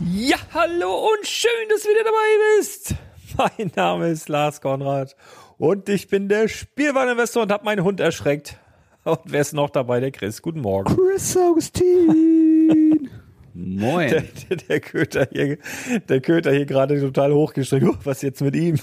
Ja, 0.00 0.36
hallo 0.52 1.08
und 1.08 1.24
schön, 1.24 1.68
dass 1.68 1.82
du 1.82 1.88
wieder 1.88 2.02
dabei 2.02 2.58
bist. 2.58 2.96
Mein 3.38 3.70
Name 3.76 4.08
ist 4.08 4.28
Lars 4.28 4.60
Konrad 4.60 5.14
und 5.56 5.88
ich 5.88 6.08
bin 6.08 6.28
der 6.28 6.48
Spielwareninvestor 6.48 7.44
und 7.44 7.52
habe 7.52 7.64
meinen 7.64 7.84
Hund 7.84 8.00
erschreckt. 8.00 8.58
Und 9.04 9.20
wer 9.26 9.42
ist 9.42 9.52
noch 9.52 9.68
dabei? 9.68 10.00
Der 10.00 10.10
Chris. 10.10 10.40
Guten 10.40 10.62
Morgen. 10.62 10.96
Chris 10.96 11.36
Augustin. 11.36 13.10
Moin. 13.54 14.08
Der, 14.08 14.22
der, 14.22 14.56
der, 14.56 14.80
Köter 14.80 15.28
hier, 15.30 15.58
der 16.08 16.20
Köter 16.22 16.52
hier 16.52 16.64
gerade 16.64 16.98
total 16.98 17.34
hochgestreckt. 17.34 17.84
Oh, 17.86 17.94
was 18.02 18.22
jetzt 18.22 18.40
mit 18.40 18.56
ihm? 18.56 18.80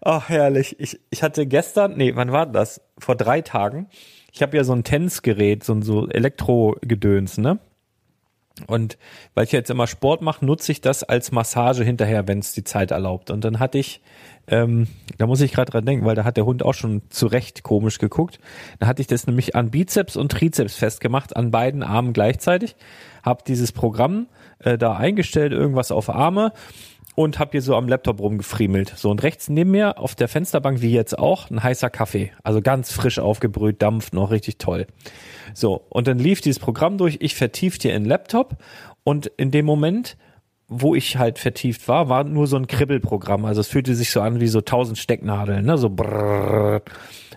Ach, 0.00 0.30
herrlich. 0.30 0.80
Ich, 0.80 0.98
ich 1.10 1.22
hatte 1.22 1.46
gestern, 1.46 1.98
nee, 1.98 2.16
wann 2.16 2.32
war 2.32 2.46
das? 2.46 2.80
Vor 2.98 3.16
drei 3.16 3.42
Tagen. 3.42 3.88
Ich 4.32 4.40
habe 4.40 4.56
ja 4.56 4.64
so 4.64 4.72
ein 4.72 4.82
Tänzgerät, 4.82 5.62
so 5.62 5.74
ein 5.74 5.82
so 5.82 6.08
Elektro-Gedöns, 6.08 7.36
ne? 7.36 7.58
Und 8.66 8.98
weil 9.34 9.44
ich 9.44 9.52
jetzt 9.52 9.70
immer 9.70 9.86
Sport 9.86 10.22
mache, 10.22 10.44
nutze 10.44 10.72
ich 10.72 10.80
das 10.80 11.02
als 11.02 11.32
Massage 11.32 11.84
hinterher, 11.84 12.26
wenn 12.28 12.38
es 12.38 12.52
die 12.52 12.64
Zeit 12.64 12.90
erlaubt. 12.90 13.30
Und 13.30 13.44
dann 13.44 13.58
hatte 13.58 13.78
ich, 13.78 14.00
ähm, 14.48 14.86
da 15.18 15.26
muss 15.26 15.40
ich 15.40 15.52
gerade 15.52 15.70
dran 15.70 15.84
denken, 15.84 16.04
weil 16.04 16.14
da 16.14 16.24
hat 16.24 16.36
der 16.36 16.46
Hund 16.46 16.64
auch 16.64 16.74
schon 16.74 17.02
zu 17.10 17.26
Recht 17.26 17.62
komisch 17.62 17.98
geguckt. 17.98 18.40
Da 18.78 18.86
hatte 18.86 19.02
ich 19.02 19.08
das 19.08 19.26
nämlich 19.26 19.54
an 19.54 19.70
Bizeps 19.70 20.16
und 20.16 20.32
Trizeps 20.32 20.74
festgemacht, 20.74 21.36
an 21.36 21.50
beiden 21.50 21.82
Armen 21.82 22.12
gleichzeitig. 22.12 22.76
Hab 23.22 23.44
dieses 23.44 23.72
Programm 23.72 24.26
äh, 24.58 24.78
da 24.78 24.96
eingestellt, 24.96 25.52
irgendwas 25.52 25.90
auf 25.90 26.08
Arme 26.08 26.52
und 27.18 27.40
habe 27.40 27.50
hier 27.50 27.62
so 27.62 27.74
am 27.74 27.88
Laptop 27.88 28.20
rumgefriemelt. 28.20 28.92
So 28.96 29.10
und 29.10 29.24
rechts 29.24 29.48
neben 29.48 29.72
mir 29.72 29.98
auf 29.98 30.14
der 30.14 30.28
Fensterbank, 30.28 30.82
wie 30.82 30.92
jetzt 30.92 31.18
auch, 31.18 31.50
ein 31.50 31.60
heißer 31.60 31.90
Kaffee. 31.90 32.30
Also 32.44 32.62
ganz 32.62 32.92
frisch 32.92 33.18
aufgebrüht, 33.18 33.82
dampft 33.82 34.14
noch 34.14 34.30
richtig 34.30 34.58
toll. 34.58 34.86
So, 35.52 35.84
und 35.88 36.06
dann 36.06 36.20
lief 36.20 36.42
dieses 36.42 36.60
Programm 36.60 36.96
durch, 36.96 37.18
ich 37.20 37.34
vertiefte 37.34 37.88
in 37.88 38.04
den 38.04 38.08
Laptop 38.08 38.58
und 39.02 39.26
in 39.26 39.50
dem 39.50 39.66
Moment, 39.66 40.16
wo 40.68 40.94
ich 40.94 41.16
halt 41.16 41.40
vertieft 41.40 41.88
war, 41.88 42.08
war 42.08 42.22
nur 42.22 42.46
so 42.46 42.56
ein 42.56 42.68
Kribbelprogramm. 42.68 43.44
Also 43.46 43.62
es 43.62 43.66
fühlte 43.66 43.96
sich 43.96 44.12
so 44.12 44.20
an 44.20 44.38
wie 44.38 44.46
so 44.46 44.60
tausend 44.60 44.96
Stecknadeln, 44.96 45.66
ne? 45.66 45.76
So 45.76 45.90
brrrr. 45.90 46.82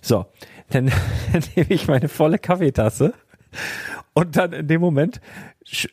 So, 0.03 0.27
dann, 0.69 0.91
dann 1.33 1.43
nehme 1.55 1.71
ich 1.71 1.87
meine 1.87 2.07
volle 2.07 2.37
Kaffeetasse 2.37 3.15
und 4.13 4.37
dann 4.37 4.53
in 4.53 4.67
dem 4.67 4.79
Moment 4.79 5.21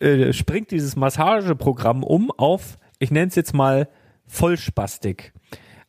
äh, 0.01 0.35
springt 0.35 0.73
dieses 0.73 0.95
Massageprogramm 0.95 2.03
um 2.03 2.31
auf 2.33 2.77
ich 2.99 3.11
nenne 3.11 3.29
es 3.29 3.35
jetzt 3.35 3.55
mal 3.55 3.89
Vollspastik. 4.27 5.33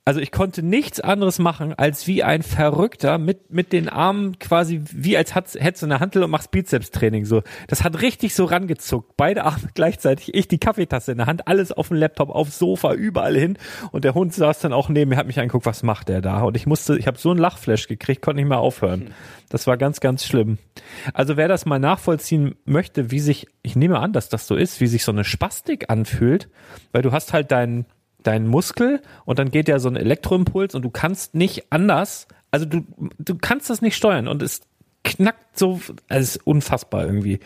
Also 0.06 0.22
ich 0.22 0.32
konnte 0.32 0.64
nichts 0.64 1.00
anderes 1.00 1.38
machen, 1.38 1.74
als 1.78 2.08
wie 2.08 2.24
ein 2.24 2.42
Verrückter 2.42 3.20
mit, 3.20 3.52
mit 3.52 3.74
den 3.74 3.88
Armen 3.90 4.40
quasi, 4.40 4.82
wie 4.92 5.16
als 5.16 5.36
hättest 5.36 5.84
du 5.84 5.86
eine 5.86 6.00
Handel 6.00 6.24
und 6.24 6.32
machst 6.32 6.50
Bizeps-Training 6.50 7.26
so. 7.26 7.44
Das 7.68 7.84
hat 7.84 8.02
richtig 8.02 8.34
so 8.34 8.46
rangezuckt. 8.46 9.16
Beide 9.18 9.44
Arme 9.44 9.68
gleichzeitig, 9.76 10.34
ich 10.34 10.48
die 10.48 10.58
Kaffeetasse 10.58 11.12
in 11.12 11.20
der 11.20 11.28
Hand, 11.28 11.48
alles 11.48 11.72
auf 11.72 11.90
dem 11.90 11.98
Laptop, 11.98 12.30
aufs 12.30 12.58
Sofa, 12.58 12.94
überall 12.94 13.36
hin. 13.36 13.58
Und 13.92 14.04
der 14.04 14.16
Hund 14.16 14.34
saß 14.34 14.60
dann 14.60 14.74
auch 14.74 14.90
neben 14.90 15.10
mir, 15.10 15.18
hat 15.18 15.28
mich 15.28 15.40
angeguckt, 15.40 15.68
was 15.68 15.84
macht 15.84 16.10
der 16.10 16.22
da? 16.22 16.42
Und 16.42 16.56
ich 16.56 16.66
musste, 16.66 16.98
ich 16.98 17.06
habe 17.06 17.20
so 17.20 17.30
einen 17.30 17.40
Lachflash 17.40 17.88
gekriegt, 17.88 18.24
konnte 18.24 18.42
nicht 18.42 18.50
mehr 18.50 18.60
aufhören. 18.60 19.14
Das 19.50 19.68
war 19.68 19.78
ganz, 19.78 20.00
ganz 20.00 20.26
schlimm. 20.26 20.58
Also 21.14 21.38
wer 21.38 21.48
das 21.48 21.68
mal 21.68 21.80
nachvollziehen 21.80 22.56
möchte, 22.66 23.12
wie 23.12 23.20
sich, 23.20 23.48
ich 23.62 23.76
nehme 23.76 24.00
an, 24.00 24.14
dass 24.14 24.30
das 24.30 24.48
so 24.48 24.56
ist, 24.56 24.82
wie 24.82 24.88
sich 24.88 25.04
so 25.04 25.12
eine 25.12 25.24
Spastik 25.24 25.92
anfühlt, 25.92 26.50
weil 26.92 27.04
du 27.04 27.12
hast 27.12 27.34
halt 27.34 27.52
deinen 27.52 27.86
deinen 28.24 28.48
Muskel 28.48 29.02
und 29.26 29.40
dann 29.40 29.52
geht 29.52 29.68
ja 29.68 29.80
so 29.80 29.90
ein 29.90 29.96
Elektroimpuls 29.96 30.76
und 30.76 30.84
du 30.84 30.90
kannst 30.90 31.36
nicht 31.36 31.72
anders, 31.72 32.28
also 32.52 32.66
du, 32.66 32.86
du 33.18 33.36
kannst 33.36 33.70
das 33.70 33.82
nicht 33.82 33.96
steuern 33.96 34.28
und 34.28 34.42
es 34.42 34.62
knackt 35.04 35.58
so, 35.58 35.80
also 36.08 36.24
es 36.24 36.36
ist 36.36 36.48
unfassbar 36.48 37.06
irgendwie. 37.06 37.40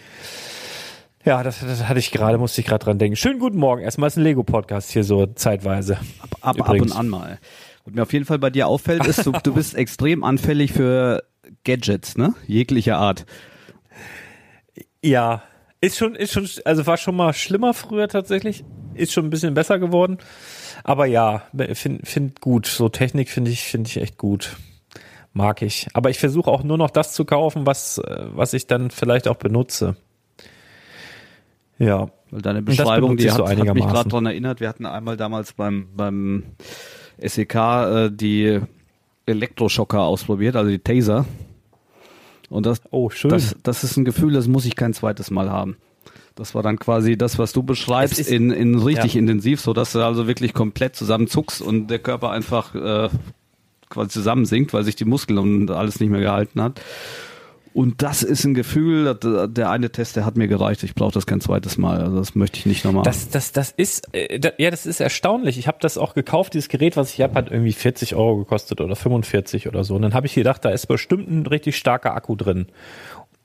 Ja, 1.26 1.42
das, 1.42 1.62
das 1.62 1.88
hatte 1.88 2.00
ich 2.00 2.12
gerade, 2.12 2.38
musste 2.38 2.60
ich 2.60 2.68
gerade 2.68 2.84
dran 2.84 3.00
denken. 3.00 3.16
Schönen 3.16 3.40
guten 3.40 3.58
Morgen. 3.58 3.82
Erstmal 3.82 4.08
ist 4.08 4.18
ein 4.18 4.24
Lego-Podcast 4.24 4.92
hier 4.92 5.06
so 5.06 5.26
zeitweise. 5.26 5.98
Ab, 6.20 6.38
ab, 6.42 6.70
ab 6.70 6.82
und 6.82 6.92
an 6.94 7.08
mal. 7.08 7.40
Was 7.86 7.94
mir 7.94 8.02
auf 8.02 8.12
jeden 8.12 8.26
Fall 8.26 8.40
bei 8.40 8.50
dir 8.50 8.68
auffällt, 8.68 9.06
ist, 9.08 9.26
du, 9.26 9.32
du 9.32 9.54
bist 9.54 9.76
extrem 9.76 10.24
anfällig 10.24 10.74
für 10.74 11.24
Gadgets, 11.64 12.18
ne? 12.18 12.34
Jeglicher 12.46 12.98
Art. 12.98 13.26
Ja, 15.02 15.44
ist 15.80 15.98
schon, 15.98 16.16
ist 16.16 16.34
schon, 16.34 16.50
also 16.66 16.86
war 16.88 16.98
schon 16.98 17.16
mal 17.16 17.34
schlimmer 17.34 17.74
früher 17.74 18.08
tatsächlich. 18.10 18.66
Ist 18.94 19.14
schon 19.14 19.26
ein 19.26 19.30
bisschen 19.30 19.54
besser 19.54 19.80
geworden. 19.80 20.18
Aber 20.84 21.06
ja, 21.06 21.44
find, 21.74 22.08
find 22.08 22.42
gut. 22.42 22.66
So 22.66 22.90
Technik 22.90 23.30
finde 23.30 23.52
ich, 23.52 23.64
finde 23.64 23.88
ich 23.90 23.98
echt 23.98 24.18
gut. 24.18 24.58
Mag 25.34 25.62
ich. 25.62 25.88
Aber 25.94 26.10
ich 26.10 26.20
versuche 26.20 26.52
auch 26.52 26.64
nur 26.64 26.78
noch 26.78 26.90
das 26.92 27.14
zu 27.14 27.26
kaufen, 27.26 27.66
was, 27.66 27.98
äh, 27.98 28.26
was 28.34 28.54
ich 28.54 28.68
dann 28.68 28.92
vielleicht 28.92 29.28
auch 29.28 29.38
benutze. 29.38 29.96
Ja. 31.80 32.10
Weil 32.30 32.42
deine 32.42 32.62
Beschreibung, 32.62 33.18
die 33.18 33.30
hat, 33.32 33.38
so 33.38 33.48
hat 33.48 33.58
mich 33.58 33.86
gerade 33.86 34.10
daran 34.10 34.26
erinnert, 34.26 34.60
wir 34.60 34.68
hatten 34.68 34.86
einmal 34.86 35.18
damals 35.18 35.54
beim, 35.54 35.88
beim 35.96 36.44
SEK 37.20 37.56
äh, 37.56 38.10
die 38.12 38.60
Elektroschocker 39.26 40.02
ausprobiert, 40.02 40.56
also 40.56 40.70
die 40.70 40.80
Taser. 40.80 41.26
Und 42.50 42.66
das, 42.66 42.82
Oh, 42.92 43.10
schön. 43.10 43.30
das, 43.32 43.56
das 43.64 43.84
ist 43.84 43.98
ein 43.98 44.06
Gefühl, 44.06 44.34
das 44.34 44.48
muss 44.48 44.66
ich 44.66 44.76
kein 44.76 44.94
zweites 44.94 45.32
Mal 45.32 45.50
haben. 45.50 45.78
Das 46.36 46.56
war 46.56 46.64
dann 46.64 46.80
quasi 46.80 47.18
das, 47.18 47.38
was 47.38 47.54
du 47.54 47.62
beschreibst, 47.64 48.20
in, 48.20 48.50
in 48.52 48.80
richtig 48.80 49.14
Ja. 49.14 49.20
intensiv, 49.20 49.62
so 49.62 49.74
dass 49.74 49.92
du 49.94 50.00
also 50.04 50.26
wirklich 50.28 50.54
komplett 50.54 50.96
zusammenzuckst 50.96 51.62
und 51.62 51.88
der 51.88 52.00
Körper 52.00 52.32
einfach 52.32 52.74
äh, 52.74 53.10
quasi 53.90 54.10
zusammensinkt, 54.10 54.74
weil 54.74 54.84
sich 54.84 54.96
die 54.96 55.06
Muskeln 55.06 55.38
und 55.38 55.70
alles 55.72 56.00
nicht 56.00 56.10
mehr 56.10 56.22
gehalten 56.22 56.62
hat. 56.62 56.82
Und 57.76 58.04
das 58.04 58.22
ist 58.22 58.44
ein 58.46 58.54
Gefühl, 58.54 59.16
der 59.16 59.48
der 59.48 59.72
eine 59.72 59.92
Test, 59.92 60.16
der 60.16 60.26
hat 60.26 60.38
mir 60.38 60.48
gereicht. 60.48 60.84
Ich 60.84 60.94
brauche 60.94 61.12
das 61.12 61.26
kein 61.26 61.42
zweites 61.42 61.80
Mal. 61.80 62.02
Also 62.02 62.18
das 62.18 62.36
möchte 62.36 62.60
ich 62.60 62.68
nicht 62.68 62.86
nochmal. 62.86 63.04
Das, 63.04 63.30
das, 63.30 63.52
das 63.52 63.72
ist, 63.72 64.10
äh, 64.14 64.40
da, 64.40 64.52
ja, 64.60 64.70
das 64.70 64.86
ist 64.86 65.00
erstaunlich. 65.00 65.58
Ich 65.58 65.68
habe 65.68 65.80
das 65.82 65.98
auch 65.98 66.14
gekauft, 66.14 66.54
dieses 66.54 66.70
Gerät, 66.70 66.98
was 66.98 67.12
ich 67.14 67.22
habe, 67.22 67.34
hat 67.34 67.50
irgendwie 67.50 67.74
40 67.74 68.14
Euro 68.16 68.38
gekostet 68.38 68.80
oder 68.80 68.96
45 68.96 69.68
oder 69.68 69.84
so. 69.84 69.96
Und 69.96 70.04
dann 70.04 70.14
habe 70.14 70.28
ich 70.28 70.36
gedacht, 70.36 70.64
da 70.66 70.70
ist 70.70 70.86
bestimmt 70.88 71.28
ein 71.32 71.48
richtig 71.48 71.76
starker 71.76 72.14
Akku 72.16 72.36
drin. 72.36 72.68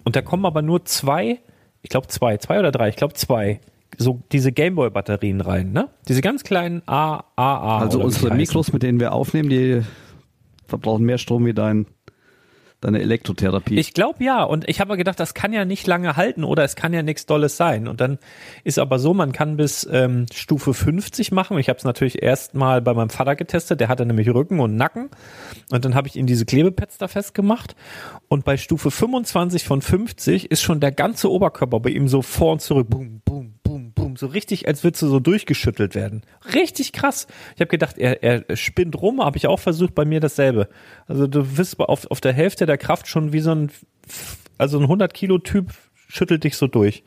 Und 0.05 0.14
da 0.14 0.20
kommen 0.20 0.44
aber 0.44 0.61
nur 0.61 0.85
zwei, 0.85 1.38
ich 1.83 1.91
glaube 1.91 2.09
zwei, 2.09 2.37
zwei 2.39 2.59
oder 2.59 2.71
drei, 2.73 2.89
ich 2.89 2.97
glaube 2.97 3.15
zwei, 3.15 3.61
so 3.97 4.21
diese 4.33 4.53
Gameboy-Batterien 4.53 5.41
rein, 5.41 5.73
ne? 5.73 5.89
Diese 6.09 6.21
ganz 6.21 6.45
kleinen 6.45 6.83
A, 6.87 7.25
A, 7.37 7.57
A. 7.57 7.79
also 7.79 8.01
unsere. 8.01 8.35
Mikros, 8.35 8.73
mit 8.73 8.83
denen 8.83 9.01
wir 9.01 9.13
aufnehmen, 9.13 9.49
die 9.49 9.83
verbrauchen 10.67 11.05
mehr 11.05 11.19
Strom 11.19 11.47
wie 11.47 11.55
dein, 11.55 11.87
deine 12.81 13.01
Elektrotherapie. 13.01 13.79
Ich 13.79 13.93
glaube 13.93 14.23
ja. 14.23 14.43
Und 14.43 14.69
ich 14.69 14.81
habe 14.81 14.97
gedacht, 14.97 15.19
das 15.19 15.35
kann 15.35 15.53
ja 15.53 15.65
nicht 15.65 15.87
lange 15.87 16.17
halten 16.17 16.45
oder 16.45 16.65
es 16.65 16.77
kann 16.77 16.93
ja 16.93 17.03
nichts 17.03 17.27
Dolles 17.27 17.57
sein. 17.57 17.89
Und 17.89 18.01
dann 18.01 18.19
ist 18.65 18.79
aber 18.79 18.99
so, 18.99 19.15
man 19.15 19.33
kann 19.33 19.57
bis 19.57 19.89
ähm, 19.91 20.27
Stufe 20.33 20.75
50 20.75 21.33
machen. 21.33 21.59
Ich 21.59 21.69
habe 21.69 21.79
es 21.79 21.85
natürlich 21.85 22.23
erst 22.23 22.55
mal 22.55 22.81
bei 22.81 22.95
meinem 22.95 23.11
Vater 23.11 23.37
getestet. 23.37 23.81
Der 23.81 23.89
hatte 23.89 24.07
nämlich 24.07 24.29
Rücken 24.29 24.61
und 24.61 24.77
Nacken. 24.77 25.11
Und 25.71 25.85
dann 25.85 25.95
habe 25.95 26.09
ich 26.09 26.17
ihn 26.17 26.27
diese 26.27 26.47
Klebepads 26.47 26.99
da 26.99 27.09
festgemacht. 27.09 27.75
Und 28.29 28.45
bei 28.45 28.57
Stufe 28.57 28.91
25 28.91 29.65
von 29.65 29.83
50 29.83 30.51
ist 30.51 30.63
schon 30.63 30.81
der 30.81 30.93
ganze 30.93 31.31
Oberkörper 31.31 31.81
bei 31.81 31.91
ihm 31.91 32.09
so 32.09 32.23
vor 32.23 32.53
und 32.53 32.63
zurück. 32.63 32.89
Boom. 32.89 33.21
So 34.19 34.26
richtig, 34.26 34.67
als 34.67 34.82
würdest 34.82 35.03
du 35.03 35.06
so 35.06 35.20
durchgeschüttelt 35.20 35.94
werden. 35.94 36.23
Richtig 36.53 36.93
krass. 36.93 37.29
Ich 37.55 37.61
habe 37.61 37.69
gedacht, 37.69 37.99
er, 37.99 38.20
er 38.25 38.56
spinnt 38.56 39.00
rum, 39.00 39.25
habe 39.25 39.37
ich 39.37 39.47
auch 39.47 39.61
versucht, 39.61 39.94
bei 39.94 40.05
mir 40.05 40.19
dasselbe. 40.19 40.69
Also 41.06 41.29
du 41.29 41.44
bist 41.44 41.79
auf, 41.79 42.11
auf 42.11 42.20
der 42.20 42.32
Hälfte 42.32 42.67
der 42.67 42.79
Kraft 42.79 43.06
schon 43.06 43.32
wie 43.32 43.38
so 43.38 43.53
ein, 43.53 43.70
also 44.59 44.79
ein 44.79 44.82
100 44.82 45.15
Kilo 45.15 45.38
Typ 45.38 45.73
schüttelt 46.09 46.43
dich 46.43 46.56
so 46.56 46.67
durch. 46.67 47.05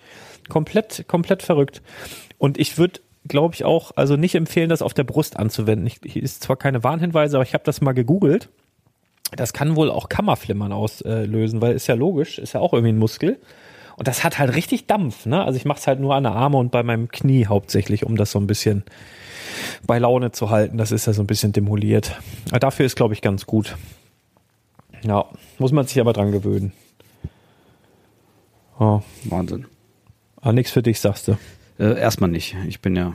Komplett, 0.48 1.06
komplett 1.10 1.44
verrückt. 1.44 1.82
Und 2.38 2.58
ich 2.58 2.78
würde, 2.78 3.02
glaube 3.28 3.56
ich, 3.56 3.66
auch, 3.66 3.92
also 3.98 4.16
nicht 4.16 4.36
empfehlen, 4.36 4.70
das 4.70 4.82
auf 4.82 4.94
der 4.94 5.04
Brust 5.04 5.38
anzuwenden. 5.38 5.88
Ich, 5.88 6.00
hier 6.06 6.24
ist 6.24 6.44
zwar 6.44 6.56
keine 6.56 6.82
Warnhinweise, 6.82 7.36
aber 7.36 7.44
ich 7.44 7.54
habe 7.54 7.66
das 7.66 7.82
mal 7.82 7.92
gegoogelt. 7.92 8.48
Das 9.36 9.52
kann 9.52 9.76
wohl 9.76 9.92
auch 9.92 10.08
Kammerflimmern 10.08 10.72
auslösen, 10.72 11.62
weil 11.62 11.76
ist 11.76 11.88
ja 11.88 11.96
logisch, 11.96 12.40
ist 12.40 12.54
ja 12.54 12.62
auch 12.62 12.72
irgendwie 12.72 12.94
ein 12.94 13.00
Muskel. 13.00 13.38
Und 13.98 14.08
das 14.08 14.24
hat 14.24 14.40
halt 14.40 14.56
richtig 14.56 14.88
Dampf, 14.88 15.26
ne? 15.26 15.44
Also 15.44 15.58
ich 15.58 15.66
mache 15.66 15.80
es 15.80 15.88
halt 15.88 16.00
nur 16.00 16.16
an 16.16 16.24
der 16.24 16.34
Arme 16.34 16.58
und 16.58 16.72
bei 16.72 16.84
meinem 16.84 17.10
Knie 17.10 17.46
hauptsächlich, 17.46 18.06
um 18.06 18.16
das 18.16 18.32
so 18.32 18.40
ein 18.40 18.48
bisschen 18.48 18.84
bei 19.86 20.00
Laune 20.00 20.32
zu 20.32 20.50
halten. 20.50 20.78
Das 20.78 20.92
ist 20.92 21.08
ja 21.08 21.14
so 21.14 21.22
ein 21.22 21.28
bisschen 21.28 21.52
demoliert. 21.52 22.20
Aber 22.50 22.60
dafür 22.60 22.86
ist, 22.86 22.96
glaube 22.96 23.14
ich, 23.14 23.22
ganz 23.22 23.46
gut. 23.46 23.76
Ja, 25.04 25.26
muss 25.58 25.72
man 25.72 25.86
sich 25.88 26.00
aber 26.00 26.14
dran 26.14 26.32
gewöhnen. 26.32 26.74
Oh, 28.80 29.02
Wahnsinn. 29.26 29.66
aber 30.38 30.54
nichts 30.54 30.72
für 30.72 30.82
dich, 30.82 31.00
sagst 31.00 31.28
du. 31.28 31.38
Äh, 31.80 32.00
erstmal 32.00 32.30
nicht. 32.30 32.56
Ich 32.68 32.82
bin 32.82 32.96
ja. 32.96 33.14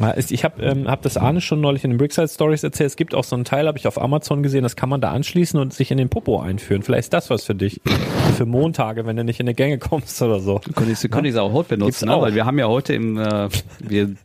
Ja, 0.00 0.10
ist- 0.10 0.32
Ich 0.32 0.44
habe 0.44 0.62
ähm, 0.62 0.88
hab 0.88 1.02
das 1.02 1.16
Arne 1.16 1.40
schon 1.40 1.60
neulich 1.60 1.84
in 1.84 1.90
den 1.90 1.98
Brickside 1.98 2.28
Stories 2.28 2.62
erzählt. 2.64 2.88
Es 2.90 2.96
gibt 2.96 3.14
auch 3.14 3.22
so 3.24 3.36
einen 3.36 3.44
Teil, 3.44 3.66
habe 3.68 3.78
ich 3.78 3.86
auf 3.86 4.00
Amazon 4.00 4.42
gesehen, 4.42 4.62
das 4.62 4.74
kann 4.76 4.88
man 4.88 5.00
da 5.00 5.12
anschließen 5.12 5.58
und 5.60 5.72
sich 5.72 5.90
in 5.90 5.98
den 5.98 6.08
Popo 6.08 6.40
einführen. 6.40 6.82
Vielleicht 6.82 7.04
ist 7.06 7.12
das 7.12 7.30
was 7.30 7.44
für 7.44 7.54
dich. 7.54 7.80
Für 8.36 8.46
Montage, 8.46 9.06
wenn 9.06 9.14
du 9.16 9.22
nicht 9.22 9.38
in 9.38 9.46
die 9.46 9.54
Gänge 9.54 9.78
kommst 9.78 10.20
oder 10.20 10.40
so. 10.40 10.58
Könnte 10.74 10.90
ich, 10.90 10.98
könnte 11.08 11.28
ich 11.28 11.34
es 11.34 11.40
auch 11.40 11.52
heute 11.52 11.68
benutzen, 11.76 12.08
ne? 12.08 12.20
weil 12.20 12.34
wir 12.34 12.44
haben 12.46 12.58
ja 12.58 12.66
heute 12.66 12.92
im, 12.92 13.16
äh, 13.16 13.48
wir, 13.78 14.16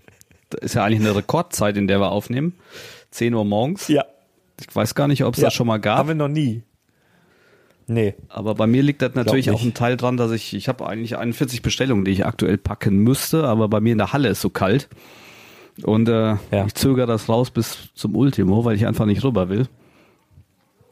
das 0.49 0.61
ist 0.61 0.73
ja 0.73 0.83
eigentlich 0.83 1.01
eine 1.01 1.15
Rekordzeit, 1.15 1.77
in 1.77 1.87
der 1.87 1.99
wir 1.99 2.11
aufnehmen. 2.11 2.55
10 3.11 3.35
Uhr 3.35 3.45
morgens. 3.45 3.87
Ja. 3.87 4.05
Ich 4.59 4.75
weiß 4.75 4.95
gar 4.95 5.07
nicht, 5.07 5.23
ob 5.25 5.35
es 5.35 5.41
das 5.41 5.53
schon 5.53 5.67
mal 5.67 5.77
gab. 5.77 5.99
Haben 5.99 6.07
wir 6.07 6.15
noch 6.15 6.27
nie. 6.27 6.63
Nee. 7.85 8.15
Aber 8.29 8.55
bei 8.55 8.65
mir 8.65 8.81
liegt 8.81 9.01
das 9.03 9.13
natürlich 9.13 9.51
auch 9.51 9.61
ein 9.61 9.73
Teil 9.75 9.95
dran, 9.95 10.17
dass 10.17 10.31
ich, 10.31 10.55
ich 10.55 10.67
habe 10.67 10.87
eigentlich 10.87 11.17
41 11.17 11.61
Bestellungen, 11.61 12.03
die 12.05 12.11
ich 12.11 12.25
aktuell 12.25 12.57
packen 12.57 12.97
müsste, 12.97 13.43
aber 13.45 13.67
bei 13.67 13.79
mir 13.79 13.91
in 13.91 13.97
der 13.99 14.11
Halle 14.13 14.29
ist 14.29 14.41
so 14.41 14.49
kalt. 14.49 14.87
Und 15.83 16.09
äh, 16.09 16.35
Ja. 16.51 16.65
ich 16.65 16.73
zögere 16.75 17.07
das 17.07 17.29
raus 17.29 17.51
bis 17.51 17.89
zum 17.93 18.15
Ultimo, 18.15 18.65
weil 18.65 18.75
ich 18.75 18.85
einfach 18.87 19.05
nicht 19.05 19.23
rüber 19.23 19.49
will. 19.49 19.67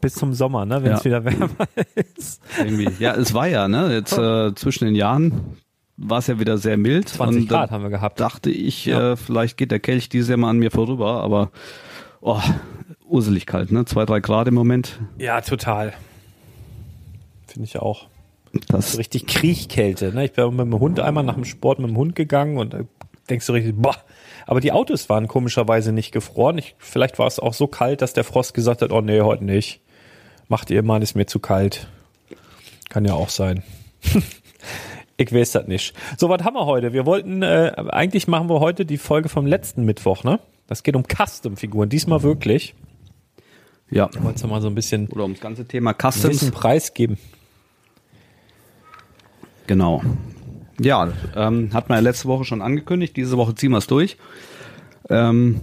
Bis 0.01 0.14
zum 0.14 0.33
Sommer, 0.33 0.66
ne? 0.66 0.83
Wenn 0.83 0.94
es 0.94 1.00
Ja. 1.04 1.06
wieder 1.06 1.26
wärmer 1.26 1.50
ist. 2.18 2.42
Irgendwie. 2.57 2.90
Ja, 3.00 3.16
es 3.16 3.33
war 3.33 3.47
ja, 3.47 3.68
ne? 3.68 3.94
Jetzt 3.94 4.18
äh, 4.18 4.54
zwischen 4.56 4.85
den 4.85 4.95
Jahren 4.95 5.57
war 5.97 6.19
es 6.19 6.28
ja 6.28 6.40
wieder 6.40 6.57
sehr 6.59 6.78
mild. 6.78 7.09
20 7.09 7.42
und, 7.44 7.47
Grad 7.50 7.69
äh, 7.69 7.73
haben 7.73 7.83
wir 7.83 7.90
gehabt. 7.90 8.19
dachte 8.19 8.52
ich, 8.52 8.85
Ja. 8.85 9.14
äh, 9.14 9.16
vielleicht 9.18 9.57
geht 9.57 9.71
der 9.71 9.80
Kelch 9.80 10.09
dieses 10.09 10.30
Jahr 10.30 10.38
mal 10.38 10.52
an 10.52 10.59
mir 10.59 10.69
vorüber, 10.69 11.23
aber 11.23 11.50
oh, 12.21 12.40
urselig 13.07 13.45
kalt, 13.47 13.71
ne? 13.71 13.85
Zwei, 13.85 14.06
drei 14.06 14.19
Grad 14.19 14.47
im 14.47 14.54
Moment. 14.54 15.00
Ja, 15.18 15.42
total. 15.42 15.94
Finde 17.47 17.66
ich 17.66 17.80
auch. 17.80 18.06
Das 18.69 18.92
So 18.94 18.97
richtig 19.00 19.26
Kriechkälte. 19.26 20.14
Ne? 20.14 20.26
Ich 20.26 20.33
bin 20.33 20.50
mit 20.56 20.59
dem 20.68 20.80
Hund 20.80 21.00
einmal 21.00 21.23
nach 21.23 21.33
dem 21.35 21.45
Sport 21.45 21.80
mit 21.80 21.90
dem 21.90 21.97
Hund 21.97 22.16
gegangen 22.16 22.57
und 22.57 22.73
da 22.73 22.81
denkst 23.30 23.46
du 23.46 23.54
richtig, 23.54 23.76
boah. 23.76 23.96
Aber 24.46 24.62
die 24.62 24.72
Autos 24.72 25.10
waren 25.10 25.28
komischerweise 25.28 25.92
nicht 25.92 26.12
gefroren. 26.12 26.57
Ich, 26.57 26.76
vielleicht 26.78 27.19
war 27.19 27.28
es 27.28 27.40
auch 27.40 27.54
so 27.54 27.68
kalt, 27.68 28.02
dass 28.02 28.14
der 28.14 28.24
Frost 28.24 28.54
gesagt 28.54 28.81
hat, 28.81 28.92
oh 28.92 29.02
nee, 29.02 29.22
heute 29.22 29.44
nicht. 29.44 29.81
Macht 30.48 30.69
ihr 30.69 30.81
mal, 30.84 31.04
ist 31.04 31.16
mir 31.16 31.26
zu 31.26 31.40
kalt. 31.40 31.88
Kann 32.90 33.04
ja 33.04 33.14
auch 33.14 33.30
sein. 33.30 33.64
ich 35.18 35.34
weiß 35.34 35.52
das 35.52 35.68
nicht. 35.68 35.94
So, 36.18 36.30
was 36.30 36.44
haben 36.44 36.56
wir 36.56 36.66
heute? 36.66 36.94
Wir 36.94 37.06
wollten, 37.06 37.42
äh, 37.44 37.74
eigentlich 37.90 38.28
machen 38.28 38.50
wir 38.50 38.62
heute 38.62 38.86
die 38.86 38.98
Folge 38.98 39.28
vom 39.28 39.46
letzten 39.46 39.84
Mittwoch, 39.84 40.24
ne? 40.24 40.40
Das 40.68 40.84
geht 40.84 40.96
um 40.96 41.04
Custom-Figuren. 41.04 41.90
Diesmal 41.90 42.24
wirklich. 42.24 42.76
ja. 43.90 44.10
Wolltest 44.19 44.44
du 44.44 44.48
mal 44.48 44.62
so 44.62 44.68
ein 44.68 44.76
bisschen 44.76 45.07
Oder 45.10 45.24
ums 45.24 45.40
ganze 45.42 45.66
Thema 45.66 45.94
Wissen 45.98 46.22
Customs. 46.31 46.52
preisgeben? 46.52 47.18
Genau. 49.66 50.02
Ja, 50.80 51.12
ähm, 51.36 51.69
hat 51.74 51.90
man 51.90 51.98
ja 51.98 52.02
letzte 52.02 52.28
Woche 52.28 52.46
schon 52.46 52.62
angekündigt. 52.62 53.18
Diese 53.18 53.38
Woche 53.38 53.56
ziehen 53.56 53.72
wir 53.72 53.78
es 53.80 53.88
durch. 53.88 54.18
Ähm, 55.10 55.62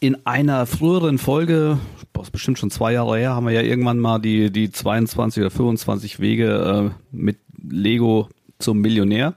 in 0.00 0.26
einer 0.26 0.66
früheren 0.66 1.18
Folge, 1.18 1.78
boah, 2.12 2.24
bestimmt 2.30 2.58
schon 2.58 2.70
zwei 2.70 2.92
Jahre 2.92 3.18
her, 3.18 3.34
haben 3.34 3.46
wir 3.46 3.52
ja 3.52 3.62
irgendwann 3.62 3.98
mal 3.98 4.18
die, 4.18 4.50
die 4.50 4.70
22 4.70 5.40
oder 5.42 5.50
25 5.50 6.20
Wege 6.20 6.92
äh, 6.92 7.16
mit 7.16 7.38
Lego 7.68 8.28
zum 8.58 8.80
Millionär. 8.80 9.34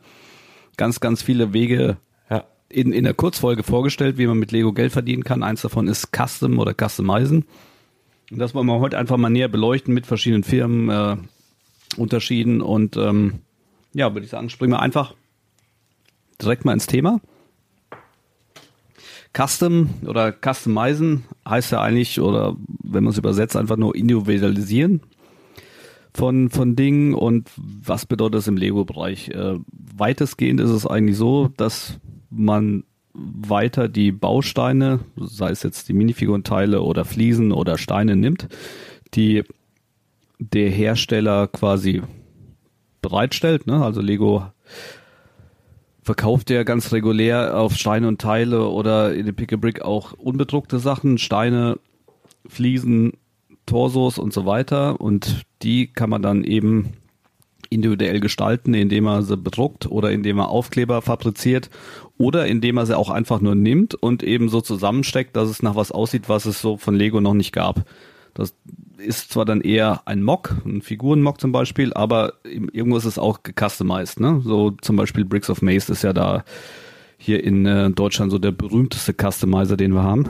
Ganz, 0.77 0.99
ganz 0.99 1.21
viele 1.21 1.53
Wege 1.53 1.97
Ja. 2.29 2.43
in, 2.69 2.91
in 2.91 3.03
der 3.03 3.13
Kurzfolge 3.13 3.63
vorgestellt, 3.63 4.17
wie 4.17 4.27
man 4.27 4.39
mit 4.39 4.51
Lego 4.51 4.73
Geld 4.73 4.91
verdienen 4.91 5.23
kann. 5.23 5.43
Eins 5.43 5.61
davon 5.61 5.87
ist 5.87 6.09
Custom 6.11 6.57
oder 6.59 6.73
Customizen. 6.73 7.45
Und 8.31 8.39
das 8.39 8.55
wollen 8.55 8.67
wir 8.67 8.79
heute 8.79 8.97
einfach 8.97 9.17
mal 9.17 9.29
näher 9.29 9.49
beleuchten 9.49 9.93
mit 9.93 10.05
verschiedenen 10.07 10.43
Firmen, 10.43 10.89
äh, 10.89 11.17
Unterschieden 11.97 12.61
und 12.61 12.95
ähm, 12.97 13.39
ja, 13.93 14.13
würde 14.13 14.25
ich 14.25 14.31
sagen, 14.31 14.49
springen 14.49 14.73
wir 14.73 14.81
einfach 14.81 15.15
direkt 16.41 16.65
mal 16.65 16.73
ins 16.73 16.87
Thema. 16.87 17.19
Custom 19.33 19.89
oder 20.05 20.33
Customizen 20.33 21.23
heißt 21.47 21.71
ja 21.71 21.81
eigentlich, 21.81 22.19
oder 22.19 22.55
wenn 22.83 23.03
man 23.03 23.11
es 23.11 23.17
übersetzt, 23.17 23.55
einfach 23.55 23.77
nur 23.77 23.95
individualisieren 23.95 25.01
von, 26.13 26.49
von 26.49 26.75
Dingen 26.75 27.13
und 27.13 27.49
was 27.55 28.05
bedeutet 28.05 28.35
das 28.35 28.47
im 28.47 28.57
Lego-Bereich? 28.57 29.29
Äh, 29.29 29.59
weitestgehend 29.71 30.59
ist 30.59 30.71
es 30.71 30.85
eigentlich 30.85 31.17
so, 31.17 31.49
dass 31.55 31.99
man 32.29 32.83
weiter 33.13 33.87
die 33.87 34.11
Bausteine, 34.11 34.99
sei 35.17 35.51
es 35.51 35.63
jetzt 35.63 35.89
die 35.89 35.93
Minifigurenteile 35.93 36.81
oder 36.81 37.05
Fliesen 37.05 37.51
oder 37.51 37.77
Steine 37.77 38.15
nimmt, 38.15 38.47
die 39.13 39.43
der 40.39 40.69
Hersteller 40.69 41.47
quasi 41.47 42.01
bereitstellt. 43.01 43.67
Ne? 43.67 43.83
Also 43.83 44.01
Lego 44.01 44.45
verkauft 46.03 46.49
ja 46.49 46.63
ganz 46.63 46.91
regulär 46.91 47.57
auf 47.57 47.75
Steine 47.75 48.07
und 48.07 48.19
Teile 48.19 48.67
oder 48.67 49.13
in 49.13 49.25
dem 49.25 49.35
Pick 49.35 49.53
a 49.53 49.57
Brick 49.57 49.81
auch 49.81 50.13
unbedruckte 50.13 50.79
Sachen, 50.79 51.17
Steine, 51.17 51.77
Fliesen, 52.47 53.13
Torsos 53.65 54.17
und 54.17 54.33
so 54.33 54.45
weiter. 54.45 54.99
Und 54.99 55.43
die 55.61 55.87
kann 55.87 56.09
man 56.09 56.21
dann 56.21 56.43
eben 56.43 56.93
individuell 57.69 58.19
gestalten, 58.19 58.73
indem 58.73 59.07
er 59.07 59.23
sie 59.23 59.37
bedruckt 59.37 59.89
oder 59.89 60.11
indem 60.11 60.39
er 60.39 60.49
Aufkleber 60.49 61.01
fabriziert 61.01 61.69
oder 62.17 62.45
indem 62.45 62.77
er 62.77 62.85
sie 62.85 62.97
auch 62.97 63.09
einfach 63.09 63.39
nur 63.39 63.55
nimmt 63.55 63.95
und 63.95 64.23
eben 64.23 64.49
so 64.49 64.59
zusammensteckt, 64.59 65.35
dass 65.35 65.49
es 65.49 65.63
nach 65.63 65.75
was 65.75 65.91
aussieht, 65.91 66.27
was 66.27 66.45
es 66.45 66.61
so 66.61 66.77
von 66.77 66.95
Lego 66.95 67.21
noch 67.21 67.33
nicht 67.33 67.53
gab. 67.53 67.85
Das 68.33 68.53
ist 69.05 69.31
zwar 69.31 69.45
dann 69.45 69.61
eher 69.61 70.01
ein 70.05 70.23
Mock, 70.23 70.55
ein 70.65 70.81
Figurenmock 70.81 71.39
zum 71.39 71.51
Beispiel, 71.51 71.93
aber 71.93 72.33
irgendwo 72.43 72.97
ist 72.97 73.05
es 73.05 73.19
auch 73.19 73.43
gecustomized. 73.43 74.19
Ne? 74.19 74.41
So 74.43 74.71
zum 74.81 74.95
Beispiel 74.95 75.25
Bricks 75.25 75.49
of 75.49 75.61
Maze 75.61 75.91
ist 75.91 76.03
ja 76.03 76.13
da 76.13 76.43
hier 77.17 77.43
in 77.43 77.65
äh, 77.65 77.91
Deutschland 77.91 78.31
so 78.31 78.39
der 78.39 78.51
berühmteste 78.51 79.13
Customizer, 79.13 79.77
den 79.77 79.93
wir 79.93 80.03
haben. 80.03 80.29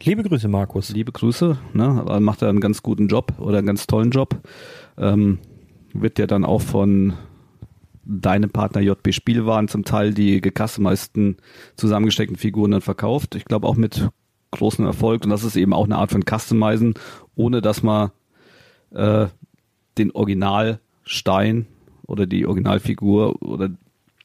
Liebe 0.00 0.22
Grüße, 0.22 0.46
Markus. 0.46 0.90
Liebe 0.90 1.10
Grüße. 1.10 1.58
Ne? 1.72 2.18
Macht 2.20 2.42
er 2.42 2.48
einen 2.48 2.60
ganz 2.60 2.82
guten 2.82 3.08
Job 3.08 3.34
oder 3.38 3.58
einen 3.58 3.66
ganz 3.66 3.86
tollen 3.86 4.10
Job. 4.10 4.40
Ähm, 4.96 5.38
wird 5.92 6.18
ja 6.18 6.26
dann 6.26 6.44
auch 6.44 6.62
von 6.62 7.14
deinem 8.04 8.50
Partner 8.50 8.80
JB 8.80 9.12
Spielwaren 9.12 9.68
zum 9.68 9.84
Teil 9.84 10.14
die 10.14 10.40
gecustomizeden 10.40 11.36
zusammengesteckten 11.76 12.36
Figuren 12.36 12.70
dann 12.70 12.80
verkauft. 12.80 13.34
Ich 13.34 13.44
glaube 13.44 13.66
auch 13.66 13.76
mit 13.76 14.08
großem 14.50 14.84
Erfolg 14.86 15.24
und 15.24 15.30
das 15.30 15.44
ist 15.44 15.56
eben 15.56 15.72
auch 15.72 15.84
eine 15.84 15.96
Art 15.96 16.10
von 16.10 16.22
Customizen, 16.22 16.94
ohne 17.36 17.60
dass 17.60 17.82
man 17.82 18.10
äh, 18.90 19.26
den 19.98 20.12
Originalstein 20.12 21.66
oder 22.06 22.26
die 22.26 22.46
Originalfigur 22.46 23.42
oder 23.42 23.70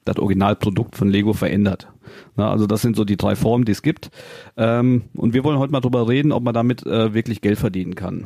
das 0.05 0.17
Originalprodukt 0.17 0.95
von 0.95 1.09
Lego 1.09 1.33
verändert. 1.33 1.87
Na, 2.35 2.51
also 2.51 2.67
das 2.67 2.81
sind 2.81 2.95
so 2.95 3.05
die 3.05 3.17
drei 3.17 3.35
Formen, 3.35 3.65
die 3.65 3.71
es 3.71 3.81
gibt. 3.81 4.11
Ähm, 4.57 5.03
und 5.15 5.33
wir 5.33 5.43
wollen 5.43 5.59
heute 5.59 5.71
mal 5.71 5.79
drüber 5.79 6.07
reden, 6.07 6.31
ob 6.31 6.43
man 6.43 6.53
damit 6.53 6.85
äh, 6.85 7.13
wirklich 7.13 7.41
Geld 7.41 7.57
verdienen 7.57 7.95
kann. 7.95 8.25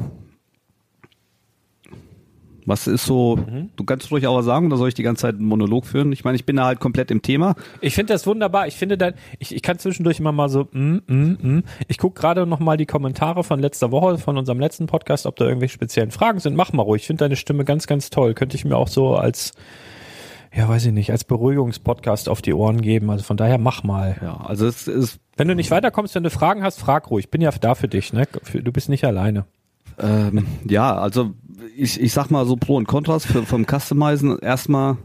Was 2.68 2.86
ist 2.86 3.06
so, 3.06 3.38
mhm. 3.38 3.70
du 3.78 3.86
kannst 3.86 4.12
ruhig 4.12 4.28
auch 4.28 4.42
sagen 4.42 4.68
oder 4.68 4.76
soll 4.76 4.90
ich 4.90 4.94
die 4.94 5.02
ganze 5.02 5.22
Zeit 5.22 5.36
einen 5.36 5.46
Monolog 5.46 5.86
führen? 5.86 6.12
Ich 6.12 6.26
meine, 6.26 6.36
ich 6.36 6.46
bin 6.46 6.58
da 6.58 6.66
halt 6.66 6.82
komplett 6.82 7.12
im 7.12 7.22
Thema. 7.22 7.56
Ich 7.80 7.96
finde 7.96 8.12
das 8.12 8.28
wunderbar. 8.28 8.68
Ich 8.68 8.76
finde 8.76 8.98
dann, 8.98 9.14
ich, 9.40 9.56
ich 9.56 9.62
kann 9.62 9.80
zwischendurch 9.80 10.20
immer 10.20 10.34
mal 10.34 10.50
so, 10.50 10.68
mm, 10.74 10.98
mm, 11.08 11.38
mm. 11.42 11.64
ich 11.88 11.98
gucke 11.98 12.20
gerade 12.20 12.46
noch 12.46 12.60
mal 12.60 12.76
die 12.76 12.86
Kommentare 12.86 13.46
von 13.46 13.62
letzter 13.62 13.90
Woche, 13.92 14.18
von 14.18 14.38
unserem 14.38 14.60
letzten 14.60 14.86
Podcast, 14.86 15.26
ob 15.26 15.38
da 15.38 15.46
irgendwelche 15.46 15.76
speziellen 15.76 16.12
Fragen 16.12 16.40
sind. 16.40 16.58
Mach 16.58 16.74
mal 16.74 16.84
ruhig. 16.84 17.04
Ich 17.04 17.08
finde 17.08 17.24
deine 17.24 17.38
Stimme 17.38 17.64
ganz, 17.64 17.88
ganz 17.88 18.10
toll. 18.10 18.34
Könnte 18.34 18.58
ich 18.58 18.66
mir 18.66 18.76
auch 18.76 18.90
so 18.90 19.16
als, 19.16 19.54
ja, 20.54 20.68
weiß 20.68 20.88
ich 20.88 20.92
nicht, 20.92 21.10
als 21.12 21.24
Beruhigungspodcast 21.24 22.28
auf 22.28 22.42
die 22.42 22.54
Ohren 22.54 22.82
geben. 22.82 23.10
Also 23.10 23.24
von 23.24 23.38
daher 23.38 23.60
mach 23.60 23.84
mal. 23.84 24.18
Ja, 24.22 24.42
also 24.46 24.68
es 24.68 24.90
ist. 24.90 25.22
Wenn 25.38 25.48
du 25.48 25.56
nicht 25.56 25.72
weiterkommst, 25.72 26.16
wenn 26.16 26.24
du 26.24 26.32
Fragen 26.32 26.64
hast, 26.64 26.82
frag 26.82 27.10
ruhig. 27.12 27.28
Ich 27.28 27.32
bin 27.32 27.40
ja 27.40 27.52
da 27.52 27.76
für 27.76 27.88
dich, 27.88 28.12
ne? 28.12 28.28
Du 28.54 28.74
bist 28.74 28.90
nicht 28.90 29.06
alleine. 29.06 29.46
Ähm, 29.98 30.46
ja, 30.68 30.96
also 30.96 31.34
ich, 31.76 32.00
ich 32.00 32.14
sag 32.14 32.30
mal 32.30 32.46
so 32.46 32.56
Pro 32.56 32.76
und 32.76 32.88
Kontras 32.88 33.26
für, 33.26 33.44
vom 33.44 33.66
Customizen. 33.66 34.38
Erstmal 34.40 34.98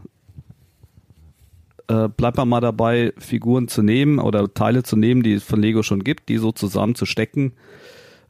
äh, 1.87 2.09
bleibt 2.09 2.37
man 2.37 2.49
mal 2.49 2.61
dabei, 2.61 3.13
Figuren 3.17 3.67
zu 3.67 3.81
nehmen 3.81 4.19
oder 4.19 4.53
Teile 4.53 4.83
zu 4.83 4.95
nehmen, 4.95 5.23
die 5.23 5.33
es 5.33 5.43
von 5.43 5.61
Lego 5.61 5.83
schon 5.83 6.03
gibt, 6.03 6.29
die 6.29 6.37
so 6.37 6.51
zusammen 6.51 6.95
zu 6.95 7.05
stecken, 7.05 7.53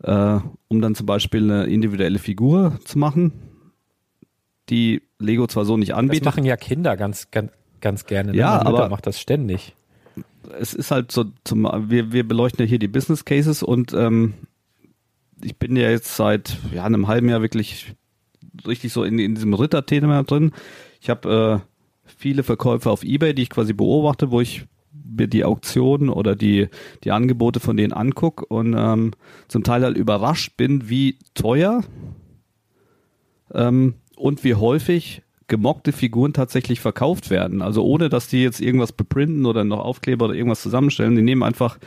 äh, 0.04 0.40
um 0.68 0.82
dann 0.82 0.96
zum 0.96 1.06
Beispiel 1.06 1.44
eine 1.44 1.66
individuelle 1.66 2.20
Figur 2.20 2.80
zu 2.86 2.98
machen, 2.98 3.34
die 4.70 5.02
Lego 5.20 5.48
zwar 5.48 5.66
so 5.66 5.78
nicht 5.78 5.94
anbietet. 5.94 6.26
Das 6.26 6.34
machen 6.34 6.46
ja 6.46 6.58
Kinder 6.58 6.98
ganz, 6.98 7.30
ganz, 7.32 7.52
ganz 7.82 8.06
gerne. 8.06 8.32
Ne? 8.32 8.38
Ja, 8.38 8.66
aber 8.66 8.90
macht 8.90 9.08
das 9.08 9.20
ständig. 9.20 9.76
Es 10.60 10.74
ist 10.74 10.92
halt 10.92 11.12
so, 11.12 11.26
zum, 11.44 11.64
wir, 11.90 12.12
wir 12.12 12.28
beleuchten 12.28 12.66
ja 12.66 12.70
hier 12.70 12.80
die 12.80 12.88
Business 12.88 13.24
Cases 13.24 13.64
und 13.64 13.94
ähm, 13.94 14.34
ich 15.44 15.58
bin 15.58 15.76
ja 15.76 15.90
jetzt 15.90 16.16
seit 16.16 16.58
ja, 16.74 16.84
einem 16.84 17.08
halben 17.08 17.30
Jahr 17.30 17.42
wirklich 17.42 17.94
richtig 18.66 18.94
so 18.94 19.04
in, 19.04 19.20
in 19.20 19.36
diesem 19.36 19.54
Ritter-Thema 19.54 20.24
drin. 20.24 20.52
Ich 21.02 21.10
habe 21.10 21.64
äh, 21.64 21.70
viele 22.06 22.44
Verkäufe 22.44 22.90
auf 22.90 23.04
Ebay, 23.04 23.34
die 23.34 23.44
ich 23.44 23.50
quasi 23.50 23.74
beobachte, 23.74 24.32
wo 24.32 24.42
ich 24.42 24.66
mir 24.94 25.28
die 25.28 25.44
Auktionen 25.44 26.10
oder 26.10 26.36
die, 26.36 26.70
die 27.04 27.12
Angebote 27.12 27.60
von 27.60 27.78
denen 27.78 27.94
anguck 27.94 28.46
und 28.50 28.76
ähm, 28.78 29.12
zum 29.48 29.64
Teil 29.64 29.84
halt 29.84 29.98
überrascht 29.98 30.56
bin, 30.56 30.90
wie 30.90 31.18
teuer 31.34 31.84
ähm, 33.54 33.96
und 34.16 34.44
wie 34.44 34.56
häufig 34.56 35.24
gemockte 35.48 35.92
Figuren 35.92 36.34
tatsächlich 36.34 36.80
verkauft 36.80 37.30
werden. 37.30 37.62
Also 37.62 37.84
ohne, 37.84 38.10
dass 38.10 38.28
die 38.28 38.42
jetzt 38.42 38.62
irgendwas 38.62 38.92
beprinten 38.92 39.46
oder 39.46 39.64
noch 39.64 39.80
Aufkleber 39.80 40.26
oder 40.26 40.36
irgendwas 40.36 40.62
zusammenstellen. 40.62 41.16
Die 41.16 41.22
nehmen 41.22 41.44
einfach, 41.44 41.78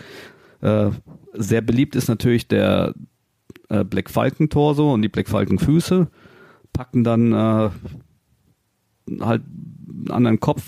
äh, 0.61 0.91
sehr 1.33 1.63
beliebt 1.63 1.97
ist 1.97 2.09
natürlich 2.09 2.49
der 2.49 2.95
äh, 3.69 3.85
Black 3.85 4.11
Falcon 4.11 4.49
Torso 4.49 4.93
und 4.93 5.03
die 5.03 5.09
Black 5.09 5.29
Falcon 5.29 5.59
Füße 5.59 6.09
packen 6.73 7.05
dann 7.05 7.33
äh, 7.33 7.71
halt 9.21 9.43
einen 9.45 10.11
anderen 10.11 10.41
Kopf, 10.41 10.62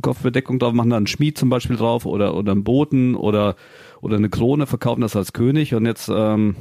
Kopfbedeckung 0.00 0.58
drauf, 0.58 0.72
machen 0.72 0.90
dann 0.90 0.98
einen 0.98 1.06
Schmied 1.06 1.36
zum 1.36 1.50
Beispiel 1.50 1.76
drauf 1.76 2.06
oder, 2.06 2.34
oder 2.34 2.52
einen 2.52 2.64
Boten 2.64 3.14
oder, 3.14 3.56
oder 4.00 4.16
eine 4.16 4.30
Krone, 4.30 4.66
verkaufen 4.66 5.00
das 5.00 5.16
als 5.16 5.32
König. 5.32 5.74
Und 5.74 5.86
jetzt, 5.86 6.08
ähm, 6.08 6.56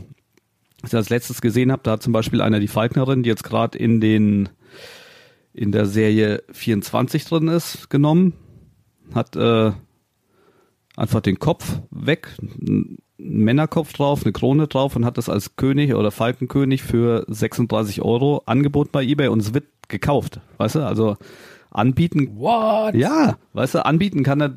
als 0.82 0.92
ich 0.92 0.98
als 0.98 1.10
letztes 1.10 1.42
gesehen 1.42 1.72
habe, 1.72 1.84
da 1.84 1.92
hat 1.92 2.04
zum 2.04 2.14
Beispiel 2.14 2.42
einer 2.42 2.60
die 2.60 2.68
Falknerin, 2.68 3.24
die 3.24 3.30
jetzt 3.30 3.44
gerade 3.44 3.78
in 3.78 4.02
den 4.02 4.50
in 5.54 5.72
der 5.72 5.88
Serie 5.88 6.44
24 6.52 7.26
drin 7.26 7.48
ist, 7.48 7.90
genommen, 7.90 8.34
hat 9.14 9.36
äh, 9.36 9.72
einfach 10.96 11.22
den 11.22 11.40
Kopf 11.40 11.82
weg, 11.90 12.30
Männerkopf 13.20 13.94
drauf, 13.94 14.24
eine 14.24 14.32
Krone 14.32 14.68
drauf 14.68 14.96
und 14.96 15.06
hat 15.06 15.18
das 15.18 15.30
als 15.30 15.56
König 15.58 15.94
oder 15.94 16.10
Falkenkönig 16.10 16.84
für 16.84 17.26
36 17.28 18.02
Euro 18.02 18.44
angeboten 18.46 18.90
bei 18.92 19.04
eBay 19.04 19.28
und 19.28 19.42
es 19.42 19.54
wird 19.54 19.66
gekauft. 19.90 20.40
Weißt 20.58 20.76
du, 20.76 20.86
also 20.86 21.18
anbieten. 21.70 22.32
What? 22.36 22.96
Ja, 22.96 23.38
weißt 23.54 23.76
du, 23.76 23.86
anbieten 23.86 24.24
kann 24.24 24.42
er 24.42 24.56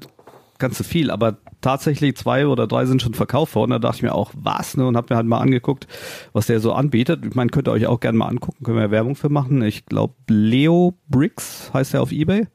ganz 0.58 0.78
so 0.78 0.84
viel, 0.84 1.10
aber 1.10 1.38
tatsächlich 1.60 2.16
zwei 2.16 2.46
oder 2.46 2.66
drei 2.66 2.86
sind 2.86 3.02
schon 3.02 3.14
verkauft 3.14 3.54
worden. 3.56 3.72
Da 3.72 3.78
dachte 3.80 3.96
ich 3.96 4.02
mir 4.02 4.14
auch, 4.14 4.30
was, 4.34 4.76
ne? 4.76 4.86
Und 4.86 4.96
hab 4.96 5.10
mir 5.10 5.16
halt 5.16 5.26
mal 5.26 5.40
angeguckt, 5.40 5.88
was 6.32 6.46
der 6.46 6.60
so 6.60 6.72
anbietet. 6.72 7.26
Ich 7.26 7.34
meine, 7.34 7.50
könnt 7.50 7.68
ihr 7.68 7.72
euch 7.72 7.86
auch 7.86 8.00
gerne 8.00 8.18
mal 8.18 8.28
angucken, 8.28 8.64
können 8.64 8.78
wir 8.78 8.90
Werbung 8.90 9.16
für 9.16 9.28
machen. 9.28 9.62
Ich 9.62 9.86
glaube, 9.86 10.14
Leo 10.28 10.94
Bricks 11.08 11.70
heißt 11.74 11.94
er 11.94 12.02
auf 12.02 12.12
Ebay. 12.12 12.46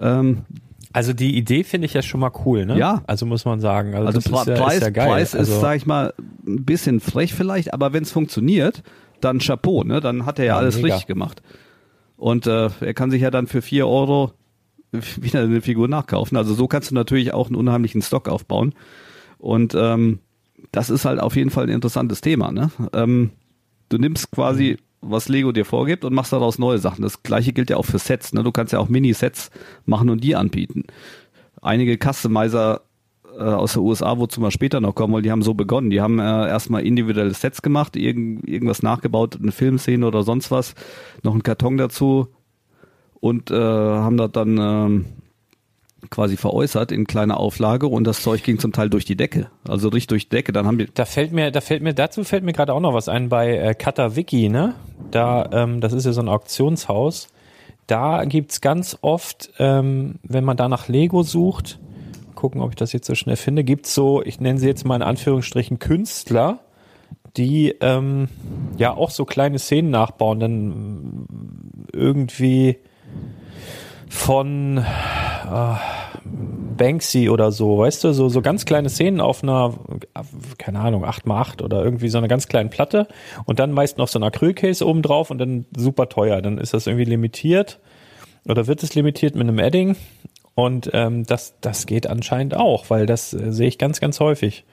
Ähm, 0.00 0.44
also 0.92 1.12
die 1.12 1.36
Idee 1.36 1.64
finde 1.64 1.86
ich 1.86 1.94
ja 1.94 2.02
schon 2.02 2.20
mal 2.20 2.32
cool, 2.44 2.66
ne? 2.66 2.78
Ja. 2.78 3.02
Also 3.06 3.26
muss 3.26 3.44
man 3.44 3.60
sagen. 3.60 3.94
Also, 3.94 4.06
also 4.06 4.20
das 4.20 4.26
ist 4.26 4.46
ja, 4.46 4.54
Preis, 4.64 4.76
ist 4.76 4.82
ja 4.82 4.90
geil. 4.90 5.08
Preis 5.08 5.34
also 5.34 5.52
ist, 5.52 5.60
sag 5.60 5.76
ich 5.76 5.86
mal, 5.86 6.14
ein 6.46 6.64
bisschen 6.64 7.00
frech 7.00 7.34
vielleicht, 7.34 7.74
aber 7.74 7.92
wenn 7.92 8.02
es 8.02 8.12
funktioniert, 8.12 8.82
dann 9.20 9.38
Chapeau, 9.38 9.84
ne? 9.84 10.00
Dann 10.00 10.24
hat 10.24 10.38
er 10.38 10.46
ja, 10.46 10.54
ja 10.54 10.58
alles 10.58 10.76
mega. 10.76 10.94
richtig 10.94 11.06
gemacht. 11.06 11.42
Und 12.16 12.46
äh, 12.46 12.70
er 12.80 12.94
kann 12.94 13.10
sich 13.10 13.22
ja 13.22 13.30
dann 13.30 13.46
für 13.46 13.62
vier 13.62 13.86
Euro 13.86 14.32
wieder 14.92 15.42
eine 15.42 15.60
Figur 15.60 15.88
nachkaufen. 15.88 16.36
Also 16.36 16.54
so 16.54 16.66
kannst 16.66 16.90
du 16.90 16.94
natürlich 16.94 17.34
auch 17.34 17.46
einen 17.46 17.56
unheimlichen 17.56 18.02
Stock 18.02 18.28
aufbauen. 18.28 18.74
Und 19.38 19.74
ähm, 19.74 20.20
das 20.72 20.90
ist 20.90 21.04
halt 21.04 21.20
auf 21.20 21.36
jeden 21.36 21.50
Fall 21.50 21.64
ein 21.64 21.70
interessantes 21.70 22.20
Thema, 22.20 22.50
ne? 22.50 22.70
Ähm, 22.92 23.30
du 23.88 23.98
nimmst 23.98 24.30
quasi 24.30 24.78
was 25.00 25.28
Lego 25.28 25.52
dir 25.52 25.64
vorgibt 25.64 26.04
und 26.04 26.14
machst 26.14 26.32
daraus 26.32 26.58
neue 26.58 26.78
Sachen. 26.78 27.02
Das 27.02 27.22
gleiche 27.22 27.52
gilt 27.52 27.70
ja 27.70 27.76
auch 27.76 27.84
für 27.84 27.98
Sets. 27.98 28.32
Ne? 28.32 28.42
Du 28.42 28.52
kannst 28.52 28.72
ja 28.72 28.78
auch 28.78 28.88
Mini-Sets 28.88 29.50
machen 29.86 30.10
und 30.10 30.24
die 30.24 30.34
anbieten. 30.34 30.84
Einige 31.62 31.96
Customizer 31.96 32.82
äh, 33.38 33.42
aus 33.42 33.74
der 33.74 33.82
USA, 33.82 34.18
wozu 34.18 34.40
wir 34.40 34.50
später 34.50 34.80
noch 34.80 34.94
kommen, 34.94 35.14
weil 35.14 35.22
die 35.22 35.30
haben 35.30 35.42
so 35.42 35.54
begonnen. 35.54 35.90
Die 35.90 36.00
haben 36.00 36.18
äh, 36.18 36.48
erstmal 36.48 36.84
individuelle 36.84 37.34
Sets 37.34 37.62
gemacht, 37.62 37.96
irgend, 37.96 38.48
irgendwas 38.48 38.82
nachgebaut, 38.82 39.38
eine 39.40 39.52
Filmszene 39.52 40.06
oder 40.06 40.22
sonst 40.22 40.50
was, 40.50 40.74
noch 41.22 41.32
einen 41.32 41.42
Karton 41.42 41.76
dazu 41.76 42.28
und 43.20 43.50
äh, 43.50 43.54
haben 43.54 44.16
da 44.16 44.28
dann 44.28 44.58
äh, 44.58 45.04
quasi 46.10 46.36
veräußert 46.36 46.92
in 46.92 47.06
kleiner 47.06 47.38
Auflage 47.38 47.86
und 47.86 48.04
das 48.04 48.22
Zeug 48.22 48.42
ging 48.42 48.58
zum 48.58 48.72
Teil 48.72 48.88
durch 48.88 49.04
die 49.04 49.16
Decke, 49.16 49.50
also 49.66 49.88
richtig 49.88 50.08
durch 50.08 50.28
die 50.28 50.36
Decke. 50.36 50.52
Dann 50.52 50.66
haben 50.66 50.78
die 50.78 50.86
Da 50.92 51.04
fällt 51.04 51.32
mir, 51.32 51.50
da 51.50 51.60
fällt 51.60 51.82
mir, 51.82 51.92
dazu 51.92 52.24
fällt 52.24 52.44
mir 52.44 52.52
gerade 52.52 52.72
auch 52.72 52.80
noch 52.80 52.94
was 52.94 53.08
ein 53.08 53.28
bei 53.28 53.56
äh, 53.56 53.74
Katawiki, 53.74 54.48
ne? 54.48 54.74
Da, 55.10 55.48
ähm, 55.52 55.80
das 55.80 55.92
ist 55.92 56.06
ja 56.06 56.12
so 56.12 56.20
ein 56.20 56.28
Auktionshaus. 56.28 57.28
Da 57.86 58.24
gibt's 58.24 58.60
ganz 58.60 58.98
oft, 59.00 59.50
ähm, 59.58 60.16
wenn 60.22 60.44
man 60.44 60.56
da 60.56 60.68
nach 60.68 60.88
Lego 60.88 61.22
sucht, 61.22 61.78
gucken, 62.34 62.60
ob 62.60 62.70
ich 62.70 62.76
das 62.76 62.92
jetzt 62.92 63.06
so 63.06 63.14
schnell 63.14 63.36
finde, 63.36 63.64
gibt's 63.64 63.94
so, 63.94 64.22
ich 64.22 64.40
nenne 64.40 64.58
sie 64.60 64.68
jetzt 64.68 64.84
mal 64.84 64.96
in 64.96 65.02
Anführungsstrichen 65.02 65.78
Künstler, 65.78 66.60
die 67.36 67.74
ähm, 67.80 68.28
ja 68.76 68.94
auch 68.94 69.10
so 69.10 69.24
kleine 69.24 69.58
Szenen 69.58 69.90
nachbauen, 69.90 70.38
dann 70.38 71.26
irgendwie 71.92 72.78
von 74.08 74.78
äh, 74.78 75.74
Banksy 76.76 77.28
oder 77.28 77.52
so, 77.52 77.78
weißt 77.78 78.04
du, 78.04 78.12
so, 78.12 78.28
so 78.28 78.40
ganz 78.42 78.64
kleine 78.64 78.88
Szenen 78.88 79.20
auf 79.20 79.42
einer, 79.42 79.74
keine 80.58 80.80
Ahnung, 80.80 81.04
8x8 81.04 81.62
oder 81.62 81.82
irgendwie 81.84 82.08
so 82.08 82.18
einer 82.18 82.28
ganz 82.28 82.48
kleinen 82.48 82.70
Platte 82.70 83.08
und 83.46 83.58
dann 83.58 83.72
meist 83.72 83.98
noch 83.98 84.08
so 84.08 84.18
ein 84.18 84.22
Acrylcase 84.22 84.86
oben 84.86 85.02
drauf 85.02 85.30
und 85.30 85.38
dann 85.38 85.66
super 85.76 86.08
teuer. 86.08 86.40
Dann 86.42 86.58
ist 86.58 86.74
das 86.74 86.86
irgendwie 86.86 87.04
limitiert 87.04 87.80
oder 88.46 88.66
wird 88.66 88.82
es 88.82 88.94
limitiert 88.94 89.34
mit 89.34 89.48
einem 89.48 89.58
Edding 89.58 89.96
und 90.54 90.90
ähm, 90.92 91.24
das, 91.24 91.54
das 91.60 91.86
geht 91.86 92.06
anscheinend 92.06 92.56
auch, 92.56 92.90
weil 92.90 93.06
das 93.06 93.32
äh, 93.32 93.52
sehe 93.52 93.68
ich 93.68 93.78
ganz, 93.78 94.00
ganz 94.00 94.20
häufig. 94.20 94.64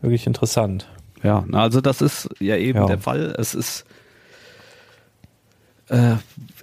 Wirklich 0.00 0.26
interessant. 0.26 0.88
Ja, 1.22 1.44
also 1.52 1.80
das 1.80 2.02
ist 2.02 2.28
ja 2.40 2.56
eben 2.56 2.80
Ja. 2.80 2.86
der 2.86 2.98
Fall. 2.98 3.34
Es 3.38 3.54
ist 3.54 3.84
äh, 5.92 6.16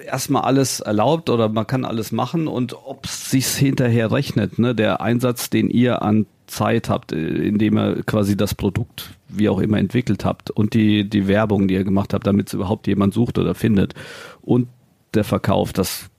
erstmal 0.04 0.42
alles 0.42 0.80
erlaubt 0.80 1.30
oder 1.30 1.50
man 1.50 1.68
kann 1.68 1.86
alles 1.86 2.12
machen 2.12 2.48
und 2.48 2.74
ob 2.74 3.06
es 3.06 3.30
sich 3.30 3.46
hinterher 3.46 4.12
rechnet, 4.12 4.58
ne, 4.58 4.74
der 4.74 5.02
Einsatz, 5.02 5.52
den 5.52 5.70
ihr 5.70 6.02
an 6.02 6.26
Zeit 6.48 6.90
habt, 6.90 7.12
äh, 7.12 7.18
indem 7.18 7.78
ihr 7.78 8.04
quasi 8.04 8.36
das 8.36 8.56
Produkt 8.56 9.12
wie 9.28 9.48
auch 9.48 9.60
immer 9.60 9.78
entwickelt 9.78 10.26
habt 10.26 10.50
und 10.50 10.74
die, 10.74 11.08
die 11.08 11.28
Werbung, 11.28 11.68
die 11.68 11.76
ihr 11.76 11.84
gemacht 11.84 12.16
habt, 12.16 12.26
damit 12.26 12.48
es 12.48 12.56
überhaupt 12.56 12.88
jemand 12.88 13.14
sucht 13.14 13.38
oder 13.38 13.54
findet 13.54 13.94
und 14.42 14.68
der 15.14 15.24
Verkauf, 15.24 15.74
das 15.74 16.10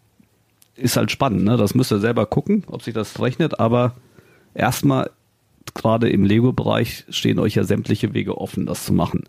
ist 0.77 0.97
halt 0.97 1.11
spannend, 1.11 1.45
ne? 1.45 1.57
Das 1.57 1.75
müsst 1.75 1.93
ihr 1.93 1.99
selber 1.99 2.27
gucken, 2.27 2.63
ob 2.69 2.83
sich 2.83 2.95
das 2.95 3.21
rechnet, 3.21 3.59
aber 3.59 3.97
erstmal 4.55 5.11
gerade 5.75 6.09
im 6.09 6.25
Lego-Bereich 6.25 7.07
stehen 7.11 7.41
euch 7.41 7.57
ja 7.57 7.65
sämtliche 7.65 8.15
Wege 8.15 8.39
offen, 8.39 8.67
das 8.67 8.85
zu 8.85 8.93
machen. 8.93 9.25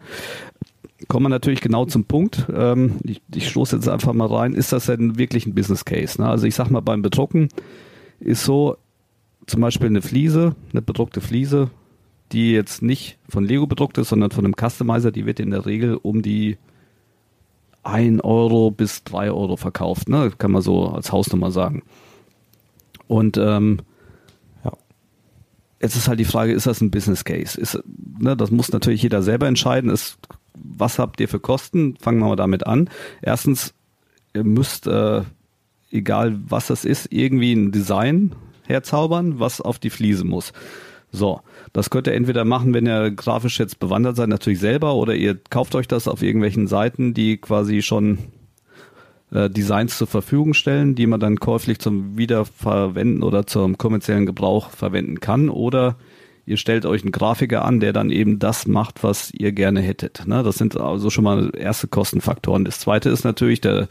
Kommen 1.07 1.25
wir 1.25 1.29
natürlich 1.29 1.61
genau 1.61 1.85
zum 1.85 2.05
Punkt. 2.05 2.47
Ähm, 2.53 2.97
ich, 3.03 3.21
ich 3.33 3.49
stoße 3.49 3.75
jetzt 3.75 3.89
einfach 3.89 4.13
mal 4.13 4.27
rein. 4.27 4.53
Ist 4.53 4.71
das 4.71 4.85
denn 4.85 5.17
wirklich 5.17 5.45
ein 5.45 5.55
Business 5.55 5.85
Case? 5.85 6.21
Ne? 6.21 6.27
Also 6.27 6.45
ich 6.45 6.55
sag 6.55 6.69
mal, 6.69 6.81
beim 6.81 7.01
Bedrucken 7.01 7.49
ist 8.19 8.43
so 8.43 8.77
zum 9.47 9.61
Beispiel 9.61 9.87
eine 9.87 10.01
Fliese, 10.01 10.55
eine 10.71 10.81
bedruckte 10.81 11.21
Fliese, 11.21 11.71
die 12.31 12.51
jetzt 12.51 12.81
nicht 12.81 13.17
von 13.27 13.43
Lego 13.43 13.67
bedruckt 13.67 13.97
ist, 13.97 14.09
sondern 14.09 14.31
von 14.31 14.45
einem 14.45 14.55
Customizer, 14.55 15.11
die 15.11 15.25
wird 15.25 15.39
in 15.39 15.51
der 15.51 15.65
Regel 15.65 15.95
um 15.95 16.21
die 16.21 16.57
1 17.83 18.23
Euro 18.23 18.71
bis 18.71 19.03
3 19.03 19.31
Euro 19.31 19.57
verkauft. 19.57 20.07
Ne? 20.07 20.31
Kann 20.37 20.51
man 20.51 20.61
so 20.61 20.87
als 20.87 21.11
Hausnummer 21.11 21.51
sagen. 21.51 21.83
Und 23.07 23.37
ähm, 23.37 23.79
Ja. 24.63 24.73
Jetzt 25.81 25.95
ist 25.95 26.07
halt 26.07 26.19
die 26.19 26.25
Frage, 26.25 26.53
ist 26.53 26.67
das 26.67 26.79
ein 26.79 26.91
Business 26.91 27.23
Case? 27.25 27.59
Ist, 27.59 27.81
ne, 28.19 28.37
das 28.37 28.51
muss 28.51 28.71
natürlich 28.71 29.01
jeder 29.01 29.23
selber 29.23 29.47
entscheiden. 29.47 29.89
Ist, 29.89 30.17
was 30.53 30.99
habt 30.99 31.19
ihr 31.19 31.27
für 31.27 31.39
Kosten? 31.39 31.95
Fangen 31.97 32.19
wir 32.19 32.27
mal 32.27 32.35
damit 32.35 32.65
an. 32.65 32.89
Erstens, 33.21 33.73
ihr 34.33 34.43
müsst, 34.43 34.87
äh, 34.87 35.21
egal 35.91 36.39
was 36.47 36.67
das 36.67 36.85
ist, 36.85 37.11
irgendwie 37.11 37.53
ein 37.53 37.71
Design 37.71 38.33
herzaubern, 38.63 39.39
was 39.39 39.61
auf 39.61 39.79
die 39.79 39.89
Fliese 39.89 40.23
muss. 40.25 40.53
So, 41.11 41.41
das 41.73 41.89
könnt 41.89 42.07
ihr 42.07 42.13
entweder 42.13 42.45
machen, 42.45 42.73
wenn 42.73 42.87
ihr 42.87 43.11
grafisch 43.11 43.59
jetzt 43.59 43.79
bewandert 43.79 44.15
seid, 44.15 44.29
natürlich 44.29 44.59
selber, 44.59 44.95
oder 44.95 45.13
ihr 45.13 45.37
kauft 45.49 45.75
euch 45.75 45.87
das 45.87 46.07
auf 46.07 46.21
irgendwelchen 46.21 46.67
Seiten, 46.67 47.13
die 47.13 47.37
quasi 47.37 47.81
schon 47.81 48.19
äh, 49.31 49.49
Designs 49.49 49.97
zur 49.97 50.07
Verfügung 50.07 50.53
stellen, 50.53 50.95
die 50.95 51.07
man 51.07 51.19
dann 51.19 51.39
käuflich 51.39 51.79
zum 51.79 52.17
Wiederverwenden 52.17 53.23
oder 53.23 53.45
zum 53.45 53.77
kommerziellen 53.77 54.25
Gebrauch 54.25 54.69
verwenden 54.69 55.19
kann. 55.19 55.49
Oder 55.49 55.97
ihr 56.45 56.57
stellt 56.57 56.85
euch 56.85 57.03
einen 57.03 57.11
Grafiker 57.11 57.65
an, 57.65 57.79
der 57.79 57.93
dann 57.93 58.09
eben 58.09 58.39
das 58.39 58.67
macht, 58.67 59.03
was 59.03 59.31
ihr 59.31 59.51
gerne 59.51 59.81
hättet. 59.81 60.23
Ne? 60.27 60.43
Das 60.43 60.57
sind 60.57 60.79
also 60.79 61.09
schon 61.09 61.23
mal 61.23 61.51
erste 61.55 61.87
Kostenfaktoren. 61.87 62.65
Das 62.65 62.79
zweite 62.79 63.09
ist 63.09 63.23
natürlich 63.23 63.61
der, 63.61 63.87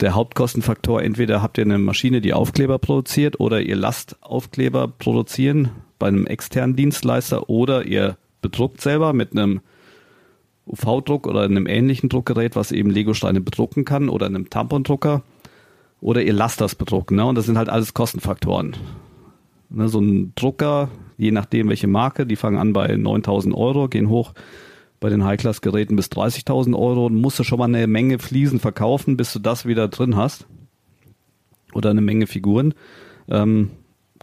der 0.00 0.14
Hauptkostenfaktor. 0.14 1.02
Entweder 1.02 1.42
habt 1.42 1.58
ihr 1.58 1.64
eine 1.64 1.78
Maschine, 1.78 2.20
die 2.20 2.32
Aufkleber 2.32 2.78
produziert 2.78 3.40
oder 3.40 3.60
ihr 3.60 3.76
lasst 3.76 4.16
Aufkleber 4.22 4.88
produzieren 4.88 5.70
bei 5.98 6.08
einem 6.08 6.26
externen 6.26 6.76
Dienstleister 6.76 7.48
oder 7.48 7.84
ihr 7.84 8.16
bedruckt 8.40 8.80
selber 8.80 9.12
mit 9.12 9.32
einem 9.32 9.60
UV-Druck 10.66 11.26
oder 11.26 11.42
einem 11.42 11.66
ähnlichen 11.66 12.08
Druckgerät, 12.08 12.56
was 12.56 12.72
eben 12.72 12.90
Legosteine 12.90 13.40
bedrucken 13.40 13.84
kann 13.84 14.08
oder 14.08 14.26
einem 14.26 14.50
Tampondrucker 14.50 15.22
oder 16.00 16.22
ihr 16.22 16.32
lasst 16.32 16.60
das 16.60 16.74
bedrucken. 16.74 17.16
Ne? 17.16 17.24
Und 17.24 17.36
das 17.36 17.46
sind 17.46 17.58
halt 17.58 17.68
alles 17.68 17.94
Kostenfaktoren. 17.94 18.76
Ne, 19.70 19.88
so 19.88 20.00
ein 20.00 20.32
Drucker, 20.34 20.90
je 21.22 21.30
nachdem 21.30 21.68
welche 21.68 21.86
Marke, 21.86 22.26
die 22.26 22.36
fangen 22.36 22.58
an 22.58 22.72
bei 22.72 22.96
9000 22.96 23.54
Euro, 23.54 23.88
gehen 23.88 24.08
hoch 24.08 24.32
bei 24.98 25.08
den 25.08 25.24
High-Class-Geräten 25.24 25.94
bis 25.96 26.06
30.000 26.06 26.76
Euro 26.76 27.06
und 27.06 27.14
musst 27.14 27.38
du 27.38 27.44
schon 27.44 27.58
mal 27.58 27.66
eine 27.66 27.86
Menge 27.86 28.18
Fliesen 28.18 28.58
verkaufen, 28.58 29.16
bis 29.16 29.32
du 29.32 29.38
das 29.38 29.64
wieder 29.64 29.88
drin 29.88 30.16
hast. 30.16 30.46
Oder 31.72 31.90
eine 31.90 32.00
Menge 32.00 32.26
Figuren. 32.26 32.74
Ähm, 33.28 33.70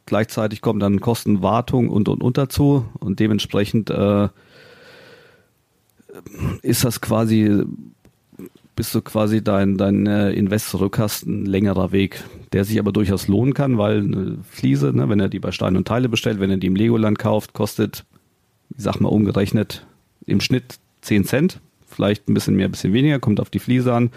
gleichzeitig 0.06 0.62
kommen 0.62 0.80
dann 0.80 1.00
Kosten 1.00 1.42
Wartung 1.42 1.90
und 1.90 2.10
und 2.10 2.22
und 2.22 2.38
dazu 2.38 2.86
und 3.00 3.20
dementsprechend 3.20 3.90
äh, 3.90 4.28
ist 6.62 6.84
das 6.84 7.02
quasi, 7.02 7.64
bist 8.80 8.96
du 8.96 9.02
quasi 9.02 9.44
dein, 9.44 9.76
dein 9.76 10.08
äh, 10.08 10.32
Invest 10.32 10.70
zurück 10.70 11.00
hast, 11.00 11.26
ein 11.26 11.46
längerer 11.46 11.92
Weg, 11.92 12.24
der 12.54 12.64
sich 12.64 12.80
aber 12.80 12.94
durchaus 12.94 13.28
lohnen 13.28 13.54
kann, 13.54 13.78
weil 13.78 13.98
eine 13.98 14.38
Fliese, 14.50 14.94
ne, 14.94 15.10
wenn 15.10 15.20
er 15.20 15.28
die 15.28 15.40
bei 15.40 15.52
Stein 15.52 15.76
und 15.76 15.86
Teile 15.86 16.08
bestellt, 16.08 16.40
wenn 16.40 16.50
er 16.50 16.56
die 16.56 16.68
im 16.68 16.78
Legoland 16.78 17.20
kauft, 17.20 17.52
kostet, 17.52 18.06
ich 18.70 18.82
sag 18.82 19.02
mal 19.02 19.10
umgerechnet, 19.10 19.86
im 20.26 20.40
Schnitt 20.40 20.80
10 21.02 21.26
Cent, 21.26 21.60
vielleicht 21.88 22.30
ein 22.30 22.34
bisschen 22.34 22.56
mehr, 22.56 22.70
ein 22.70 22.72
bisschen 22.72 22.94
weniger, 22.94 23.20
kommt 23.20 23.42
auf 23.42 23.50
die 23.50 23.60
Fliese 23.60 23.94
an. 23.94 24.12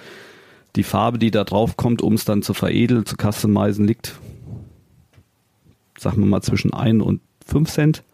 Die 0.76 0.84
Farbe, 0.84 1.18
die 1.18 1.32
da 1.32 1.42
drauf 1.42 1.76
kommt, 1.76 2.00
um 2.00 2.14
es 2.14 2.24
dann 2.24 2.42
zu 2.42 2.54
veredeln, 2.54 3.04
zu 3.04 3.16
customizen, 3.16 3.84
liegt, 3.84 4.14
sagen 5.98 6.22
wir 6.22 6.26
mal, 6.26 6.40
zwischen 6.40 6.72
1 6.72 7.02
und 7.02 7.20
5 7.48 7.68
Cent. 7.68 8.04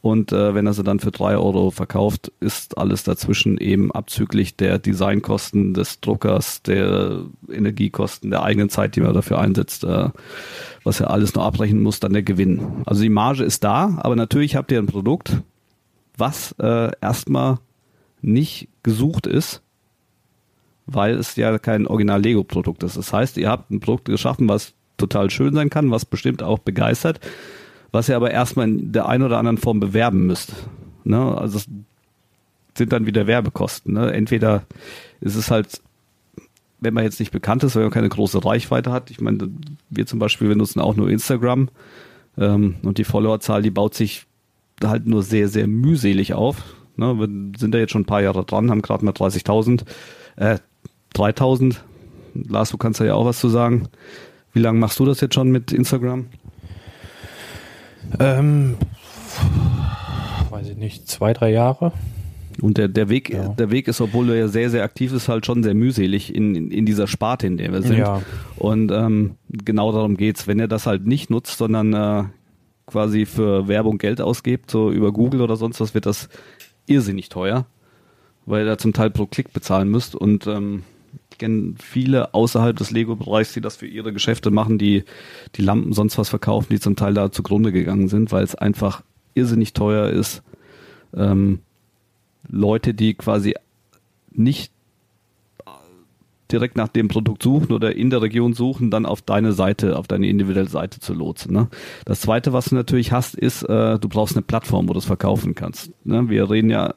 Und 0.00 0.32
äh, 0.32 0.54
wenn 0.54 0.66
er 0.66 0.74
sie 0.74 0.84
dann 0.84 1.00
für 1.00 1.10
drei 1.10 1.36
Euro 1.36 1.70
verkauft, 1.70 2.30
ist 2.38 2.78
alles 2.78 3.02
dazwischen 3.02 3.58
eben 3.58 3.90
abzüglich 3.90 4.56
der 4.56 4.78
Designkosten 4.78 5.74
des 5.74 6.00
Druckers, 6.00 6.62
der 6.62 7.24
Energiekosten, 7.50 8.30
der 8.30 8.42
eigenen 8.42 8.68
Zeit, 8.68 8.94
die 8.94 9.00
man 9.00 9.12
dafür 9.12 9.40
einsetzt, 9.40 9.82
äh, 9.82 10.10
was 10.84 11.00
er 11.00 11.10
alles 11.10 11.34
noch 11.34 11.44
abrechnen 11.44 11.82
muss, 11.82 11.98
dann 11.98 12.12
der 12.12 12.22
Gewinn. 12.22 12.82
Also 12.86 13.02
die 13.02 13.08
Marge 13.08 13.42
ist 13.42 13.64
da, 13.64 13.98
aber 13.98 14.14
natürlich 14.14 14.54
habt 14.54 14.70
ihr 14.70 14.78
ein 14.78 14.86
Produkt, 14.86 15.42
was 16.16 16.54
äh, 16.60 16.90
erstmal 17.00 17.58
nicht 18.22 18.68
gesucht 18.84 19.26
ist, 19.26 19.62
weil 20.86 21.16
es 21.16 21.34
ja 21.34 21.58
kein 21.58 21.88
Original-Lego-Produkt 21.88 22.84
ist. 22.84 22.96
Das 22.96 23.12
heißt, 23.12 23.36
ihr 23.36 23.50
habt 23.50 23.70
ein 23.70 23.80
Produkt 23.80 24.04
geschaffen, 24.06 24.48
was 24.48 24.74
total 24.96 25.30
schön 25.30 25.54
sein 25.54 25.70
kann, 25.70 25.90
was 25.90 26.04
bestimmt 26.04 26.42
auch 26.42 26.58
begeistert, 26.58 27.20
was 27.92 28.08
ihr 28.08 28.16
aber 28.16 28.30
erstmal 28.30 28.68
in 28.68 28.92
der 28.92 29.08
einen 29.08 29.24
oder 29.24 29.38
anderen 29.38 29.58
Form 29.58 29.80
bewerben 29.80 30.26
müsst. 30.26 30.52
Ne? 31.04 31.18
Also 31.18 31.58
es 31.58 31.68
sind 32.76 32.92
dann 32.92 33.06
wieder 33.06 33.26
Werbekosten. 33.26 33.94
Ne? 33.94 34.12
Entweder 34.12 34.64
ist 35.20 35.36
es 35.36 35.50
halt, 35.50 35.80
wenn 36.80 36.94
man 36.94 37.04
jetzt 37.04 37.18
nicht 37.18 37.32
bekannt 37.32 37.64
ist, 37.64 37.74
wenn 37.74 37.82
man 37.82 37.90
keine 37.90 38.08
große 38.08 38.44
Reichweite 38.44 38.92
hat, 38.92 39.10
ich 39.10 39.20
meine, 39.20 39.50
wir 39.90 40.06
zum 40.06 40.18
Beispiel, 40.18 40.48
wir 40.48 40.56
nutzen 40.56 40.80
auch 40.80 40.96
nur 40.96 41.10
Instagram 41.10 41.68
ähm, 42.36 42.76
und 42.82 42.98
die 42.98 43.04
Followerzahl, 43.04 43.62
die 43.62 43.70
baut 43.70 43.94
sich 43.94 44.26
halt 44.82 45.06
nur 45.06 45.22
sehr, 45.22 45.48
sehr 45.48 45.66
mühselig 45.66 46.34
auf. 46.34 46.62
Ne? 46.96 47.18
Wir 47.18 47.58
sind 47.58 47.74
da 47.74 47.78
jetzt 47.78 47.92
schon 47.92 48.02
ein 48.02 48.06
paar 48.06 48.22
Jahre 48.22 48.44
dran, 48.44 48.70
haben 48.70 48.82
gerade 48.82 49.04
mal 49.04 49.12
30.000, 49.12 49.82
äh, 50.36 50.58
3.000. 51.14 51.76
Lars, 52.34 52.70
du 52.70 52.76
kannst 52.76 53.00
da 53.00 53.04
ja 53.04 53.14
auch 53.14 53.24
was 53.24 53.40
zu 53.40 53.48
sagen. 53.48 53.88
Wie 54.52 54.60
lange 54.60 54.78
machst 54.78 54.98
du 55.00 55.04
das 55.04 55.20
jetzt 55.20 55.34
schon 55.34 55.50
mit 55.50 55.72
Instagram? 55.72 56.26
Ähm, 58.18 58.76
weiß 60.50 60.68
ich 60.68 60.76
nicht, 60.76 61.08
zwei, 61.08 61.32
drei 61.32 61.50
Jahre. 61.50 61.92
Und 62.60 62.76
der, 62.76 62.88
der 62.88 63.08
Weg, 63.08 63.30
Ja. 63.30 63.48
der 63.50 63.70
Weg 63.70 63.86
ist, 63.86 64.00
obwohl 64.00 64.26
du 64.26 64.36
ja 64.36 64.48
sehr, 64.48 64.68
sehr 64.70 64.82
aktiv 64.82 65.12
ist, 65.12 65.28
halt 65.28 65.46
schon 65.46 65.62
sehr 65.62 65.74
mühselig 65.74 66.34
in, 66.34 66.54
in, 66.56 66.70
in 66.72 66.86
dieser 66.86 67.06
Sparte, 67.06 67.46
in 67.46 67.56
der 67.56 67.72
wir 67.72 67.82
sind. 67.82 67.98
Ja. 67.98 68.22
Und 68.56 68.90
ähm, 68.90 69.36
genau 69.48 69.92
darum 69.92 70.16
geht's. 70.16 70.48
Wenn 70.48 70.58
ihr 70.58 70.66
das 70.66 70.86
halt 70.86 71.06
nicht 71.06 71.30
nutzt, 71.30 71.58
sondern 71.58 71.92
äh, 71.94 72.24
quasi 72.86 73.26
für 73.26 73.68
Werbung 73.68 73.98
Geld 73.98 74.20
ausgebt, 74.20 74.70
so 74.70 74.90
über 74.90 75.12
Google 75.12 75.40
oder 75.42 75.56
sonst 75.56 75.80
was, 75.80 75.94
wird 75.94 76.06
das 76.06 76.28
irrsinnig 76.86 77.28
teuer, 77.28 77.66
weil 78.46 78.62
ihr 78.64 78.66
da 78.70 78.78
zum 78.78 78.92
Teil 78.92 79.10
pro 79.10 79.26
Klick 79.26 79.52
bezahlen 79.52 79.88
müsst. 79.88 80.16
Und 80.16 80.46
ähm, 80.48 80.82
Ich 81.38 81.46
kenne 81.46 81.74
viele 81.78 82.34
außerhalb 82.34 82.76
des 82.76 82.90
Lego-Bereichs, 82.90 83.52
die 83.52 83.60
das 83.60 83.76
für 83.76 83.86
ihre 83.86 84.12
Geschäfte 84.12 84.50
machen, 84.50 84.76
die 84.76 85.04
die 85.54 85.62
Lampen 85.62 85.92
sonst 85.92 86.18
was 86.18 86.28
verkaufen, 86.28 86.66
die 86.72 86.80
zum 86.80 86.96
Teil 86.96 87.14
da 87.14 87.30
zugrunde 87.30 87.70
gegangen 87.70 88.08
sind, 88.08 88.32
weil 88.32 88.42
es 88.42 88.56
einfach 88.56 89.04
irrsinnig 89.34 89.72
teuer 89.72 90.08
ist. 90.08 90.42
Ähm, 91.14 91.60
Leute, 92.48 92.92
die 92.92 93.14
quasi 93.14 93.54
nicht 94.32 94.72
direkt 96.50 96.76
nach 96.76 96.88
dem 96.88 97.06
Produkt 97.06 97.44
suchen 97.44 97.72
oder 97.72 97.94
in 97.94 98.10
der 98.10 98.20
Region 98.20 98.52
suchen, 98.52 98.90
dann 98.90 99.06
auf 99.06 99.22
deine 99.22 99.52
Seite, 99.52 99.96
auf 99.96 100.08
deine 100.08 100.26
individuelle 100.26 100.68
Seite 100.68 100.98
zu 100.98 101.14
lotsen. 101.14 101.52
Ne? 101.52 101.68
Das 102.04 102.20
zweite, 102.20 102.52
was 102.52 102.70
du 102.70 102.74
natürlich 102.74 103.12
hast, 103.12 103.36
ist, 103.36 103.62
äh, 103.62 103.96
du 104.00 104.08
brauchst 104.08 104.34
eine 104.34 104.42
Plattform, 104.42 104.88
wo 104.88 104.92
du 104.92 104.98
es 104.98 105.04
verkaufen 105.04 105.54
kannst. 105.54 105.92
Ne? 106.04 106.28
Wir 106.28 106.50
reden 106.50 106.70
ja 106.70 106.94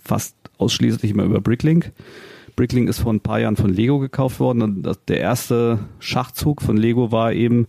fast 0.00 0.36
ausschließlich 0.58 1.10
immer 1.10 1.24
über 1.24 1.40
Bricklink. 1.40 1.90
Bricklink 2.56 2.88
ist 2.88 3.00
vor 3.00 3.12
ein 3.12 3.20
paar 3.20 3.40
Jahren 3.40 3.56
von 3.56 3.72
Lego 3.72 3.98
gekauft 3.98 4.40
worden 4.40 4.62
und 4.62 4.98
der 5.08 5.20
erste 5.20 5.80
Schachzug 5.98 6.62
von 6.62 6.76
Lego 6.76 7.12
war 7.12 7.32
eben 7.32 7.66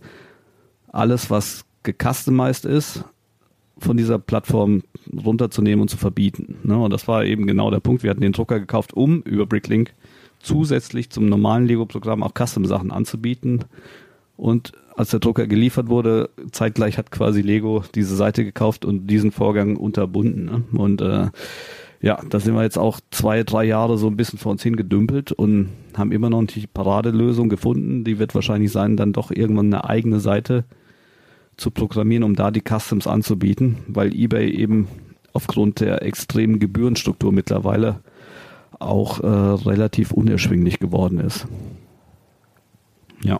alles, 0.88 1.30
was 1.30 1.64
gecustomized 1.82 2.64
ist, 2.64 3.04
von 3.78 3.96
dieser 3.96 4.18
Plattform 4.18 4.82
runterzunehmen 5.24 5.82
und 5.82 5.88
zu 5.88 5.96
verbieten. 5.96 6.58
Ne? 6.62 6.76
Und 6.78 6.92
das 6.92 7.08
war 7.08 7.24
eben 7.24 7.46
genau 7.46 7.70
der 7.70 7.80
Punkt. 7.80 8.02
Wir 8.02 8.10
hatten 8.10 8.20
den 8.20 8.32
Drucker 8.32 8.60
gekauft, 8.60 8.94
um 8.94 9.22
über 9.22 9.46
Bricklink 9.46 9.92
zusätzlich 10.38 11.10
zum 11.10 11.26
normalen 11.26 11.66
Lego-Programm 11.66 12.22
auch 12.22 12.32
Custom-Sachen 12.34 12.90
anzubieten. 12.90 13.64
Und 14.36 14.72
als 14.96 15.10
der 15.10 15.20
Drucker 15.20 15.46
geliefert 15.46 15.88
wurde, 15.88 16.30
zeitgleich 16.52 16.98
hat 16.98 17.10
quasi 17.10 17.42
Lego 17.42 17.84
diese 17.94 18.16
Seite 18.16 18.44
gekauft 18.44 18.84
und 18.84 19.06
diesen 19.06 19.32
Vorgang 19.32 19.76
unterbunden. 19.76 20.44
Ne? 20.44 20.64
Und 20.78 21.00
äh, 21.00 21.28
ja, 22.02 22.20
da 22.28 22.40
sind 22.40 22.54
wir 22.54 22.64
jetzt 22.64 22.78
auch 22.78 22.98
zwei, 23.12 23.44
drei 23.44 23.64
Jahre 23.64 23.96
so 23.96 24.08
ein 24.08 24.16
bisschen 24.16 24.38
vor 24.38 24.50
uns 24.50 24.62
hingedümpelt 24.64 25.30
und 25.30 25.68
haben 25.96 26.10
immer 26.10 26.30
noch 26.30 26.40
nicht 26.40 26.56
die 26.56 26.66
Paradelösung 26.66 27.48
gefunden. 27.48 28.02
Die 28.02 28.18
wird 28.18 28.34
wahrscheinlich 28.34 28.72
sein, 28.72 28.96
dann 28.96 29.12
doch 29.12 29.30
irgendwann 29.30 29.72
eine 29.72 29.88
eigene 29.88 30.18
Seite 30.18 30.64
zu 31.56 31.70
programmieren, 31.70 32.24
um 32.24 32.34
da 32.34 32.50
die 32.50 32.62
Customs 32.62 33.06
anzubieten, 33.06 33.78
weil 33.86 34.12
eBay 34.12 34.50
eben 34.50 34.88
aufgrund 35.32 35.78
der 35.78 36.02
extremen 36.02 36.58
Gebührenstruktur 36.58 37.32
mittlerweile 37.32 38.00
auch 38.80 39.20
äh, 39.20 39.26
relativ 39.26 40.10
unerschwinglich 40.10 40.80
geworden 40.80 41.20
ist. 41.20 41.46
Ja. 43.22 43.38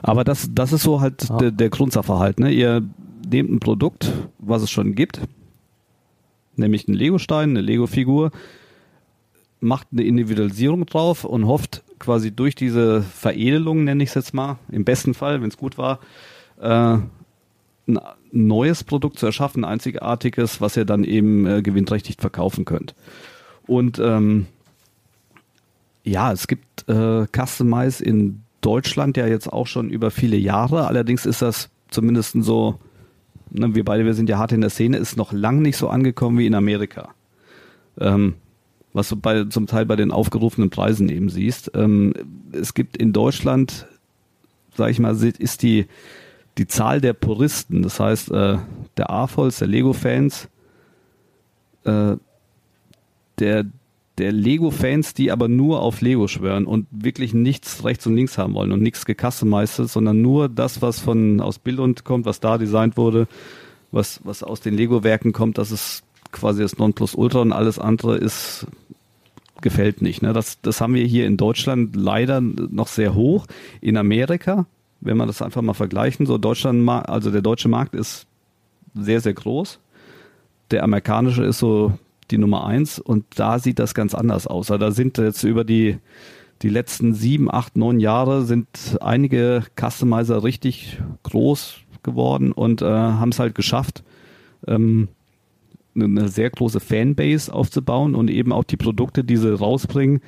Aber 0.00 0.22
das, 0.22 0.48
das 0.54 0.72
ist 0.72 0.84
so 0.84 1.00
halt 1.00 1.28
ja. 1.28 1.38
der, 1.38 1.50
der 1.50 1.70
Grundsachverhalt. 1.70 2.38
Ne? 2.38 2.52
Ihr 2.52 2.82
nehmt 3.28 3.50
ein 3.50 3.58
Produkt, 3.58 4.12
was 4.38 4.62
es 4.62 4.70
schon 4.70 4.94
gibt, 4.94 5.20
nämlich 6.60 6.86
einen 6.86 6.96
Lego-Stein, 6.96 7.50
eine 7.50 7.60
Lego-Figur, 7.60 8.30
macht 9.60 9.88
eine 9.92 10.04
Individualisierung 10.04 10.86
drauf 10.86 11.24
und 11.24 11.46
hofft 11.46 11.82
quasi 11.98 12.30
durch 12.30 12.54
diese 12.54 13.02
Veredelung, 13.02 13.84
nenne 13.84 14.02
ich 14.02 14.10
es 14.10 14.14
jetzt 14.14 14.34
mal, 14.34 14.58
im 14.70 14.84
besten 14.84 15.14
Fall, 15.14 15.42
wenn 15.42 15.48
es 15.48 15.56
gut 15.56 15.76
war, 15.76 16.00
äh, 16.60 16.98
ein 17.88 17.98
neues 18.32 18.84
Produkt 18.84 19.18
zu 19.18 19.26
erschaffen, 19.26 19.64
ein 19.64 19.72
einzigartiges, 19.72 20.60
was 20.60 20.76
ihr 20.76 20.84
dann 20.84 21.04
eben 21.04 21.46
äh, 21.46 21.62
gewinnträchtig 21.62 22.16
verkaufen 22.18 22.64
könnt. 22.64 22.94
Und 23.66 23.98
ähm, 23.98 24.46
ja, 26.04 26.32
es 26.32 26.46
gibt 26.46 26.88
äh, 26.88 27.26
Customize 27.26 28.02
in 28.02 28.42
Deutschland 28.60 29.16
ja 29.16 29.26
jetzt 29.26 29.52
auch 29.52 29.66
schon 29.66 29.90
über 29.90 30.10
viele 30.10 30.36
Jahre. 30.36 30.86
Allerdings 30.86 31.26
ist 31.26 31.42
das 31.42 31.70
zumindest 31.90 32.36
so, 32.42 32.78
ne, 33.50 33.74
wir 33.74 33.84
beide, 33.84 34.04
wir 34.04 34.14
sind 34.14 34.28
ja 34.28 34.38
hart 34.38 34.52
in 34.52 34.60
der 34.60 34.70
Szene, 34.70 34.96
ist 34.96 35.16
noch 35.16 35.32
lang 35.32 35.62
nicht 35.62 35.76
so 35.76 35.88
angekommen 35.88 36.38
wie 36.38 36.46
in 36.46 36.54
Amerika. 36.54 37.14
Ähm, 37.98 38.34
was 38.92 39.08
du 39.08 39.16
bei, 39.16 39.44
zum 39.44 39.66
Teil 39.66 39.86
bei 39.86 39.96
den 39.96 40.10
aufgerufenen 40.10 40.70
Preisen 40.70 41.08
eben 41.08 41.28
siehst. 41.28 41.70
Ähm, 41.74 42.12
es 42.52 42.74
gibt 42.74 42.96
in 42.96 43.12
Deutschland, 43.12 43.86
sag 44.76 44.90
ich 44.90 44.98
mal, 44.98 45.14
ist 45.22 45.62
die, 45.62 45.86
die 46.58 46.66
Zahl 46.66 47.00
der 47.00 47.12
Puristen, 47.12 47.82
das 47.82 48.00
heißt 48.00 48.30
äh, 48.32 48.58
der 48.96 49.10
AFOLs, 49.10 49.58
der 49.58 49.68
Lego-Fans, 49.68 50.48
äh, 51.84 52.16
der, 53.38 53.66
der 54.20 54.32
Lego-Fans, 54.32 55.14
die 55.14 55.32
aber 55.32 55.48
nur 55.48 55.80
auf 55.80 56.00
Lego 56.00 56.28
schwören 56.28 56.66
und 56.66 56.86
wirklich 56.90 57.34
nichts 57.34 57.84
rechts 57.84 58.06
und 58.06 58.14
links 58.14 58.38
haben 58.38 58.54
wollen 58.54 58.70
und 58.70 58.82
nichts 58.82 59.04
gecustomized, 59.06 59.88
sondern 59.88 60.20
nur 60.22 60.48
das, 60.48 60.82
was 60.82 61.00
von 61.00 61.40
aus 61.40 61.58
Billund 61.58 62.04
kommt, 62.04 62.26
was 62.26 62.40
da 62.40 62.58
designt 62.58 62.96
wurde, 62.96 63.26
was, 63.90 64.20
was 64.24 64.42
aus 64.42 64.60
den 64.60 64.74
Lego-Werken 64.74 65.32
kommt, 65.32 65.58
das 65.58 65.72
ist 65.72 66.04
quasi 66.32 66.62
das 66.62 66.78
Nonplusultra 66.78 67.40
und 67.40 67.52
alles 67.52 67.78
andere 67.78 68.16
ist 68.16 68.66
gefällt 69.62 70.00
nicht. 70.00 70.22
Ne? 70.22 70.32
Das, 70.32 70.60
das 70.60 70.80
haben 70.80 70.94
wir 70.94 71.04
hier 71.04 71.26
in 71.26 71.36
Deutschland 71.36 71.96
leider 71.96 72.40
noch 72.40 72.88
sehr 72.88 73.14
hoch. 73.14 73.46
In 73.80 73.96
Amerika, 73.96 74.66
wenn 75.00 75.16
man 75.16 75.26
das 75.26 75.42
einfach 75.42 75.62
mal 75.62 75.74
vergleichen, 75.74 76.26
so 76.26 76.38
Deutschland, 76.38 76.88
also 76.88 77.30
der 77.30 77.42
deutsche 77.42 77.68
Markt 77.68 77.94
ist 77.94 78.26
sehr, 78.94 79.20
sehr 79.20 79.34
groß. 79.34 79.80
Der 80.70 80.84
amerikanische 80.84 81.44
ist 81.44 81.58
so 81.58 81.92
die 82.30 82.38
Nummer 82.38 82.66
eins 82.66 82.98
und 82.98 83.24
da 83.36 83.58
sieht 83.58 83.78
das 83.78 83.94
ganz 83.94 84.14
anders 84.14 84.46
aus. 84.46 84.70
Also 84.70 84.78
da 84.78 84.90
sind 84.90 85.18
jetzt 85.18 85.42
über 85.42 85.64
die, 85.64 85.98
die 86.62 86.68
letzten 86.68 87.14
sieben, 87.14 87.50
acht, 87.50 87.76
neun 87.76 88.00
Jahre 88.00 88.44
sind 88.44 88.98
einige 89.00 89.64
Customizer 89.78 90.42
richtig 90.44 91.00
groß 91.22 91.78
geworden 92.02 92.52
und 92.52 92.82
äh, 92.82 92.86
haben 92.86 93.30
es 93.30 93.38
halt 93.38 93.54
geschafft, 93.54 94.02
ähm, 94.66 95.08
eine 95.94 96.28
sehr 96.28 96.50
große 96.50 96.80
Fanbase 96.80 97.52
aufzubauen 97.52 98.14
und 98.14 98.30
eben 98.30 98.52
auch 98.52 98.64
die 98.64 98.76
Produkte, 98.76 99.24
die 99.24 99.36
sie 99.36 99.54
rausbringen, 99.54 100.22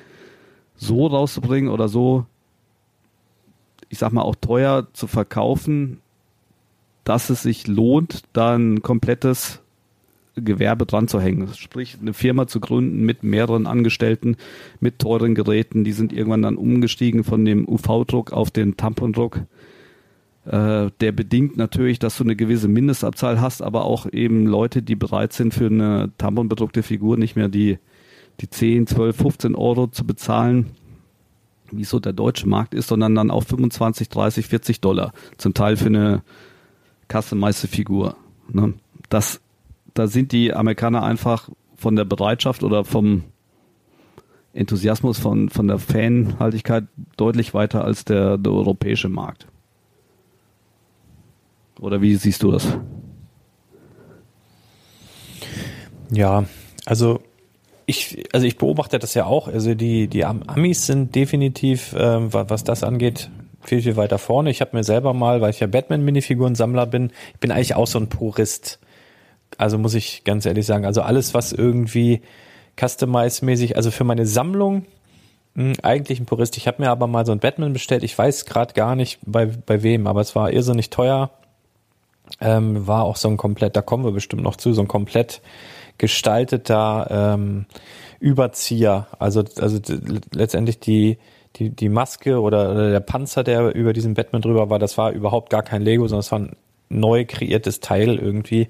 so 0.74 1.06
rauszubringen 1.06 1.70
oder 1.70 1.88
so, 1.88 2.26
ich 3.88 3.98
sag 3.98 4.12
mal, 4.12 4.22
auch 4.22 4.36
teuer 4.36 4.88
zu 4.92 5.06
verkaufen, 5.06 6.00
dass 7.04 7.30
es 7.30 7.42
sich 7.42 7.66
lohnt, 7.66 8.22
da 8.32 8.56
ein 8.56 8.82
komplettes 8.82 9.61
Gewerbe 10.34 10.86
dran 10.86 11.08
zu 11.08 11.20
hängen. 11.20 11.48
Sprich, 11.54 11.98
eine 12.00 12.14
Firma 12.14 12.46
zu 12.46 12.60
gründen 12.60 13.04
mit 13.04 13.22
mehreren 13.22 13.66
Angestellten, 13.66 14.36
mit 14.80 14.98
teuren 14.98 15.34
Geräten. 15.34 15.84
Die 15.84 15.92
sind 15.92 16.12
irgendwann 16.12 16.42
dann 16.42 16.56
umgestiegen 16.56 17.24
von 17.24 17.44
dem 17.44 17.68
UV-Druck 17.68 18.32
auf 18.32 18.50
den 18.50 18.76
Tampondruck. 18.76 19.40
Äh, 20.44 20.90
der 21.00 21.12
bedingt 21.12 21.56
natürlich, 21.56 21.98
dass 21.98 22.16
du 22.16 22.24
eine 22.24 22.34
gewisse 22.34 22.68
Mindestabzahl 22.68 23.40
hast, 23.40 23.62
aber 23.62 23.84
auch 23.84 24.06
eben 24.10 24.46
Leute, 24.46 24.82
die 24.82 24.96
bereit 24.96 25.32
sind 25.32 25.54
für 25.54 25.66
eine 25.66 26.10
tamponbedruckte 26.18 26.82
Figur 26.82 27.16
nicht 27.16 27.36
mehr 27.36 27.48
die, 27.48 27.78
die 28.40 28.48
10, 28.48 28.86
12, 28.86 29.16
15 29.16 29.54
Euro 29.54 29.86
zu 29.86 30.04
bezahlen, 30.04 30.70
wie 31.70 31.84
so 31.84 32.00
der 32.00 32.12
deutsche 32.12 32.48
Markt 32.48 32.74
ist, 32.74 32.88
sondern 32.88 33.14
dann 33.14 33.30
auch 33.30 33.44
25, 33.44 34.08
30, 34.08 34.46
40 34.46 34.80
Dollar, 34.80 35.12
zum 35.36 35.54
Teil 35.54 35.76
für 35.76 35.86
eine 35.86 36.22
customized 37.10 37.70
Figur. 37.70 38.16
Ne? 38.48 38.74
Das 39.10 39.41
da 39.94 40.06
sind 40.06 40.32
die 40.32 40.54
Amerikaner 40.54 41.02
einfach 41.02 41.48
von 41.76 41.96
der 41.96 42.04
Bereitschaft 42.04 42.62
oder 42.62 42.84
vom 42.84 43.24
Enthusiasmus 44.54 45.18
von, 45.18 45.48
von 45.48 45.68
der 45.68 45.78
Fanhaltigkeit 45.78 46.84
deutlich 47.16 47.54
weiter 47.54 47.84
als 47.84 48.04
der, 48.04 48.38
der 48.38 48.52
europäische 48.52 49.08
Markt. 49.08 49.46
Oder 51.80 52.00
wie 52.00 52.14
siehst 52.14 52.42
du 52.42 52.52
das? 52.52 52.78
Ja, 56.10 56.44
also 56.84 57.20
ich, 57.86 58.24
also 58.32 58.46
ich 58.46 58.58
beobachte 58.58 58.98
das 58.98 59.14
ja 59.14 59.24
auch. 59.24 59.48
Also 59.48 59.74
die, 59.74 60.06
die 60.06 60.24
Amis 60.24 60.86
sind 60.86 61.14
definitiv, 61.14 61.94
ähm, 61.98 62.32
was 62.32 62.62
das 62.64 62.84
angeht, 62.84 63.30
viel, 63.62 63.82
viel 63.82 63.96
weiter 63.96 64.18
vorne. 64.18 64.50
Ich 64.50 64.60
habe 64.60 64.76
mir 64.76 64.84
selber 64.84 65.14
mal, 65.14 65.40
weil 65.40 65.50
ich 65.50 65.60
ja 65.60 65.66
Batman-Minifiguren-Sammler 65.66 66.86
bin, 66.86 67.10
ich 67.34 67.40
bin 67.40 67.50
eigentlich 67.50 67.74
auch 67.74 67.86
so 67.86 67.98
ein 67.98 68.08
Purist. 68.08 68.78
Also 69.58 69.78
muss 69.78 69.94
ich 69.94 70.24
ganz 70.24 70.46
ehrlich 70.46 70.66
sagen, 70.66 70.84
also 70.84 71.02
alles, 71.02 71.34
was 71.34 71.52
irgendwie 71.52 72.22
customize-mäßig, 72.76 73.76
also 73.76 73.90
für 73.90 74.04
meine 74.04 74.26
Sammlung 74.26 74.86
hm, 75.54 75.74
eigentlich 75.82 76.18
ein 76.18 76.26
Purist. 76.26 76.56
Ich 76.56 76.66
habe 76.66 76.82
mir 76.82 76.90
aber 76.90 77.06
mal 77.06 77.26
so 77.26 77.32
ein 77.32 77.38
Batman 77.38 77.72
bestellt. 77.72 78.02
Ich 78.02 78.16
weiß 78.16 78.46
gerade 78.46 78.74
gar 78.74 78.96
nicht 78.96 79.18
bei, 79.26 79.46
bei 79.46 79.82
wem, 79.82 80.06
aber 80.06 80.20
es 80.20 80.34
war 80.34 80.52
irrsinnig 80.52 80.90
teuer. 80.90 81.30
Ähm, 82.40 82.86
war 82.86 83.04
auch 83.04 83.16
so 83.16 83.28
ein 83.28 83.36
komplett, 83.36 83.76
da 83.76 83.82
kommen 83.82 84.04
wir 84.04 84.12
bestimmt 84.12 84.42
noch 84.42 84.56
zu, 84.56 84.72
so 84.72 84.80
ein 84.80 84.88
komplett 84.88 85.42
gestalteter 85.98 87.34
ähm, 87.34 87.66
Überzieher. 88.20 89.08
Also, 89.18 89.44
also 89.58 89.78
letztendlich 90.32 90.80
die, 90.80 91.18
die, 91.56 91.70
die 91.70 91.88
Maske 91.90 92.40
oder, 92.40 92.70
oder 92.70 92.90
der 92.90 93.00
Panzer, 93.00 93.44
der 93.44 93.74
über 93.74 93.92
diesen 93.92 94.14
Batman 94.14 94.40
drüber 94.40 94.70
war, 94.70 94.78
das 94.78 94.96
war 94.96 95.12
überhaupt 95.12 95.50
gar 95.50 95.62
kein 95.62 95.82
Lego, 95.82 96.08
sondern 96.08 96.20
es 96.20 96.32
war 96.32 96.38
ein 96.38 96.56
neu 96.88 97.26
kreiertes 97.26 97.80
Teil 97.80 98.18
irgendwie. 98.18 98.68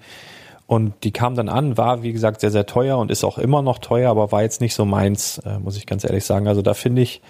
Und 0.66 1.04
die 1.04 1.10
kam 1.10 1.34
dann 1.34 1.48
an, 1.48 1.76
war 1.76 2.02
wie 2.02 2.12
gesagt 2.12 2.40
sehr, 2.40 2.50
sehr 2.50 2.66
teuer 2.66 2.98
und 2.98 3.10
ist 3.10 3.24
auch 3.24 3.38
immer 3.38 3.62
noch 3.62 3.78
teuer, 3.78 4.10
aber 4.10 4.32
war 4.32 4.42
jetzt 4.42 4.60
nicht 4.60 4.74
so 4.74 4.84
meins, 4.84 5.38
äh, 5.38 5.58
muss 5.58 5.76
ich 5.76 5.86
ganz 5.86 6.04
ehrlich 6.04 6.24
sagen. 6.24 6.48
Also 6.48 6.62
da 6.62 6.74
finde 6.74 7.02
ich, 7.02 7.20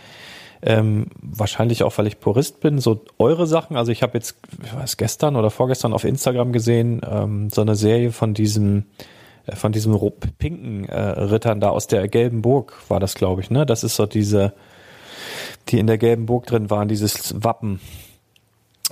ähm, 0.64 1.06
wahrscheinlich 1.20 1.82
auch, 1.82 1.98
weil 1.98 2.06
ich 2.06 2.20
Purist 2.20 2.60
bin, 2.60 2.78
so 2.78 3.04
eure 3.18 3.46
Sachen. 3.46 3.76
Also 3.76 3.90
ich 3.90 4.02
habe 4.02 4.16
jetzt, 4.16 4.36
ich 4.62 4.74
weiß, 4.74 4.96
gestern 4.96 5.34
oder 5.34 5.50
vorgestern 5.50 5.92
auf 5.92 6.04
Instagram 6.04 6.52
gesehen, 6.52 7.00
ähm, 7.08 7.50
so 7.50 7.62
eine 7.62 7.74
Serie 7.74 8.12
von 8.12 8.32
diesem, 8.32 8.84
äh, 9.46 9.56
von 9.56 9.72
diesem 9.72 9.98
pinken 10.38 10.84
äh, 10.84 11.00
Rittern 11.00 11.60
da 11.60 11.70
aus 11.70 11.88
der 11.88 12.06
gelben 12.06 12.42
Burg 12.42 12.74
war 12.88 13.00
das, 13.00 13.16
glaube 13.16 13.40
ich, 13.40 13.50
ne? 13.50 13.66
Das 13.66 13.82
ist 13.82 13.96
so 13.96 14.06
diese, 14.06 14.52
die 15.68 15.80
in 15.80 15.88
der 15.88 15.98
gelben 15.98 16.26
Burg 16.26 16.46
drin 16.46 16.70
waren, 16.70 16.86
dieses 16.86 17.34
Wappen. 17.42 17.80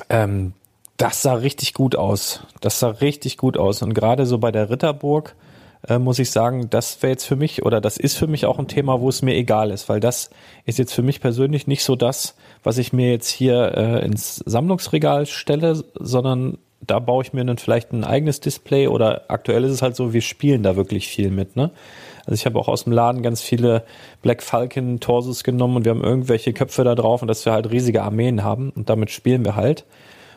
Ähm, 0.08 0.54
das 1.00 1.22
sah 1.22 1.34
richtig 1.34 1.72
gut 1.72 1.96
aus. 1.96 2.40
Das 2.60 2.78
sah 2.78 2.88
richtig 2.88 3.38
gut 3.38 3.56
aus. 3.56 3.80
Und 3.80 3.94
gerade 3.94 4.26
so 4.26 4.36
bei 4.36 4.52
der 4.52 4.68
Ritterburg 4.68 5.34
äh, 5.88 5.98
muss 5.98 6.18
ich 6.18 6.30
sagen, 6.30 6.68
das 6.68 7.02
wäre 7.02 7.12
jetzt 7.12 7.24
für 7.24 7.36
mich 7.36 7.64
oder 7.64 7.80
das 7.80 7.96
ist 7.96 8.18
für 8.18 8.26
mich 8.26 8.44
auch 8.44 8.58
ein 8.58 8.68
Thema, 8.68 9.00
wo 9.00 9.08
es 9.08 9.22
mir 9.22 9.34
egal 9.34 9.70
ist, 9.70 9.88
weil 9.88 10.00
das 10.00 10.28
ist 10.66 10.78
jetzt 10.78 10.92
für 10.92 11.02
mich 11.02 11.22
persönlich 11.22 11.66
nicht 11.66 11.84
so 11.84 11.96
das, 11.96 12.36
was 12.62 12.76
ich 12.76 12.92
mir 12.92 13.10
jetzt 13.10 13.30
hier 13.30 13.72
äh, 13.76 14.04
ins 14.04 14.36
Sammlungsregal 14.44 15.24
stelle, 15.24 15.82
sondern 15.94 16.58
da 16.86 16.98
baue 16.98 17.22
ich 17.22 17.32
mir 17.32 17.44
dann 17.46 17.58
vielleicht 17.58 17.92
ein 17.92 18.04
eigenes 18.04 18.40
Display 18.40 18.86
oder 18.86 19.24
aktuell 19.28 19.64
ist 19.64 19.72
es 19.72 19.82
halt 19.82 19.96
so, 19.96 20.12
wir 20.12 20.22
spielen 20.22 20.62
da 20.62 20.76
wirklich 20.76 21.08
viel 21.08 21.30
mit, 21.30 21.56
ne? 21.56 21.70
Also 22.26 22.34
ich 22.34 22.44
habe 22.44 22.58
auch 22.58 22.68
aus 22.68 22.84
dem 22.84 22.92
Laden 22.92 23.22
ganz 23.22 23.40
viele 23.40 23.84
Black 24.20 24.42
Falcon 24.42 25.00
Torsos 25.00 25.44
genommen 25.44 25.76
und 25.76 25.84
wir 25.86 25.90
haben 25.90 26.04
irgendwelche 26.04 26.52
Köpfe 26.52 26.84
da 26.84 26.94
drauf 26.94 27.22
und 27.22 27.28
dass 27.28 27.46
wir 27.46 27.52
halt 27.52 27.70
riesige 27.70 28.02
Armeen 28.02 28.44
haben 28.44 28.70
und 28.70 28.90
damit 28.90 29.10
spielen 29.10 29.44
wir 29.46 29.56
halt. 29.56 29.86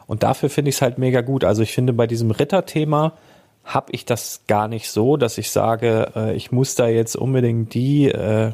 Und 0.07 0.23
dafür 0.23 0.49
finde 0.49 0.69
ich 0.69 0.75
es 0.75 0.81
halt 0.81 0.97
mega 0.97 1.21
gut. 1.21 1.43
Also 1.43 1.61
ich 1.63 1.73
finde 1.73 1.93
bei 1.93 2.07
diesem 2.07 2.31
Ritter-Thema 2.31 3.13
habe 3.63 3.93
ich 3.93 4.05
das 4.05 4.41
gar 4.47 4.67
nicht 4.67 4.89
so, 4.89 5.15
dass 5.15 5.37
ich 5.37 5.49
sage, 5.49 6.11
äh, 6.15 6.35
ich 6.35 6.51
muss 6.51 6.75
da 6.75 6.87
jetzt 6.87 7.15
unbedingt 7.15 7.73
die 7.73 8.09
äh, 8.09 8.51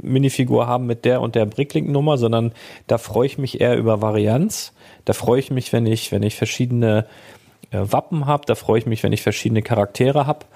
Minifigur 0.00 0.66
haben 0.66 0.86
mit 0.86 1.04
der 1.04 1.20
und 1.20 1.34
der 1.34 1.46
Bricklink-Nummer, 1.46 2.18
sondern 2.18 2.52
da 2.86 2.98
freue 2.98 3.26
ich 3.26 3.38
mich 3.38 3.60
eher 3.60 3.76
über 3.76 4.00
Varianz. 4.00 4.72
Da 5.04 5.12
freue 5.12 5.40
ich 5.40 5.50
mich, 5.50 5.72
wenn 5.72 5.86
ich, 5.86 6.12
wenn 6.12 6.22
ich 6.22 6.36
verschiedene 6.36 7.06
äh, 7.70 7.78
Wappen 7.80 8.26
habe, 8.26 8.44
da 8.46 8.54
freue 8.54 8.78
ich 8.78 8.86
mich, 8.86 9.02
wenn 9.02 9.12
ich 9.12 9.22
verschiedene 9.22 9.62
Charaktere 9.62 10.26
habe. 10.26 10.46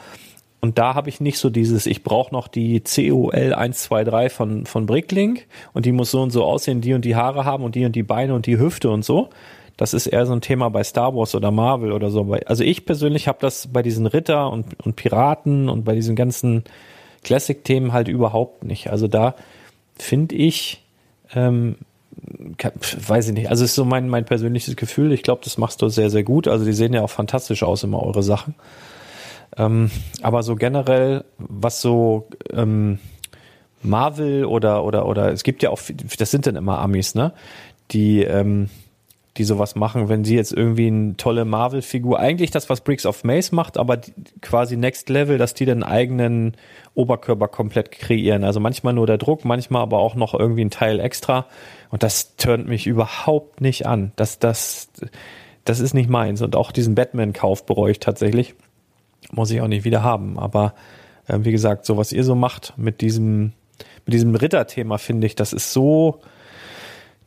Und 0.64 0.78
da 0.78 0.94
habe 0.94 1.08
ich 1.08 1.20
nicht 1.20 1.38
so 1.38 1.50
dieses, 1.50 1.86
ich 1.86 2.04
brauche 2.04 2.32
noch 2.32 2.46
die 2.46 2.80
COL 2.80 3.52
123 3.52 4.32
von, 4.32 4.64
von 4.64 4.86
Bricklink 4.86 5.48
und 5.72 5.86
die 5.86 5.90
muss 5.90 6.12
so 6.12 6.22
und 6.22 6.30
so 6.30 6.44
aussehen, 6.44 6.80
die 6.80 6.94
und 6.94 7.04
die 7.04 7.16
Haare 7.16 7.44
haben 7.44 7.64
und 7.64 7.74
die 7.74 7.84
und 7.84 7.96
die 7.96 8.04
Beine 8.04 8.32
und 8.32 8.46
die 8.46 8.60
Hüfte 8.60 8.88
und 8.88 9.04
so. 9.04 9.28
Das 9.76 9.92
ist 9.92 10.06
eher 10.06 10.24
so 10.24 10.32
ein 10.32 10.40
Thema 10.40 10.68
bei 10.68 10.84
Star 10.84 11.16
Wars 11.16 11.34
oder 11.34 11.50
Marvel 11.50 11.90
oder 11.90 12.10
so. 12.10 12.32
Also 12.46 12.62
ich 12.62 12.86
persönlich 12.86 13.26
habe 13.26 13.38
das 13.40 13.72
bei 13.72 13.82
diesen 13.82 14.06
Ritter 14.06 14.52
und, 14.52 14.80
und 14.84 14.94
Piraten 14.94 15.68
und 15.68 15.84
bei 15.84 15.96
diesen 15.96 16.14
ganzen 16.14 16.62
Classic-Themen 17.24 17.92
halt 17.92 18.06
überhaupt 18.06 18.62
nicht. 18.62 18.88
Also 18.88 19.08
da 19.08 19.34
finde 19.98 20.36
ich, 20.36 20.84
ähm, 21.34 21.74
weiß 23.04 23.26
ich 23.26 23.34
nicht, 23.34 23.50
also 23.50 23.64
ist 23.64 23.74
so 23.74 23.84
mein, 23.84 24.08
mein 24.08 24.26
persönliches 24.26 24.76
Gefühl. 24.76 25.10
Ich 25.10 25.24
glaube, 25.24 25.40
das 25.42 25.58
machst 25.58 25.82
du 25.82 25.88
sehr, 25.88 26.08
sehr 26.08 26.22
gut. 26.22 26.46
Also 26.46 26.64
die 26.64 26.72
sehen 26.72 26.92
ja 26.92 27.02
auch 27.02 27.10
fantastisch 27.10 27.64
aus, 27.64 27.82
immer 27.82 28.00
eure 28.00 28.22
Sachen. 28.22 28.54
Ähm, 29.56 29.90
aber 30.22 30.42
so 30.42 30.56
generell, 30.56 31.24
was 31.38 31.80
so 31.80 32.28
ähm, 32.52 32.98
Marvel 33.82 34.44
oder 34.44 34.84
oder 34.84 35.06
oder 35.06 35.32
es 35.32 35.42
gibt 35.42 35.62
ja 35.62 35.70
auch, 35.70 35.80
das 36.18 36.30
sind 36.30 36.46
dann 36.46 36.56
immer 36.56 36.78
Amis, 36.78 37.14
ne? 37.14 37.32
Die 37.90 38.22
ähm, 38.22 38.68
die 39.38 39.44
sowas 39.44 39.76
machen, 39.76 40.08
wenn 40.10 40.24
sie 40.24 40.36
jetzt 40.36 40.52
irgendwie 40.52 40.88
eine 40.88 41.16
tolle 41.16 41.46
Marvel-Figur, 41.46 42.18
eigentlich 42.18 42.50
das, 42.50 42.68
was 42.68 42.82
Bricks 42.82 43.06
of 43.06 43.24
Maze 43.24 43.54
macht, 43.54 43.78
aber 43.78 43.98
quasi 44.42 44.76
Next 44.76 45.08
Level, 45.08 45.38
dass 45.38 45.54
die 45.54 45.64
den 45.64 45.82
eigenen 45.82 46.54
Oberkörper 46.94 47.48
komplett 47.48 47.92
kreieren. 47.92 48.44
Also 48.44 48.60
manchmal 48.60 48.92
nur 48.92 49.06
der 49.06 49.16
Druck, 49.16 49.46
manchmal 49.46 49.82
aber 49.82 50.00
auch 50.00 50.16
noch 50.16 50.38
irgendwie 50.38 50.64
ein 50.64 50.70
Teil 50.70 51.00
extra. 51.00 51.46
Und 51.90 52.02
das 52.02 52.36
turnt 52.36 52.68
mich 52.68 52.86
überhaupt 52.86 53.62
nicht 53.62 53.86
an. 53.86 54.12
Das, 54.16 54.38
das, 54.38 54.90
das 55.64 55.80
ist 55.80 55.94
nicht 55.94 56.10
meins. 56.10 56.42
Und 56.42 56.54
auch 56.54 56.70
diesen 56.70 56.94
Batman-Kauf 56.94 57.64
bereue 57.64 57.92
ich 57.92 58.00
tatsächlich 58.00 58.54
muss 59.30 59.50
ich 59.50 59.60
auch 59.60 59.68
nicht 59.68 59.84
wieder 59.84 60.02
haben. 60.02 60.38
Aber 60.38 60.74
äh, 61.28 61.38
wie 61.42 61.52
gesagt, 61.52 61.86
so 61.86 61.96
was 61.96 62.12
ihr 62.12 62.24
so 62.24 62.34
macht 62.34 62.74
mit 62.76 63.00
diesem, 63.00 63.52
mit 64.04 64.14
diesem 64.14 64.34
Ritterthema, 64.34 64.98
finde 64.98 65.26
ich, 65.26 65.36
das 65.36 65.52
ist 65.52 65.72
so, 65.72 66.20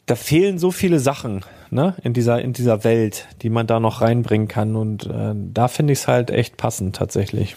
da 0.05 0.15
fehlen 0.15 0.60
so 0.60 0.71
viele 0.71 0.99
Sachen, 0.99 1.43
ne, 1.71 1.95
in 2.03 2.13
dieser, 2.13 2.41
in 2.41 2.53
dieser 2.53 2.84
Welt, 2.84 3.27
die 3.41 3.49
man 3.49 3.67
da 3.67 3.79
noch 3.79 4.01
reinbringen 4.01 4.47
kann. 4.47 4.75
Und 4.75 5.05
äh, 5.08 5.34
da 5.36 5.67
finde 5.67 5.93
ich 5.93 5.99
es 5.99 6.08
halt 6.08 6.29
echt 6.29 6.58
passend 6.58 6.95
tatsächlich. 6.95 7.55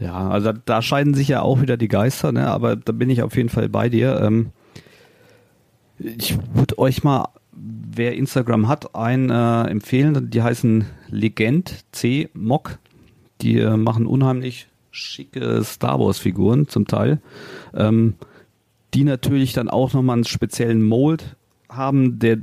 Ja, 0.00 0.28
also 0.30 0.52
da, 0.52 0.82
scheiden 0.82 1.14
sich 1.14 1.28
ja 1.28 1.42
auch 1.42 1.60
wieder 1.60 1.76
die 1.76 1.88
Geister, 1.88 2.32
ne? 2.32 2.48
aber 2.48 2.74
da 2.76 2.92
bin 2.92 3.08
ich 3.08 3.22
auf 3.22 3.36
jeden 3.36 3.50
Fall 3.50 3.68
bei 3.68 3.88
dir. 3.88 4.20
Ähm, 4.20 4.50
ich 5.98 6.36
würde 6.54 6.78
euch 6.78 7.04
mal, 7.04 7.28
wer 7.52 8.14
Instagram 8.14 8.66
hat, 8.66 8.94
einen 8.96 9.30
äh, 9.30 9.70
empfehlen. 9.70 10.30
Die 10.30 10.42
heißen 10.42 10.86
Legend 11.08 11.84
C 11.92 12.30
Mock. 12.34 12.78
Die 13.42 13.58
äh, 13.58 13.76
machen 13.76 14.06
unheimlich 14.06 14.68
schicke 14.90 15.62
Star 15.64 15.98
Wars 15.98 16.18
Figuren 16.18 16.68
zum 16.68 16.86
Teil, 16.86 17.20
ähm, 17.74 18.14
die 18.94 19.04
natürlich 19.04 19.52
dann 19.52 19.70
auch 19.70 19.92
nochmal 19.92 20.14
einen 20.14 20.24
speziellen 20.24 20.82
Mold 20.82 21.36
haben, 21.68 22.18
der 22.18 22.38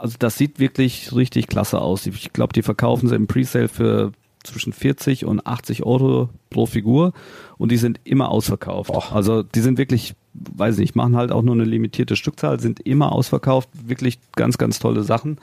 also 0.00 0.16
das 0.18 0.38
sieht 0.38 0.58
wirklich 0.58 1.14
richtig 1.14 1.46
klasse 1.46 1.80
aus. 1.80 2.06
Ich 2.06 2.32
glaube, 2.32 2.54
die 2.54 2.62
verkaufen 2.62 3.08
sie 3.08 3.14
im 3.14 3.26
Presale 3.26 3.68
für 3.68 4.12
zwischen 4.42 4.72
40 4.72 5.26
und 5.26 5.46
80 5.46 5.84
Euro 5.84 6.30
pro 6.48 6.64
Figur 6.64 7.12
und 7.58 7.70
die 7.70 7.76
sind 7.76 8.00
immer 8.04 8.30
ausverkauft. 8.30 8.90
Oh. 8.92 9.02
Also 9.12 9.42
die 9.42 9.60
sind 9.60 9.76
wirklich, 9.76 10.14
weiß 10.32 10.78
nicht, 10.78 10.96
machen 10.96 11.16
halt 11.16 11.30
auch 11.30 11.42
nur 11.42 11.54
eine 11.54 11.64
limitierte 11.64 12.16
Stückzahl, 12.16 12.58
sind 12.58 12.80
immer 12.80 13.12
ausverkauft, 13.12 13.68
wirklich 13.84 14.18
ganz, 14.34 14.56
ganz 14.56 14.78
tolle 14.78 15.02
Sachen. 15.02 15.38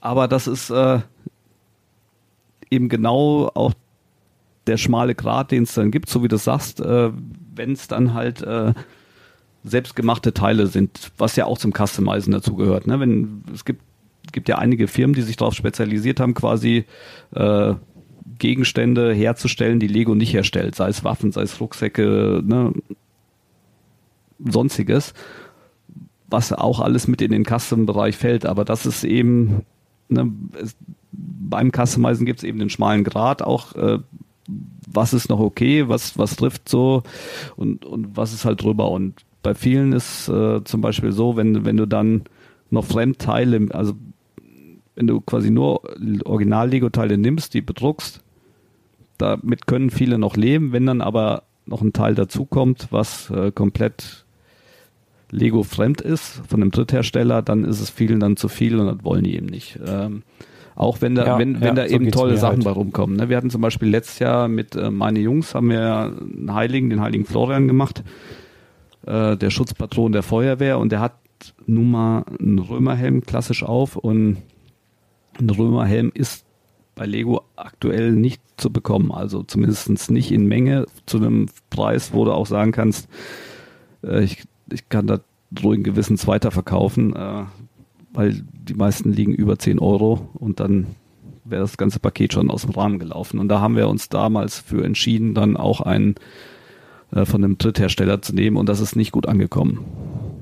Aber 0.00 0.28
das 0.28 0.46
ist 0.46 0.70
äh, 0.70 1.00
eben 2.70 2.88
genau 2.88 3.50
auch 3.54 3.74
der 4.70 4.78
schmale 4.78 5.14
Grat, 5.14 5.50
den 5.50 5.64
es 5.64 5.74
dann 5.74 5.90
gibt, 5.90 6.08
so 6.08 6.22
wie 6.22 6.28
du 6.28 6.38
sagst, 6.38 6.80
äh, 6.80 7.10
wenn 7.54 7.72
es 7.72 7.88
dann 7.88 8.14
halt 8.14 8.40
äh, 8.42 8.72
selbstgemachte 9.64 10.32
Teile 10.32 10.68
sind, 10.68 11.12
was 11.18 11.36
ja 11.36 11.44
auch 11.44 11.58
zum 11.58 11.72
Customizen 11.72 12.32
dazu 12.32 12.54
gehört. 12.54 12.86
Ne? 12.86 12.98
Wenn 13.00 13.42
es 13.52 13.64
gibt 13.64 13.82
gibt 14.32 14.48
ja 14.48 14.58
einige 14.58 14.86
Firmen, 14.86 15.14
die 15.14 15.22
sich 15.22 15.36
darauf 15.36 15.54
spezialisiert 15.54 16.20
haben, 16.20 16.34
quasi 16.34 16.84
äh, 17.34 17.74
Gegenstände 18.38 19.12
herzustellen, 19.12 19.80
die 19.80 19.88
Lego 19.88 20.14
nicht 20.14 20.32
herstellt, 20.32 20.74
sei 20.74 20.88
es 20.88 21.02
Waffen, 21.02 21.32
sei 21.32 21.42
es 21.42 21.60
Rucksäcke, 21.60 22.40
ne, 22.44 22.72
sonstiges, 24.38 25.14
was 26.28 26.52
auch 26.52 26.80
alles 26.80 27.08
mit 27.08 27.22
in 27.22 27.32
den 27.32 27.44
Custom-Bereich 27.44 28.16
fällt. 28.16 28.46
Aber 28.46 28.64
das 28.64 28.86
ist 28.86 29.04
eben, 29.04 29.62
ne, 30.08 30.32
es, 30.62 30.76
beim 31.12 31.72
Customizen 31.72 32.24
gibt 32.24 32.38
es 32.38 32.44
eben 32.44 32.58
den 32.58 32.70
schmalen 32.70 33.04
Grad, 33.04 33.42
auch 33.42 33.74
äh, 33.74 33.98
was 34.92 35.12
ist 35.12 35.28
noch 35.28 35.40
okay, 35.40 35.88
was, 35.88 36.18
was 36.18 36.36
trifft 36.36 36.68
so 36.68 37.02
und, 37.56 37.84
und 37.84 38.16
was 38.16 38.32
ist 38.32 38.44
halt 38.44 38.62
drüber. 38.62 38.90
Und 38.90 39.24
bei 39.42 39.54
vielen 39.54 39.92
ist 39.92 40.28
äh, 40.28 40.62
zum 40.64 40.80
Beispiel 40.80 41.12
so, 41.12 41.36
wenn, 41.36 41.64
wenn 41.64 41.76
du 41.76 41.86
dann 41.86 42.24
noch 42.70 42.84
Fremdteile, 42.84 43.68
also 43.70 43.94
wenn 44.94 45.06
du 45.06 45.20
quasi 45.20 45.50
nur 45.50 45.82
Original-Lego-Teile 46.24 47.16
nimmst, 47.16 47.54
die 47.54 47.62
bedruckst, 47.62 48.22
damit 49.18 49.66
können 49.66 49.90
viele 49.90 50.18
noch 50.18 50.36
leben. 50.36 50.72
Wenn 50.72 50.86
dann 50.86 51.00
aber 51.00 51.44
noch 51.66 51.82
ein 51.82 51.92
Teil 51.92 52.14
dazukommt, 52.14 52.88
was 52.90 53.30
äh, 53.30 53.52
komplett 53.52 54.24
Lego 55.30 55.62
fremd 55.62 56.00
ist 56.00 56.42
von 56.48 56.60
einem 56.60 56.70
Dritthersteller, 56.70 57.42
dann 57.42 57.64
ist 57.64 57.80
es 57.80 57.90
vielen 57.90 58.20
dann 58.20 58.36
zu 58.36 58.48
viel 58.48 58.78
und 58.78 58.86
das 58.86 59.04
wollen 59.04 59.24
die 59.24 59.36
eben 59.36 59.46
nicht. 59.46 59.78
Ähm, 59.86 60.22
auch 60.76 61.00
wenn 61.00 61.14
da, 61.14 61.26
ja, 61.26 61.38
wenn, 61.38 61.60
wenn 61.60 61.68
ja, 61.68 61.74
da 61.74 61.88
so 61.88 61.94
eben 61.94 62.10
tolle 62.10 62.36
Sachen 62.36 62.56
halt. 62.56 62.64
bei 62.64 62.70
rumkommen. 62.70 63.16
Ne? 63.16 63.28
Wir 63.28 63.36
hatten 63.36 63.50
zum 63.50 63.60
Beispiel 63.60 63.88
letztes 63.88 64.18
Jahr 64.18 64.48
mit 64.48 64.76
äh, 64.76 64.90
meine 64.90 65.20
Jungs 65.20 65.54
haben 65.54 65.70
wir 65.70 66.14
einen 66.20 66.54
Heiligen, 66.54 66.90
den 66.90 67.00
Heiligen 67.00 67.24
Florian 67.24 67.68
gemacht, 67.68 68.02
äh, 69.06 69.36
der 69.36 69.50
Schutzpatron 69.50 70.12
der 70.12 70.22
Feuerwehr 70.22 70.78
und 70.78 70.92
der 70.92 71.00
hat 71.00 71.14
nun 71.66 71.90
mal 71.90 72.24
einen 72.38 72.58
Römerhelm 72.58 73.22
klassisch 73.22 73.62
auf 73.62 73.96
und 73.96 74.38
ein 75.38 75.50
Römerhelm 75.50 76.12
ist 76.14 76.44
bei 76.94 77.06
Lego 77.06 77.42
aktuell 77.56 78.12
nicht 78.12 78.42
zu 78.58 78.70
bekommen. 78.70 79.10
Also 79.12 79.42
zumindest 79.42 80.10
nicht 80.10 80.32
in 80.32 80.46
Menge 80.46 80.86
zu 81.06 81.16
einem 81.16 81.46
Preis, 81.70 82.12
wo 82.12 82.24
du 82.24 82.32
auch 82.32 82.46
sagen 82.46 82.72
kannst, 82.72 83.08
äh, 84.02 84.22
ich, 84.22 84.44
ich 84.70 84.88
kann 84.88 85.06
da 85.06 85.20
ruhigen 85.62 85.82
Gewissens 85.82 86.26
weiterverkaufen. 86.26 87.16
Äh, 87.16 87.44
weil 88.12 88.42
die 88.52 88.74
meisten 88.74 89.12
liegen 89.12 89.34
über 89.34 89.58
10 89.58 89.78
Euro 89.78 90.28
und 90.34 90.60
dann 90.60 90.86
wäre 91.44 91.62
das 91.62 91.76
ganze 91.76 92.00
Paket 92.00 92.32
schon 92.32 92.50
aus 92.50 92.62
dem 92.62 92.70
Rahmen 92.70 92.98
gelaufen. 92.98 93.38
Und 93.38 93.48
da 93.48 93.60
haben 93.60 93.76
wir 93.76 93.88
uns 93.88 94.08
damals 94.08 94.58
für 94.58 94.84
entschieden, 94.84 95.34
dann 95.34 95.56
auch 95.56 95.80
einen 95.80 96.16
äh, 97.12 97.24
von 97.24 97.42
einem 97.42 97.58
Dritthersteller 97.58 98.22
zu 98.22 98.34
nehmen 98.34 98.56
und 98.56 98.68
das 98.68 98.80
ist 98.80 98.96
nicht 98.96 99.12
gut 99.12 99.26
angekommen. 99.26 99.84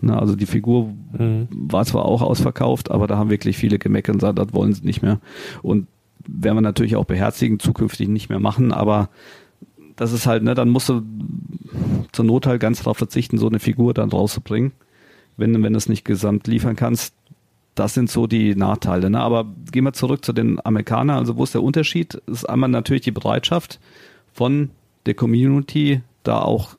Na, 0.01 0.19
also 0.19 0.37
die 0.37 0.47
Figur 0.47 0.95
mhm. 1.19 1.49
war 1.51 1.85
zwar 1.85 2.05
auch 2.05 2.23
ausverkauft, 2.23 2.91
aber 2.91 3.07
da 3.07 3.17
haben 3.17 3.31
wirklich 3.31 3.57
viele 3.57 3.79
gemeckert 3.79 4.15
und 4.15 4.21
gesagt, 4.21 4.39
das 4.39 4.53
wollen 4.53 4.73
sie 4.73 4.85
nicht 4.85 5.03
mehr. 5.03 5.21
Und 5.63 5.87
werden 6.27 6.57
wir 6.57 6.63
natürlich 6.63 6.97
auch 6.97 7.07
beherzigen, 7.07 7.59
zukünftig 7.59 8.09
nicht 8.09 8.29
mehr 8.29 8.39
machen, 8.39 8.73
aber 8.73 9.09
das 9.97 10.13
ist 10.13 10.27
halt, 10.27 10.45
ne, 10.45 10.55
dann 10.55 10.69
musst 10.69 10.89
du 10.89 11.03
zur 12.13 12.25
Not 12.25 12.47
halt 12.47 12.61
ganz 12.61 12.79
darauf 12.79 12.99
verzichten, 12.99 13.39
so 13.39 13.49
eine 13.49 13.59
Figur 13.59 13.95
dann 13.95 14.11
rauszubringen. 14.11 14.73
Wenn, 15.37 15.63
wenn 15.63 15.73
du 15.73 15.77
es 15.77 15.89
nicht 15.89 16.05
gesamt 16.05 16.47
liefern 16.47 16.77
kannst, 16.77 17.15
das 17.79 17.95
sind 17.95 18.11
so 18.11 18.27
die 18.27 18.57
Nachteile. 18.57 19.09
Ne? 19.09 19.21
Aber 19.21 19.47
gehen 19.71 19.85
wir 19.85 19.93
zurück 19.93 20.25
zu 20.25 20.33
den 20.33 20.65
Amerikanern. 20.65 21.19
Also 21.19 21.37
wo 21.37 21.45
ist 21.45 21.55
der 21.55 21.63
Unterschied? 21.63 22.15
Ist 22.27 22.49
einmal 22.49 22.69
natürlich 22.69 23.03
die 23.03 23.13
Bereitschaft 23.13 23.79
von 24.33 24.71
der 25.07 25.15
Community, 25.15 26.03
da 26.25 26.41
auch 26.41 26.77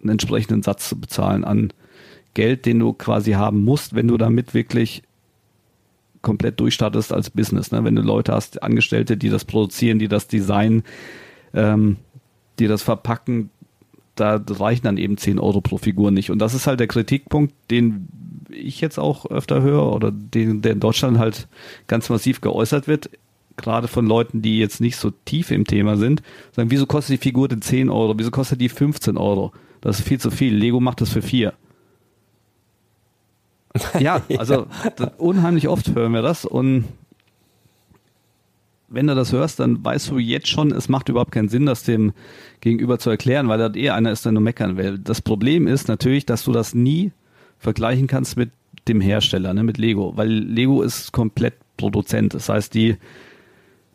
einen 0.00 0.10
entsprechenden 0.10 0.62
Satz 0.62 0.88
zu 0.88 1.00
bezahlen 1.00 1.44
an 1.44 1.72
Geld, 2.34 2.66
den 2.66 2.80
du 2.80 2.92
quasi 2.92 3.32
haben 3.32 3.62
musst, 3.62 3.94
wenn 3.94 4.08
du 4.08 4.16
damit 4.16 4.52
wirklich 4.52 5.02
komplett 6.22 6.58
durchstartest 6.58 7.12
als 7.12 7.30
Business. 7.30 7.70
Ne? 7.70 7.84
Wenn 7.84 7.94
du 7.94 8.02
Leute 8.02 8.32
hast, 8.32 8.62
Angestellte, 8.62 9.16
die 9.16 9.28
das 9.28 9.44
produzieren, 9.44 9.98
die 9.98 10.08
das 10.08 10.26
designen, 10.26 10.82
ähm, 11.54 11.98
die 12.58 12.66
das 12.66 12.82
verpacken, 12.82 13.50
da 14.16 14.42
reichen 14.48 14.84
dann 14.84 14.98
eben 14.98 15.16
10 15.16 15.38
Euro 15.38 15.60
pro 15.60 15.78
Figur 15.78 16.10
nicht. 16.10 16.30
Und 16.30 16.40
das 16.40 16.54
ist 16.54 16.66
halt 16.66 16.80
der 16.80 16.86
Kritikpunkt, 16.88 17.54
den 17.70 18.08
ich 18.54 18.80
jetzt 18.80 18.98
auch 18.98 19.26
öfter 19.26 19.62
höre 19.62 19.92
oder 19.92 20.10
den, 20.10 20.62
der 20.62 20.72
in 20.72 20.80
Deutschland 20.80 21.18
halt 21.18 21.48
ganz 21.86 22.08
massiv 22.08 22.40
geäußert 22.40 22.88
wird, 22.88 23.10
gerade 23.56 23.88
von 23.88 24.06
Leuten, 24.06 24.42
die 24.42 24.58
jetzt 24.58 24.80
nicht 24.80 24.96
so 24.96 25.10
tief 25.24 25.50
im 25.50 25.66
Thema 25.66 25.96
sind, 25.96 26.22
sagen, 26.52 26.70
wieso 26.70 26.86
kostet 26.86 27.14
die 27.14 27.22
Figur 27.22 27.48
denn 27.48 27.62
10 27.62 27.90
Euro, 27.90 28.14
wieso 28.16 28.30
kostet 28.30 28.60
die 28.60 28.68
15 28.68 29.16
Euro? 29.16 29.52
Das 29.80 29.98
ist 29.98 30.06
viel 30.08 30.20
zu 30.20 30.30
viel. 30.30 30.54
Lego 30.54 30.80
macht 30.80 31.00
das 31.00 31.10
für 31.10 31.22
vier. 31.22 31.54
Ja, 33.98 34.20
also 34.36 34.66
unheimlich 35.16 35.66
oft 35.66 35.94
hören 35.94 36.12
wir 36.12 36.20
das 36.20 36.44
und 36.44 36.84
wenn 38.92 39.06
du 39.06 39.14
das 39.14 39.32
hörst, 39.32 39.60
dann 39.60 39.82
weißt 39.82 40.10
du 40.10 40.18
jetzt 40.18 40.48
schon, 40.48 40.70
es 40.72 40.90
macht 40.90 41.08
überhaupt 41.08 41.32
keinen 41.32 41.48
Sinn, 41.48 41.64
das 41.64 41.82
dem 41.82 42.12
Gegenüber 42.60 42.98
zu 42.98 43.08
erklären, 43.08 43.48
weil 43.48 43.58
da 43.58 43.74
eh 43.74 43.90
einer 43.90 44.12
ist, 44.12 44.26
der 44.26 44.32
nur 44.32 44.42
meckern 44.42 44.76
will. 44.76 44.98
Das 44.98 45.22
Problem 45.22 45.66
ist 45.66 45.88
natürlich, 45.88 46.26
dass 46.26 46.44
du 46.44 46.52
das 46.52 46.74
nie 46.74 47.12
vergleichen 47.62 48.08
kannst 48.08 48.36
mit 48.36 48.50
dem 48.88 49.00
Hersteller, 49.00 49.54
ne, 49.54 49.62
mit 49.62 49.78
Lego, 49.78 50.16
weil 50.16 50.28
Lego 50.28 50.82
ist 50.82 51.12
komplett 51.12 51.54
Produzent. 51.76 52.34
Das 52.34 52.48
heißt, 52.48 52.74
die 52.74 52.96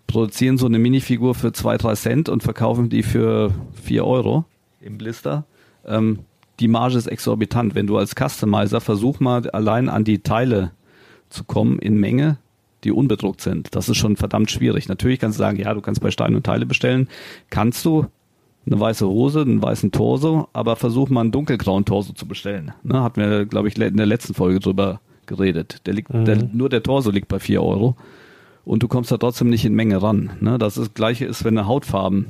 produzieren 0.08 0.58
so 0.58 0.65
eine 0.65 0.80
Minifigur 0.80 1.36
für 1.36 1.51
zwei, 1.51 1.77
drei 1.77 1.93
Cent 1.95 2.30
und 2.30 2.43
verkaufen 2.43 2.89
die 2.89 3.03
für 3.03 3.53
vier 3.73 4.06
Euro 4.06 4.45
im 4.80 4.97
Blister. 4.97 5.45
Ähm, 5.86 6.19
die 6.62 6.69
Marge 6.69 6.97
ist 6.97 7.08
exorbitant. 7.08 7.75
Wenn 7.75 7.88
du 7.88 7.97
als 7.97 8.15
Customizer 8.15 8.80
versuch 8.80 9.19
mal 9.19 9.49
allein 9.51 9.89
an 9.89 10.06
die 10.06 10.19
Teile 10.19 10.71
zu 11.30 11.43
kommen 11.43 11.77
in 11.80 11.97
Menge, 11.97 12.38
die 12.86 12.91
unbedruckt 12.91 13.41
sind. 13.41 13.75
Das 13.75 13.89
ist 13.89 13.97
schon 13.97 14.15
verdammt 14.15 14.49
schwierig. 14.49 14.88
Natürlich 14.88 15.19
kannst 15.19 15.38
du 15.38 15.43
sagen, 15.43 15.60
ja, 15.60 15.73
du 15.73 15.82
kannst 15.82 15.99
bei 15.99 16.10
Stein 16.10 16.36
und 16.36 16.45
Teile 16.45 16.65
bestellen. 16.65 17.10
Kannst 17.49 17.84
du 17.84 18.06
eine 18.67 18.80
weiße 18.80 19.08
Hose, 19.08 19.41
einen 19.41 19.62
weißen 19.62 19.91
Torso, 19.91 20.49
aber 20.53 20.75
versuch 20.75 21.10
mal 21.10 21.21
einen 21.21 21.32
dunkelgrauen 21.32 21.86
Torso 21.86 22.13
zu 22.13 22.27
bestellen. 22.27 22.73
Ne, 22.84 23.01
hatten 23.01 23.21
wir, 23.21 23.45
glaube 23.45 23.67
ich, 23.69 23.77
in 23.77 23.97
der 23.97 24.06
letzten 24.06 24.34
Folge 24.34 24.60
drüber 24.60 24.99
geredet. 25.25 25.82
Der 25.86 25.93
liegt, 25.93 26.13
mhm. 26.13 26.25
der, 26.25 26.43
nur 26.51 26.69
der 26.69 26.84
Torso 26.84 27.12
liegt 27.12 27.27
bei 27.27 27.39
vier 27.39 27.63
Euro 27.63 27.95
und 28.65 28.84
du 28.84 28.88
kommst 28.88 29.12
da 29.12 29.17
trotzdem 29.17 29.49
nicht 29.49 29.65
in 29.65 29.73
Menge 29.73 30.01
ran. 30.01 30.32
Ne, 30.41 30.58
das, 30.58 30.77
ist, 30.77 30.95
gleiche 30.95 31.25
ist, 31.25 31.43
wenn 31.43 31.58
eine 31.58 31.67
Hautfarben 31.67 32.27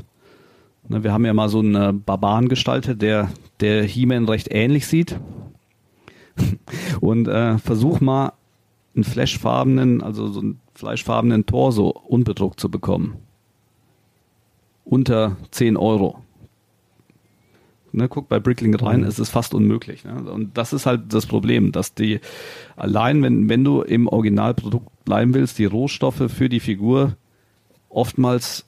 Ne, 0.89 1.03
wir 1.03 1.11
haben 1.11 1.25
ja 1.25 1.33
mal 1.33 1.49
so 1.49 1.59
einen 1.59 1.75
äh, 1.75 1.93
Barbaren 1.93 2.47
gestaltet, 2.47 3.01
der, 3.01 3.29
der 3.59 3.83
He-Man 3.83 4.25
recht 4.25 4.47
ähnlich 4.51 4.87
sieht. 4.87 5.19
Und 7.01 7.27
äh, 7.27 7.57
versuch 7.57 7.99
mal 7.99 8.33
einen 8.95 9.03
flashfarbenen, 9.03 10.01
also 10.01 10.27
so 10.27 10.39
einen 10.39 10.59
fleischfarbenen 10.73 11.45
Torso 11.45 11.89
unbedruckt 11.89 12.59
zu 12.59 12.69
bekommen. 12.69 13.17
Unter 14.85 15.35
10 15.51 15.75
Euro. 15.75 16.19
Ne, 17.93 18.09
guck 18.09 18.27
bei 18.27 18.39
Brickling 18.39 18.75
rein, 18.75 19.01
mhm. 19.01 19.07
es 19.07 19.17
ist 19.17 19.29
fast 19.29 19.53
unmöglich. 19.53 20.03
Ne? 20.03 20.29
Und 20.29 20.57
das 20.57 20.73
ist 20.73 20.85
halt 20.85 21.13
das 21.13 21.25
Problem, 21.25 21.71
dass 21.71 21.93
die 21.93 22.19
allein, 22.75 23.23
wenn, 23.23 23.49
wenn 23.49 23.63
du 23.63 23.81
im 23.81 24.07
Originalprodukt 24.07 25.05
bleiben 25.05 25.33
willst, 25.33 25.57
die 25.57 25.65
Rohstoffe 25.65 26.23
für 26.27 26.49
die 26.49 26.59
Figur 26.59 27.15
oftmals 27.89 28.65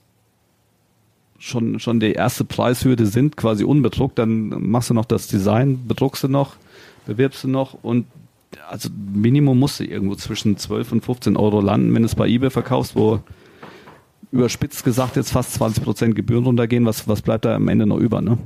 schon, 1.38 1.79
schon 1.79 1.99
die 1.99 2.13
erste 2.13 2.45
Preishürde 2.45 3.05
sind, 3.05 3.38
quasi 3.38 3.63
unbedruckt, 3.63 4.19
dann 4.19 4.49
machst 4.69 4.89
du 4.89 4.93
noch 4.93 5.05
das 5.05 5.27
Design, 5.27 5.88
bedruckst 5.88 6.23
du 6.23 6.27
noch, 6.27 6.55
bewirbst 7.05 7.43
du 7.43 7.47
noch 7.47 7.77
und 7.82 8.05
also 8.67 8.89
Minimum 9.13 9.58
musst 9.60 9.79
du 9.79 9.84
irgendwo 9.84 10.15
zwischen 10.15 10.58
12 10.58 10.91
und 10.93 11.05
15 11.05 11.38
Euro 11.38 11.62
landen, 11.62 11.93
wenn 11.93 12.01
du 12.01 12.08
es 12.08 12.15
bei 12.15 12.27
eBay 12.27 12.49
verkaufst, 12.49 12.95
wo 12.95 13.19
überspitzt 14.32 14.84
gesagt 14.84 15.15
jetzt 15.15 15.32
fast 15.32 15.53
20 15.55 15.84
Prozent 15.84 16.15
Gebühren 16.15 16.45
runtergehen, 16.45 16.86
was, 16.86 17.08
was 17.08 17.21
bleibt 17.21 17.45
da 17.45 17.55
am 17.55 17.67
Ende 17.67 17.86
noch 17.86 17.97
über, 17.97 18.21
ne? 18.21 18.38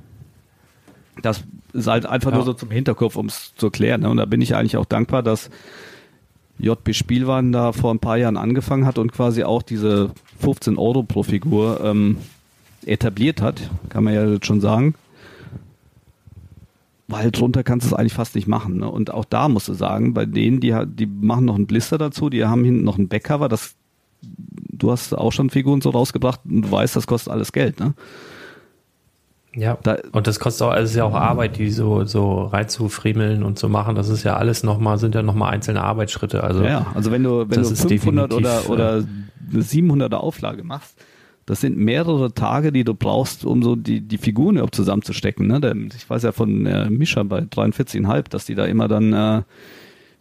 Das 1.22 1.44
ist 1.74 1.88
halt 1.88 2.06
einfach 2.06 2.32
ja. 2.32 2.38
nur 2.38 2.46
so 2.46 2.54
zum 2.54 2.72
Hinterkopf, 2.72 3.16
um 3.16 3.28
es 3.28 3.54
zu 3.56 3.68
erklären. 3.68 4.02
Ne? 4.02 4.10
Und 4.10 4.18
da 4.18 4.26
bin 4.26 4.42
ich 4.42 4.56
eigentlich 4.56 4.78
auch 4.78 4.86
dankbar, 4.86 5.24
dass 5.24 5.50
JB 6.60 6.94
Spielwaren 6.94 7.52
da 7.52 7.72
vor 7.72 7.94
ein 7.94 8.00
paar 8.00 8.18
Jahren 8.18 8.38
angefangen 8.38 8.86
hat 8.86 8.98
und 8.98 9.12
quasi 9.12 9.44
auch 9.44 9.62
diese 9.62 10.12
15 10.40 10.78
Euro 10.78 11.04
pro 11.04 11.24
Figur 11.24 11.82
ähm, 11.84 12.18
etabliert 12.86 13.42
hat, 13.42 13.70
kann 13.90 14.04
man 14.04 14.14
ja 14.14 14.26
jetzt 14.28 14.46
schon 14.46 14.62
sagen. 14.62 14.96
Weil 17.08 17.32
drunter 17.32 17.64
kannst 17.64 17.86
du 17.86 17.90
es 17.90 17.94
eigentlich 17.94 18.14
fast 18.14 18.36
nicht 18.36 18.48
machen. 18.48 18.78
Ne? 18.78 18.90
Und 18.90 19.14
auch 19.14 19.26
da 19.26 19.50
musst 19.50 19.68
du 19.68 19.74
sagen, 19.74 20.14
bei 20.14 20.26
denen, 20.26 20.60
die, 20.60 20.76
die 20.86 21.06
machen 21.06 21.46
noch 21.46 21.56
einen 21.56 21.68
Blister 21.68 21.98
dazu, 21.98 22.30
die 22.30 22.46
haben 22.46 22.64
hinten 22.64 22.84
noch 22.84 22.98
ein 22.98 23.08
Backcover, 23.08 23.50
das 23.50 23.76
du 24.84 24.92
hast 24.92 25.14
auch 25.18 25.32
schon 25.32 25.50
Figuren 25.50 25.82
so 25.82 25.90
rausgebracht 25.90 26.42
und 26.46 26.64
du 26.64 26.72
weißt, 26.72 26.96
das 26.96 27.08
kostet 27.08 27.34
alles 27.34 27.52
Geld, 27.52 27.80
ne? 27.80 27.94
Ja, 29.56 29.78
da, 29.84 29.98
und 30.12 30.26
das 30.26 30.40
kostet 30.40 30.68
auch, 30.68 30.72
also 30.72 30.90
ist 30.90 30.96
ja 30.96 31.04
auch 31.04 31.14
Arbeit, 31.14 31.58
die 31.58 31.70
so, 31.70 32.06
so 32.06 32.46
reinzufriemeln 32.46 33.44
und 33.44 33.60
zu 33.60 33.70
machen. 33.70 33.96
Das 33.96 34.10
ist 34.10 34.24
ja 34.24 34.36
alles 34.36 34.64
nochmal, 34.64 34.98
sind 34.98 35.14
ja 35.14 35.22
nochmal 35.22 35.54
einzelne 35.54 35.84
Arbeitsschritte. 35.84 36.44
Also, 36.44 36.64
ja, 36.64 36.88
also 36.96 37.12
wenn 37.12 37.24
du, 37.24 37.50
wenn 37.50 37.62
du 37.62 37.76
500 37.76 38.34
oder, 38.34 38.70
oder 38.70 39.04
eine 39.52 39.62
700er 39.62 40.16
Auflage 40.16 40.64
machst, 40.64 40.98
das 41.46 41.62
sind 41.62 41.78
mehrere 41.78 42.34
Tage, 42.34 42.72
die 42.72 42.84
du 42.84 42.94
brauchst, 42.94 43.46
um 43.46 43.62
so 43.64 43.76
die, 43.76 44.02
die 44.02 44.18
Figuren 44.18 44.56
überhaupt 44.56 44.76
zusammenzustecken. 44.76 45.48
Ne? 45.48 45.90
Ich 45.96 46.10
weiß 46.10 46.24
ja 46.24 46.32
von 46.32 46.66
äh, 46.66 46.90
Mischa 46.90 47.22
bei 47.24 47.40
43,5, 47.42 48.30
dass 48.30 48.46
die 48.46 48.56
da 48.56 48.66
immer 48.66 48.88
dann 48.88 49.14
äh, 49.14 49.42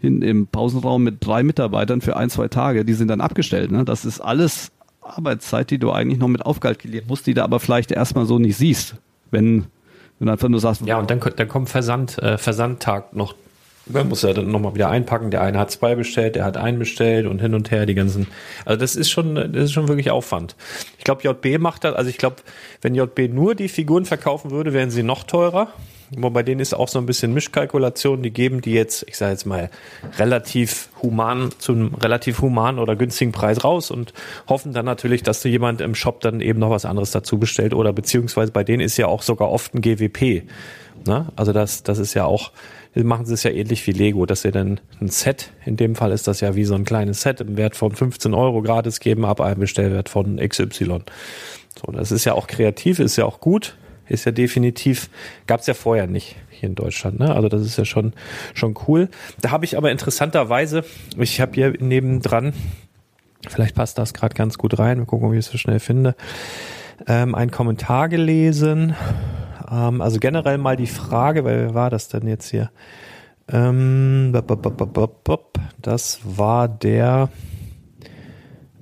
hin 0.00 0.20
im 0.20 0.48
Pausenraum 0.48 1.04
mit 1.04 1.24
drei 1.24 1.44
Mitarbeitern 1.44 2.00
für 2.00 2.16
ein, 2.16 2.28
zwei 2.28 2.48
Tage, 2.48 2.84
die 2.84 2.94
sind 2.94 3.08
dann 3.08 3.20
abgestellt. 3.20 3.70
Ne? 3.70 3.84
Das 3.84 4.04
ist 4.04 4.20
alles 4.20 4.72
Arbeitszeit, 5.00 5.70
die 5.70 5.78
du 5.78 5.92
eigentlich 5.92 6.18
noch 6.18 6.28
mit 6.28 6.44
aufkalkulieren 6.44 7.06
musst, 7.06 7.26
die 7.26 7.34
du 7.34 7.44
aber 7.44 7.60
vielleicht 7.60 7.92
erstmal 7.92 8.26
so 8.26 8.38
nicht 8.40 8.56
siehst, 8.56 8.96
wenn, 9.32 9.64
wenn 10.18 10.26
du 10.26 10.32
einfach 10.32 10.48
nur 10.48 10.60
sagst. 10.60 10.82
Ja, 10.86 10.98
und 10.98 11.10
dann, 11.10 11.20
dann 11.36 11.48
kommt 11.48 11.68
Versand, 11.68 12.18
äh, 12.22 12.38
Versandtag 12.38 13.14
noch 13.14 13.34
man 13.86 14.08
muss 14.08 14.22
ja 14.22 14.32
dann 14.32 14.50
nochmal 14.50 14.74
wieder 14.74 14.90
einpacken. 14.90 15.30
Der 15.30 15.42
eine 15.42 15.58
hat 15.58 15.70
zwei 15.70 15.94
bestellt, 15.94 16.36
der 16.36 16.44
hat 16.44 16.56
einen 16.56 16.78
bestellt 16.78 17.26
und 17.26 17.40
hin 17.40 17.54
und 17.54 17.70
her 17.70 17.86
die 17.86 17.94
ganzen. 17.94 18.26
Also 18.64 18.78
das 18.78 18.96
ist 18.96 19.10
schon, 19.10 19.34
das 19.34 19.64
ist 19.64 19.72
schon 19.72 19.88
wirklich 19.88 20.10
Aufwand. 20.10 20.56
Ich 20.98 21.04
glaube, 21.04 21.22
JB 21.22 21.58
macht 21.60 21.84
das, 21.84 21.94
also 21.94 22.08
ich 22.08 22.18
glaube, 22.18 22.36
wenn 22.80 22.94
JB 22.94 23.32
nur 23.32 23.54
die 23.54 23.68
Figuren 23.68 24.04
verkaufen 24.04 24.50
würde, 24.50 24.72
wären 24.72 24.90
sie 24.90 25.02
noch 25.02 25.24
teurer. 25.24 25.68
Bei 26.14 26.42
denen 26.42 26.60
ist 26.60 26.74
auch 26.74 26.88
so 26.88 26.98
ein 26.98 27.06
bisschen 27.06 27.32
Mischkalkulation, 27.32 28.22
die 28.22 28.32
geben 28.32 28.60
die 28.60 28.72
jetzt, 28.72 29.02
ich 29.08 29.16
sage 29.16 29.32
jetzt 29.32 29.46
mal, 29.46 29.70
relativ 30.18 30.90
human, 31.00 31.50
zu 31.56 31.72
einem 31.72 31.94
relativ 31.94 32.42
humanen 32.42 32.78
oder 32.78 32.96
günstigen 32.96 33.32
Preis 33.32 33.64
raus 33.64 33.90
und 33.90 34.12
hoffen 34.46 34.74
dann 34.74 34.84
natürlich, 34.84 35.22
dass 35.22 35.42
jemand 35.42 35.80
im 35.80 35.94
Shop 35.94 36.20
dann 36.20 36.42
eben 36.42 36.58
noch 36.58 36.68
was 36.68 36.84
anderes 36.84 37.12
dazu 37.12 37.38
bestellt 37.38 37.72
oder 37.72 37.94
beziehungsweise 37.94 38.52
bei 38.52 38.62
denen 38.62 38.82
ist 38.82 38.98
ja 38.98 39.06
auch 39.06 39.22
sogar 39.22 39.50
oft 39.50 39.74
ein 39.74 39.80
GWP. 39.80 40.42
Ne? 41.06 41.28
Also 41.34 41.54
das, 41.54 41.82
das 41.82 41.98
ist 41.98 42.12
ja 42.12 42.26
auch, 42.26 42.52
machen 42.94 43.24
sie 43.24 43.34
es 43.34 43.42
ja 43.42 43.50
ähnlich 43.50 43.86
wie 43.86 43.92
Lego, 43.92 44.26
dass 44.26 44.42
sie 44.42 44.50
dann 44.50 44.80
ein 45.00 45.08
Set, 45.08 45.52
in 45.64 45.76
dem 45.76 45.94
Fall 45.94 46.12
ist 46.12 46.26
das 46.28 46.40
ja 46.40 46.54
wie 46.54 46.64
so 46.64 46.74
ein 46.74 46.84
kleines 46.84 47.22
Set 47.22 47.40
im 47.40 47.56
Wert 47.56 47.74
von 47.74 47.92
15 47.92 48.34
Euro 48.34 48.62
gratis 48.62 49.00
geben, 49.00 49.24
ab 49.24 49.40
einem 49.40 49.60
Bestellwert 49.60 50.08
von 50.08 50.36
XY. 50.36 51.00
So, 51.80 51.92
das 51.92 52.12
ist 52.12 52.24
ja 52.24 52.34
auch 52.34 52.46
kreativ, 52.46 52.98
ist 52.98 53.16
ja 53.16 53.24
auch 53.24 53.40
gut, 53.40 53.76
ist 54.08 54.26
ja 54.26 54.32
definitiv, 54.32 55.08
gab 55.46 55.60
es 55.60 55.66
ja 55.66 55.74
vorher 55.74 56.06
nicht 56.06 56.36
hier 56.50 56.68
in 56.68 56.74
Deutschland. 56.74 57.18
Ne? 57.18 57.34
Also 57.34 57.48
das 57.48 57.62
ist 57.62 57.78
ja 57.78 57.86
schon, 57.86 58.12
schon 58.52 58.74
cool. 58.86 59.08
Da 59.40 59.50
habe 59.50 59.64
ich 59.64 59.78
aber 59.78 59.90
interessanterweise, 59.90 60.84
ich 61.16 61.40
habe 61.40 61.54
hier 61.54 61.72
nebendran, 61.78 62.52
vielleicht 63.48 63.74
passt 63.74 63.96
das 63.96 64.12
gerade 64.12 64.34
ganz 64.34 64.58
gut 64.58 64.78
rein, 64.78 64.98
wir 64.98 65.06
gucken, 65.06 65.28
ob 65.28 65.32
ich 65.32 65.40
es 65.40 65.46
so 65.46 65.56
schnell 65.56 65.80
finde, 65.80 66.14
ähm, 67.06 67.34
einen 67.34 67.50
Kommentar 67.50 68.10
gelesen 68.10 68.94
ähm, 69.72 70.00
also 70.00 70.18
generell 70.20 70.58
mal 70.58 70.76
die 70.76 70.86
Frage, 70.86 71.44
wer 71.44 71.74
war 71.74 71.90
das 71.90 72.08
denn 72.08 72.26
jetzt 72.28 72.50
hier? 72.50 72.70
Ähm, 73.48 74.32
das 75.80 76.20
war 76.24 76.68
der, 76.68 77.28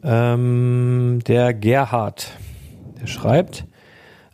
ähm, 0.03 1.21
der 1.27 1.55
Gerhard. 1.55 2.33
Der 3.01 3.07
schreibt, 3.07 3.67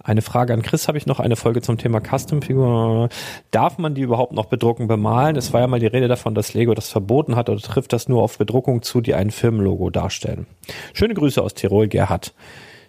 eine 0.02 0.22
Frage 0.22 0.54
an 0.54 0.62
Chris 0.62 0.88
habe 0.88 0.98
ich 0.98 1.06
noch, 1.06 1.20
eine 1.20 1.36
Folge 1.36 1.62
zum 1.62 1.78
Thema 1.78 2.00
Custom-Figur. 2.00 3.08
Darf 3.50 3.78
man 3.78 3.94
die 3.94 4.02
überhaupt 4.02 4.32
noch 4.32 4.46
bedrucken, 4.46 4.86
bemalen? 4.86 5.36
Es 5.36 5.52
war 5.52 5.60
ja 5.60 5.66
mal 5.66 5.80
die 5.80 5.86
Rede 5.86 6.08
davon, 6.08 6.34
dass 6.34 6.54
Lego 6.54 6.74
das 6.74 6.88
verboten 6.88 7.34
hat 7.36 7.48
oder 7.50 7.60
trifft 7.60 7.92
das 7.92 8.08
nur 8.08 8.22
auf 8.22 8.38
Bedruckung 8.38 8.82
zu, 8.82 9.00
die 9.00 9.14
ein 9.14 9.30
Firmenlogo 9.30 9.90
darstellen. 9.90 10.46
Schöne 10.92 11.14
Grüße 11.14 11.42
aus 11.42 11.54
Tirol, 11.54 11.88
Gerhard. 11.88 12.34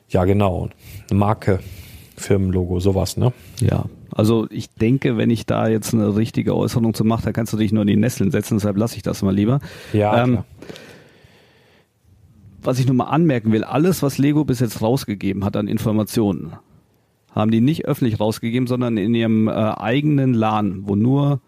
Ja, 0.09 0.25
genau. 0.25 0.69
Marke 1.11 1.59
Firmenlogo, 2.17 2.79
sowas, 2.79 3.17
ne? 3.17 3.31
Ja. 3.59 3.85
Also 4.11 4.47
ich 4.49 4.69
denke, 4.69 5.17
wenn 5.17 5.29
ich 5.29 5.45
da 5.45 5.67
jetzt 5.67 5.93
eine 5.93 6.15
richtige 6.15 6.55
Äußerung 6.55 6.93
zu 6.93 7.03
mache, 7.03 7.25
dann 7.25 7.33
kannst 7.33 7.53
du 7.53 7.57
dich 7.57 7.71
nur 7.71 7.83
in 7.83 7.87
die 7.87 7.95
Nesseln 7.95 8.31
setzen, 8.31 8.57
deshalb 8.57 8.77
lasse 8.77 8.97
ich 8.97 9.03
das 9.03 9.21
mal 9.21 9.33
lieber. 9.33 9.59
Ja. 9.93 10.23
Ähm, 10.23 10.39
was 12.61 12.79
ich 12.79 12.87
nur 12.87 12.95
mal 12.95 13.05
anmerken 13.05 13.51
will, 13.51 13.63
alles, 13.63 14.01
was 14.01 14.17
Lego 14.17 14.43
bis 14.43 14.59
jetzt 14.59 14.81
rausgegeben 14.81 15.45
hat 15.45 15.55
an 15.55 15.67
Informationen, 15.67 16.53
haben 17.33 17.51
die 17.51 17.61
nicht 17.61 17.85
öffentlich 17.85 18.19
rausgegeben, 18.19 18.67
sondern 18.67 18.97
in 18.97 19.13
ihrem 19.13 19.47
äh, 19.47 19.51
eigenen 19.51 20.33
LAN, 20.33 20.83
wo 20.85 20.95
nur 20.95 21.39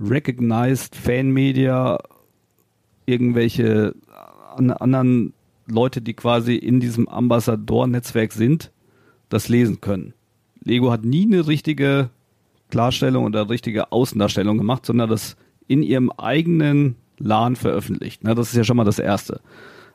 recognized 0.00 0.96
Fanmedia, 0.96 1.98
irgendwelche 3.06 3.94
anderen 4.56 5.32
Leute, 5.68 6.02
die 6.02 6.14
quasi 6.14 6.56
in 6.56 6.80
diesem 6.80 7.08
Ambassador-Netzwerk 7.08 8.32
sind, 8.32 8.71
das 9.32 9.48
lesen 9.48 9.80
können. 9.80 10.14
Lego 10.62 10.92
hat 10.92 11.04
nie 11.04 11.26
eine 11.26 11.46
richtige 11.46 12.10
Klarstellung 12.70 13.24
oder 13.24 13.48
richtige 13.48 13.92
Außendarstellung 13.92 14.58
gemacht, 14.58 14.86
sondern 14.86 15.10
das 15.10 15.36
in 15.68 15.82
ihrem 15.82 16.10
eigenen 16.12 16.96
LAN 17.18 17.56
veröffentlicht. 17.56 18.22
Na, 18.24 18.34
das 18.34 18.50
ist 18.50 18.56
ja 18.56 18.64
schon 18.64 18.76
mal 18.76 18.84
das 18.84 18.98
Erste. 18.98 19.40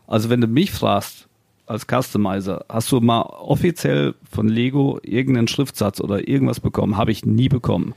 Also 0.08 0.30
wenn 0.30 0.42
du 0.42 0.48
mich 0.48 0.72
fragst, 0.72 1.28
als 1.66 1.86
Customizer, 1.86 2.66
hast 2.70 2.92
du 2.92 3.02
mal 3.02 3.24
offiziell 3.24 4.16
von 4.30 4.48
Lego 4.48 5.00
irgendeinen 5.04 5.50
Schriftsatz 5.50 6.00
oder 6.00 6.28
irgendwas 6.28 6.62
bekommen? 6.62 6.96
Habe 6.96 7.12
ich 7.12 7.26
nie 7.26 7.50
bekommen. 7.50 7.94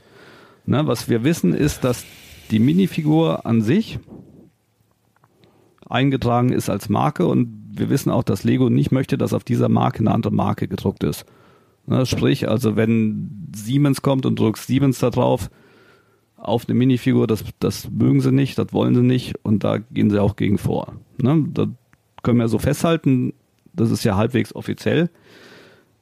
Na, 0.65 0.85
was 0.87 1.09
wir 1.09 1.23
wissen 1.23 1.53
ist, 1.53 1.83
dass 1.83 2.05
die 2.51 2.59
Minifigur 2.59 3.45
an 3.45 3.61
sich 3.61 3.97
eingetragen 5.89 6.51
ist 6.51 6.69
als 6.69 6.89
Marke 6.89 7.25
und 7.25 7.60
wir 7.81 7.89
wissen 7.89 8.11
auch, 8.11 8.23
dass 8.23 8.43
Lego 8.43 8.69
nicht 8.69 8.91
möchte, 8.91 9.17
dass 9.17 9.33
auf 9.33 9.43
dieser 9.43 9.67
Marke 9.67 9.99
eine 9.99 10.11
andere 10.11 10.31
Marke 10.31 10.67
gedruckt 10.67 11.03
ist. 11.03 11.25
Na, 11.87 12.05
sprich, 12.05 12.47
also 12.47 12.75
wenn 12.75 13.49
Siemens 13.55 14.03
kommt 14.03 14.27
und 14.27 14.37
drückt 14.37 14.59
Siemens 14.59 14.99
da 14.99 15.09
drauf, 15.09 15.49
auf 16.37 16.67
eine 16.67 16.77
Minifigur, 16.77 17.25
das, 17.25 17.43
das 17.59 17.89
mögen 17.89 18.21
sie 18.21 18.31
nicht, 18.31 18.57
das 18.59 18.71
wollen 18.71 18.93
sie 18.93 19.01
nicht 19.01 19.33
und 19.43 19.63
da 19.63 19.79
gehen 19.79 20.11
sie 20.11 20.21
auch 20.21 20.35
gegen 20.35 20.59
vor. 20.59 20.93
Ne? 21.17 21.43
Da 21.51 21.67
können 22.21 22.37
wir 22.37 22.47
so 22.47 22.59
festhalten, 22.59 23.33
das 23.73 23.89
ist 23.89 24.03
ja 24.03 24.15
halbwegs 24.15 24.53
offiziell. 24.55 25.09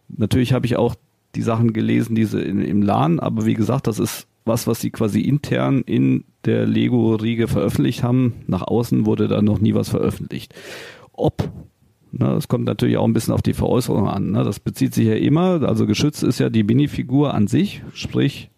Natürlich 0.10 0.52
habe 0.52 0.66
ich 0.66 0.76
auch 0.76 0.96
die 1.36 1.42
Sachen 1.42 1.72
gelesen, 1.72 2.14
diese 2.14 2.42
in, 2.42 2.62
im 2.62 2.82
LAN, 2.82 3.22
aber 3.22 3.46
wie 3.46 3.54
gesagt, 3.54 3.88
das 3.88 4.00
ist 4.00 4.28
was, 4.46 4.68
was 4.68 4.82
sie 4.82 4.92
quasi 4.92 5.22
intern 5.22 5.82
in 5.86 6.26
der 6.44 6.66
Lego-Riege 6.66 7.48
veröffentlicht 7.48 8.04
haben. 8.04 8.34
Nach 8.48 8.64
außen 8.64 9.06
wurde 9.06 9.30
da 9.30 9.42
noch 9.42 9.60
nie 9.60 9.74
was 9.74 9.90
veröffentlicht. 9.90 10.54
Ob, 11.14 11.52
ne, 12.12 12.26
das 12.26 12.48
kommt 12.48 12.66
natürlich 12.66 12.98
auch 12.98 13.06
ein 13.06 13.14
bisschen 13.14 13.34
auf 13.34 13.42
die 13.42 13.54
Veräußerung 13.54 14.08
an. 14.08 14.32
Ne, 14.32 14.44
das 14.44 14.60
bezieht 14.60 14.94
sich 14.94 15.08
ja 15.08 15.16
immer, 15.16 15.64
also 15.64 15.86
geschützt 15.86 16.24
ist 16.24 16.40
ja 16.40 16.50
die 16.50 16.64
Minifigur 16.64 17.34
an 17.34 17.48
sich, 17.48 17.82
sprich 17.94 18.50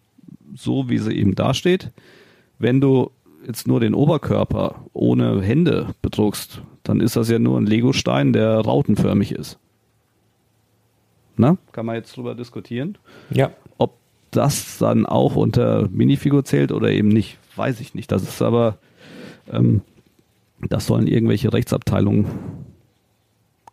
so, 0.54 0.88
wie 0.88 0.98
sie 0.98 1.12
eben 1.12 1.34
dasteht. 1.34 1.90
Wenn 2.58 2.80
du 2.80 3.10
jetzt 3.46 3.66
nur 3.66 3.80
den 3.80 3.94
Oberkörper 3.94 4.86
ohne 4.92 5.42
Hände 5.42 5.94
bedruckst, 6.02 6.62
dann 6.82 7.00
ist 7.00 7.16
das 7.16 7.28
ja 7.28 7.38
nur 7.38 7.58
ein 7.58 7.66
Legostein, 7.66 8.32
der 8.32 8.60
rautenförmig 8.60 9.32
ist. 9.32 9.58
Na, 11.36 11.56
kann 11.72 11.86
man 11.86 11.96
jetzt 11.96 12.16
drüber 12.16 12.34
diskutieren. 12.34 12.98
Ja. 13.30 13.50
Ob 13.78 13.96
das 14.30 14.78
dann 14.78 15.06
auch 15.06 15.36
unter 15.36 15.88
Minifigur 15.88 16.44
zählt 16.44 16.72
oder 16.72 16.90
eben 16.90 17.08
nicht, 17.08 17.38
weiß 17.56 17.80
ich 17.80 17.94
nicht. 17.94 18.12
Das 18.12 18.22
ist 18.22 18.42
aber, 18.42 18.78
ähm, 19.50 19.80
das 20.68 20.86
sollen 20.86 21.06
irgendwelche 21.06 21.52
Rechtsabteilungen 21.52 22.26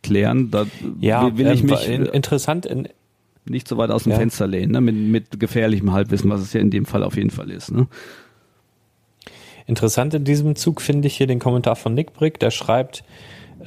klären. 0.04 0.52
Da 0.52 0.66
Ja, 1.00 1.38
will 1.38 1.48
ich 1.52 1.62
ähm, 1.62 1.66
mich 1.68 1.88
in, 1.90 2.06
interessant 2.06 2.66
in, 2.66 2.88
nicht 3.46 3.68
so 3.68 3.78
weit 3.78 3.90
aus 3.92 4.04
dem 4.04 4.12
Ja. 4.12 4.18
Fenster 4.20 4.48
lehnen, 4.48 4.72
ne? 4.74 4.82
mit, 4.82 4.96
mit 4.96 5.40
gefährlichem 5.40 5.92
Halbwissen, 5.92 6.30
was 6.30 6.42
es 6.42 6.54
ja 6.54 6.62
in 6.62 6.70
dem 6.72 6.86
Fall 6.86 7.04
auf 7.04 7.16
jeden 7.18 7.32
Fall 7.32 7.50
ist. 7.52 7.72
Ne? 7.72 7.88
Interessant 9.68 10.14
in 10.14 10.24
diesem 10.24 10.56
Zug 10.56 10.82
finde 10.82 11.08
ich 11.08 11.16
hier 11.18 11.28
den 11.28 11.40
Kommentar 11.40 11.76
von 11.76 11.94
Nick 11.94 12.14
Brick, 12.14 12.40
der 12.40 12.50
schreibt, 12.50 13.04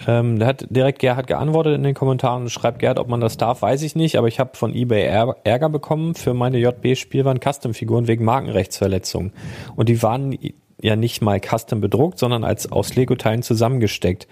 ähm, 0.09 0.39
der 0.39 0.49
hat 0.49 0.67
direkt 0.71 0.99
Gerhard 0.99 1.27
geantwortet 1.29 1.75
in 1.77 1.83
den 1.85 1.95
Kommentaren 1.95 2.43
und 2.45 2.51
schreibt, 2.51 2.81
Gerhard, 2.81 2.99
ob 2.99 3.09
man 3.09 3.21
das 3.21 3.37
darf, 3.37 3.63
weiß 3.63 3.83
ich 3.83 3.95
nicht, 3.95 4.17
aber 4.17 4.27
ich 4.27 4.41
habe 4.41 4.57
von 4.57 4.75
eBay 4.75 5.07
Är- 5.07 5.37
Ärger 5.45 5.69
bekommen 5.69 6.15
für 6.15 6.35
meine 6.35 6.59
JB-Spielwaren 6.59 7.41
Custom-Figuren 7.41 8.09
wegen 8.09 8.25
Markenrechtsverletzungen. 8.25 9.33
Und 9.77 9.89
die 9.89 10.03
waren 10.03 10.37
ja 10.83 10.97
nicht 10.97 11.23
mal 11.23 11.41
custom 11.41 11.81
bedruckt, 11.81 12.19
sondern 12.19 12.45
als 12.45 12.71
aus 12.71 12.95
Lego-Teilen 12.95 13.43
zusammengesteckt. 13.43 14.27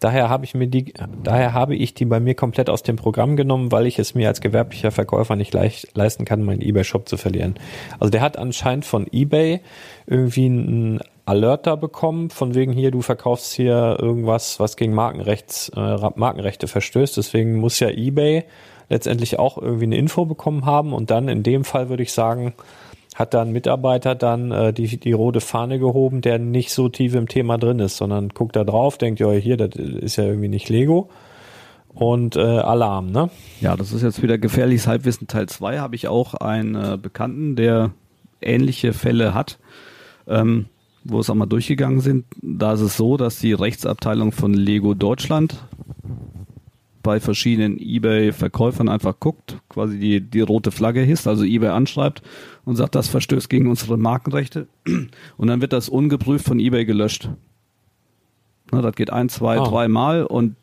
Daher 0.00 0.28
habe 0.28 0.44
ich 0.44 0.54
mir 0.54 0.68
die, 0.68 0.94
daher 1.22 1.52
habe 1.52 1.74
ich 1.74 1.94
die 1.94 2.04
bei 2.04 2.20
mir 2.20 2.34
komplett 2.34 2.70
aus 2.70 2.82
dem 2.82 2.96
Programm 2.96 3.36
genommen, 3.36 3.72
weil 3.72 3.86
ich 3.86 3.98
es 3.98 4.14
mir 4.14 4.28
als 4.28 4.40
gewerblicher 4.40 4.92
Verkäufer 4.92 5.36
nicht 5.36 5.52
leicht 5.52 5.96
leisten 5.96 6.24
kann, 6.24 6.44
meinen 6.44 6.62
eBay-Shop 6.62 7.08
zu 7.08 7.16
verlieren. 7.16 7.56
Also 7.98 8.10
der 8.10 8.20
hat 8.20 8.38
anscheinend 8.38 8.84
von 8.84 9.06
eBay 9.10 9.60
irgendwie 10.06 10.46
einen 10.46 11.00
Alert 11.26 11.66
da 11.66 11.74
bekommen, 11.74 12.30
von 12.30 12.54
wegen 12.54 12.72
hier, 12.72 12.92
du 12.92 13.02
verkaufst 13.02 13.52
hier 13.52 13.96
irgendwas, 14.00 14.60
was 14.60 14.76
gegen 14.76 14.94
Markenrechts, 14.94 15.70
äh, 15.74 16.10
Markenrechte 16.14 16.68
verstößt. 16.68 17.16
Deswegen 17.16 17.56
muss 17.56 17.80
ja 17.80 17.88
eBay 17.88 18.44
letztendlich 18.88 19.40
auch 19.40 19.58
irgendwie 19.58 19.86
eine 19.86 19.96
Info 19.96 20.24
bekommen 20.24 20.64
haben 20.64 20.92
und 20.92 21.10
dann 21.10 21.28
in 21.28 21.42
dem 21.42 21.64
Fall 21.64 21.88
würde 21.88 22.04
ich 22.04 22.12
sagen, 22.12 22.54
hat 23.16 23.32
da 23.32 23.40
ein 23.40 23.50
Mitarbeiter 23.50 24.14
dann 24.14 24.52
äh, 24.52 24.72
die, 24.74 25.00
die 25.00 25.12
rote 25.12 25.40
Fahne 25.40 25.78
gehoben, 25.78 26.20
der 26.20 26.38
nicht 26.38 26.70
so 26.70 26.90
tief 26.90 27.14
im 27.14 27.28
Thema 27.28 27.56
drin 27.56 27.78
ist, 27.78 27.96
sondern 27.96 28.28
guckt 28.28 28.54
da 28.56 28.62
drauf, 28.62 28.98
denkt, 28.98 29.20
ja, 29.20 29.30
hier, 29.32 29.56
das 29.56 29.74
ist 29.74 30.16
ja 30.16 30.24
irgendwie 30.24 30.48
nicht 30.48 30.68
Lego. 30.68 31.08
Und 31.94 32.36
äh, 32.36 32.40
Alarm, 32.40 33.10
ne? 33.10 33.30
Ja, 33.62 33.74
das 33.74 33.92
ist 33.92 34.02
jetzt 34.02 34.22
wieder 34.22 34.36
gefährliches 34.36 34.86
Halbwissen 34.86 35.28
Teil 35.28 35.48
2. 35.48 35.78
Habe 35.78 35.96
ich 35.96 36.08
auch 36.08 36.34
einen 36.34 36.74
äh, 36.74 36.98
Bekannten, 37.00 37.56
der 37.56 37.92
ähnliche 38.42 38.92
Fälle 38.92 39.32
hat, 39.32 39.58
ähm, 40.28 40.66
wo 41.02 41.18
es 41.20 41.30
auch 41.30 41.34
mal 41.34 41.46
durchgegangen 41.46 42.00
sind. 42.00 42.26
Da 42.42 42.74
ist 42.74 42.82
es 42.82 42.98
so, 42.98 43.16
dass 43.16 43.38
die 43.38 43.54
Rechtsabteilung 43.54 44.32
von 44.32 44.52
Lego 44.52 44.92
Deutschland 44.92 45.56
bei 47.06 47.20
verschiedenen 47.20 47.78
eBay-Verkäufern 47.78 48.88
einfach 48.88 49.20
guckt, 49.20 49.58
quasi 49.68 49.96
die, 49.96 50.20
die 50.20 50.40
rote 50.40 50.72
Flagge 50.72 51.02
hisst, 51.02 51.28
also 51.28 51.44
eBay 51.44 51.68
anschreibt 51.68 52.20
und 52.64 52.74
sagt, 52.74 52.96
das 52.96 53.06
verstößt 53.06 53.48
gegen 53.48 53.70
unsere 53.70 53.96
Markenrechte. 53.96 54.66
Und 55.36 55.46
dann 55.46 55.60
wird 55.60 55.72
das 55.72 55.88
ungeprüft 55.88 56.44
von 56.46 56.58
eBay 56.58 56.84
gelöscht. 56.84 57.30
Na, 58.72 58.82
das 58.82 58.96
geht 58.96 59.12
ein, 59.12 59.28
zwei, 59.28 59.60
Ah. 59.60 59.64
drei 59.68 59.86
Mal 59.86 60.24
und 60.24 60.56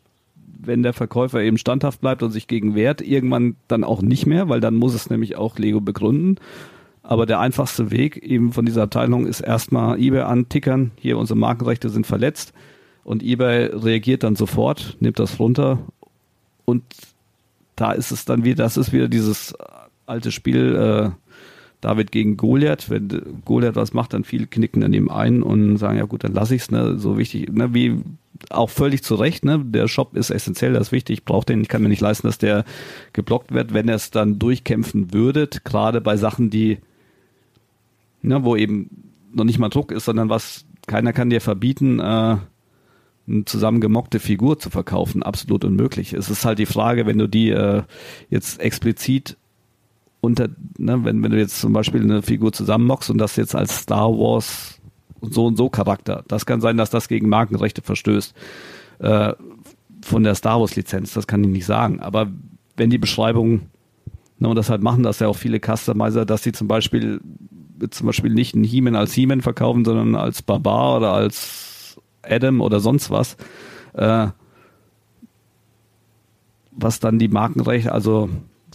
wenn 0.66 0.82
der 0.82 0.92
Verkäufer 0.92 1.40
eben 1.40 1.56
standhaft 1.56 2.02
bleibt 2.02 2.22
und 2.22 2.30
sich 2.30 2.46
gegen 2.46 2.74
wehrt, 2.74 3.00
irgendwann 3.00 3.56
dann 3.66 3.82
auch 3.82 4.02
nicht 4.02 4.26
mehr, 4.26 4.50
weil 4.50 4.60
dann 4.60 4.74
muss 4.74 4.92
es 4.92 5.08
nämlich 5.08 5.36
auch 5.36 5.58
Lego 5.58 5.80
begründen. 5.80 6.36
Aber 7.02 7.24
der 7.24 7.40
einfachste 7.40 7.90
Weg 7.90 8.18
eben 8.18 8.52
von 8.52 8.66
dieser 8.66 8.82
Abteilung 8.82 9.26
ist 9.26 9.40
erstmal 9.40 9.98
eBay 9.98 10.20
antickern, 10.22 10.90
hier 10.96 11.16
unsere 11.16 11.38
Markenrechte 11.38 11.88
sind 11.88 12.06
verletzt 12.06 12.52
und 13.02 13.22
eBay 13.22 13.66
reagiert 13.66 14.22
dann 14.22 14.36
sofort, 14.36 14.98
nimmt 15.00 15.18
das 15.18 15.38
runter 15.38 15.78
und 16.64 16.82
da 17.76 17.92
ist 17.92 18.10
es 18.10 18.24
dann 18.24 18.44
wieder, 18.44 18.64
das 18.64 18.76
ist 18.76 18.92
wieder 18.92 19.08
dieses 19.08 19.54
alte 20.06 20.30
Spiel 20.30 20.76
äh, 20.76 21.10
David 21.80 22.12
gegen 22.12 22.36
Goliath. 22.36 22.88
Wenn 22.88 23.10
äh, 23.10 23.20
Goliath 23.44 23.76
was 23.76 23.92
macht, 23.92 24.14
dann 24.14 24.24
viele 24.24 24.46
knicken 24.46 24.80
daneben 24.80 25.10
ein 25.10 25.42
und 25.42 25.76
sagen, 25.76 25.98
ja 25.98 26.04
gut, 26.04 26.24
dann 26.24 26.32
lass 26.32 26.50
ich's, 26.50 26.70
ne, 26.70 26.98
so 26.98 27.18
wichtig, 27.18 27.52
ne, 27.52 27.74
wie 27.74 28.00
auch 28.50 28.70
völlig 28.70 29.02
zu 29.02 29.14
Recht, 29.14 29.44
ne, 29.44 29.62
der 29.64 29.88
Shop 29.88 30.16
ist 30.16 30.30
essentiell, 30.30 30.72
das 30.72 30.88
ist 30.88 30.92
wichtig, 30.92 31.18
ich 31.18 31.24
brauche 31.24 31.46
den, 31.46 31.62
ich 31.62 31.68
kann 31.68 31.82
mir 31.82 31.88
nicht 31.88 32.00
leisten, 32.00 32.26
dass 32.26 32.38
der 32.38 32.64
geblockt 33.12 33.52
wird, 33.52 33.74
wenn 33.74 33.88
er 33.88 33.96
es 33.96 34.10
dann 34.10 34.38
durchkämpfen 34.38 35.12
würdet, 35.12 35.64
gerade 35.64 36.00
bei 36.00 36.16
Sachen, 36.16 36.50
die, 36.50 36.78
ne, 38.22 38.44
wo 38.44 38.56
eben 38.56 38.90
noch 39.32 39.44
nicht 39.44 39.58
mal 39.58 39.68
Druck 39.68 39.92
ist, 39.92 40.04
sondern 40.04 40.28
was, 40.28 40.64
keiner 40.86 41.12
kann 41.12 41.30
dir 41.30 41.40
verbieten, 41.40 42.00
äh, 42.00 42.36
eine 43.26 43.44
zusammengemockte 43.44 44.20
Figur 44.20 44.58
zu 44.58 44.70
verkaufen, 44.70 45.22
absolut 45.22 45.64
unmöglich. 45.64 46.12
Es 46.12 46.28
ist 46.28 46.44
halt 46.44 46.58
die 46.58 46.66
Frage, 46.66 47.06
wenn 47.06 47.18
du 47.18 47.28
die 47.28 47.50
äh, 47.50 47.82
jetzt 48.28 48.60
explizit 48.60 49.36
unter, 50.20 50.48
ne, 50.78 51.04
wenn, 51.04 51.22
wenn 51.22 51.30
du 51.30 51.38
jetzt 51.38 51.60
zum 51.60 51.72
Beispiel 51.72 52.02
eine 52.02 52.22
Figur 52.22 52.52
zusammenmockst 52.52 53.10
und 53.10 53.18
das 53.18 53.36
jetzt 53.36 53.54
als 53.54 53.78
Star 53.78 54.10
Wars 54.10 54.80
und 55.20 55.34
so 55.34 55.46
und 55.46 55.56
so 55.56 55.68
Charakter, 55.68 56.24
das 56.28 56.46
kann 56.46 56.60
sein, 56.60 56.76
dass 56.76 56.90
das 56.90 57.08
gegen 57.08 57.28
Markenrechte 57.28 57.82
verstößt. 57.82 58.34
Äh, 59.00 59.32
von 60.02 60.22
der 60.22 60.34
Star 60.34 60.60
Wars 60.60 60.76
Lizenz, 60.76 61.14
das 61.14 61.26
kann 61.26 61.42
ich 61.44 61.50
nicht 61.50 61.66
sagen. 61.66 62.00
Aber 62.00 62.30
wenn 62.76 62.90
die 62.90 62.98
Beschreibung, 62.98 63.62
ne, 64.38 64.48
und 64.48 64.56
das 64.56 64.68
halt 64.68 64.82
machen 64.82 65.02
das 65.02 65.18
ja 65.18 65.28
auch 65.28 65.36
viele 65.36 65.60
Customizer, 65.60 66.26
dass 66.26 66.42
sie 66.42 66.52
zum 66.52 66.68
Beispiel 66.68 67.20
zum 67.90 68.06
Beispiel 68.06 68.32
nicht 68.32 68.54
einen 68.54 68.64
He-Man 68.64 68.94
als 68.94 69.12
He-Man 69.14 69.40
verkaufen, 69.40 69.84
sondern 69.84 70.14
als 70.14 70.42
Barbar 70.42 70.98
oder 70.98 71.12
als 71.12 71.73
Adam 72.28 72.60
oder 72.60 72.80
sonst 72.80 73.10
was, 73.10 73.36
äh, 73.94 74.28
was 76.72 77.00
dann 77.00 77.18
die 77.18 77.28
Markenrechte, 77.28 77.92
also 77.92 78.28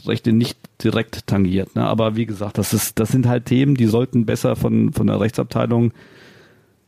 Rechte 0.05 0.31
nicht 0.31 0.57
direkt 0.83 1.27
tangiert. 1.27 1.75
Ne? 1.75 1.85
Aber 1.85 2.15
wie 2.15 2.25
gesagt, 2.25 2.57
das 2.57 2.73
ist, 2.73 2.99
das 2.99 3.09
sind 3.09 3.27
halt 3.27 3.45
Themen, 3.45 3.75
die 3.75 3.87
sollten 3.87 4.25
besser 4.25 4.55
von, 4.55 4.93
von 4.93 5.07
der 5.07 5.19
Rechtsabteilung 5.19 5.91